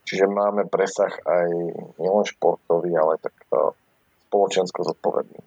[0.05, 1.49] Čiže máme presah aj
[1.97, 3.33] nielen športový, ale tak
[4.29, 5.41] spoločensko zodpovedný.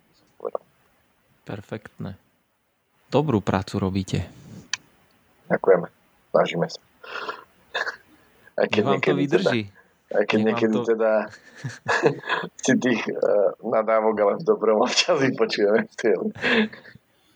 [1.49, 2.21] Perfektné.
[3.09, 4.29] Dobrú prácu robíte.
[5.49, 5.89] Ďakujeme.
[6.29, 6.81] Snažíme sa.
[8.61, 9.63] Aj keď vám to vydrží.
[9.73, 10.85] Teda, aj keď niekedy to...
[10.93, 11.13] teda
[12.65, 15.95] si tých uh, nadávok, ale v dobrom občas vypočujeme v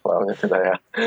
[0.03, 0.74] Hlavne teda ja.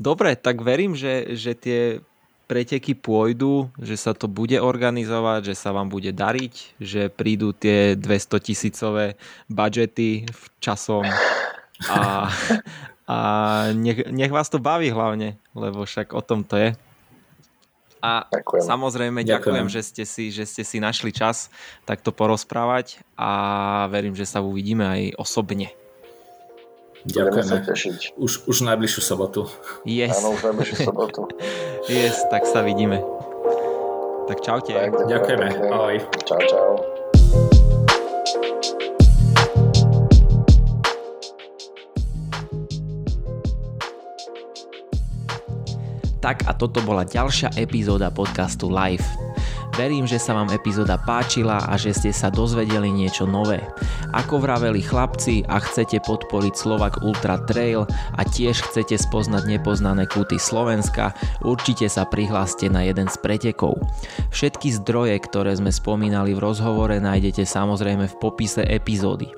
[0.00, 2.00] Dobre, tak verím, že, že tie
[2.50, 7.94] preteky pôjdu, že sa to bude organizovať, že sa vám bude dariť, že prídu tie
[7.94, 9.14] 200 tisícové
[9.46, 11.06] budžety v časom
[11.86, 12.26] a,
[13.06, 13.18] a
[13.70, 16.74] nech, nech vás to baví hlavne, lebo však o tom to je.
[18.00, 18.64] A ďakujem.
[18.64, 21.52] samozrejme ďakujem, ďakujem že, ste si, že ste si našli čas
[21.84, 23.30] takto porozprávať a
[23.92, 25.72] verím, že sa uvidíme aj osobne.
[27.04, 27.64] Ďakujeme.
[28.20, 29.48] Už, už najbližšiu sobotu.
[29.88, 30.20] Yes.
[30.20, 31.32] Áno, už najbližšiu sobotu.
[31.88, 33.00] yes, tak sa vidíme.
[34.28, 34.72] Tak čaute.
[34.76, 35.48] Tak, ďakujeme.
[35.72, 35.96] Ahoj.
[36.28, 36.89] Čau, čau.
[46.20, 49.29] Tak a toto bola ďalšia epizóda podcastu Live.
[49.80, 53.64] Verím, že sa vám epizóda páčila a že ste sa dozvedeli niečo nové.
[54.12, 60.36] Ako vraveli chlapci a chcete podporiť Slovak Ultra Trail a tiež chcete spoznať nepoznané kúty
[60.36, 63.80] Slovenska, určite sa prihláste na jeden z pretekov.
[64.28, 69.32] Všetky zdroje, ktoré sme spomínali v rozhovore, nájdete samozrejme v popise epizódy.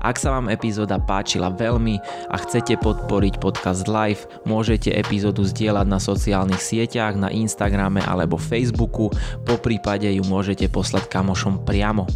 [0.00, 2.00] Ak sa vám epizóda páčila veľmi
[2.32, 9.12] a chcete podporiť podcast live, môžete epizódu zdieľať na sociálnych sieťach, na Instagrame alebo Facebooku,
[9.44, 12.06] po prípade ju môžete poslať kamošom priamo.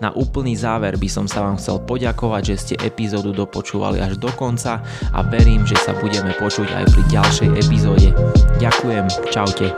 [0.00, 4.32] Na úplný záver by som sa vám chcel poďakovať, že ste epizódu dopočúvali až do
[4.32, 4.80] konca
[5.12, 8.08] a verím, že sa budeme počuť aj pri ďalšej epizóde.
[8.56, 9.68] Ďakujem, čaute.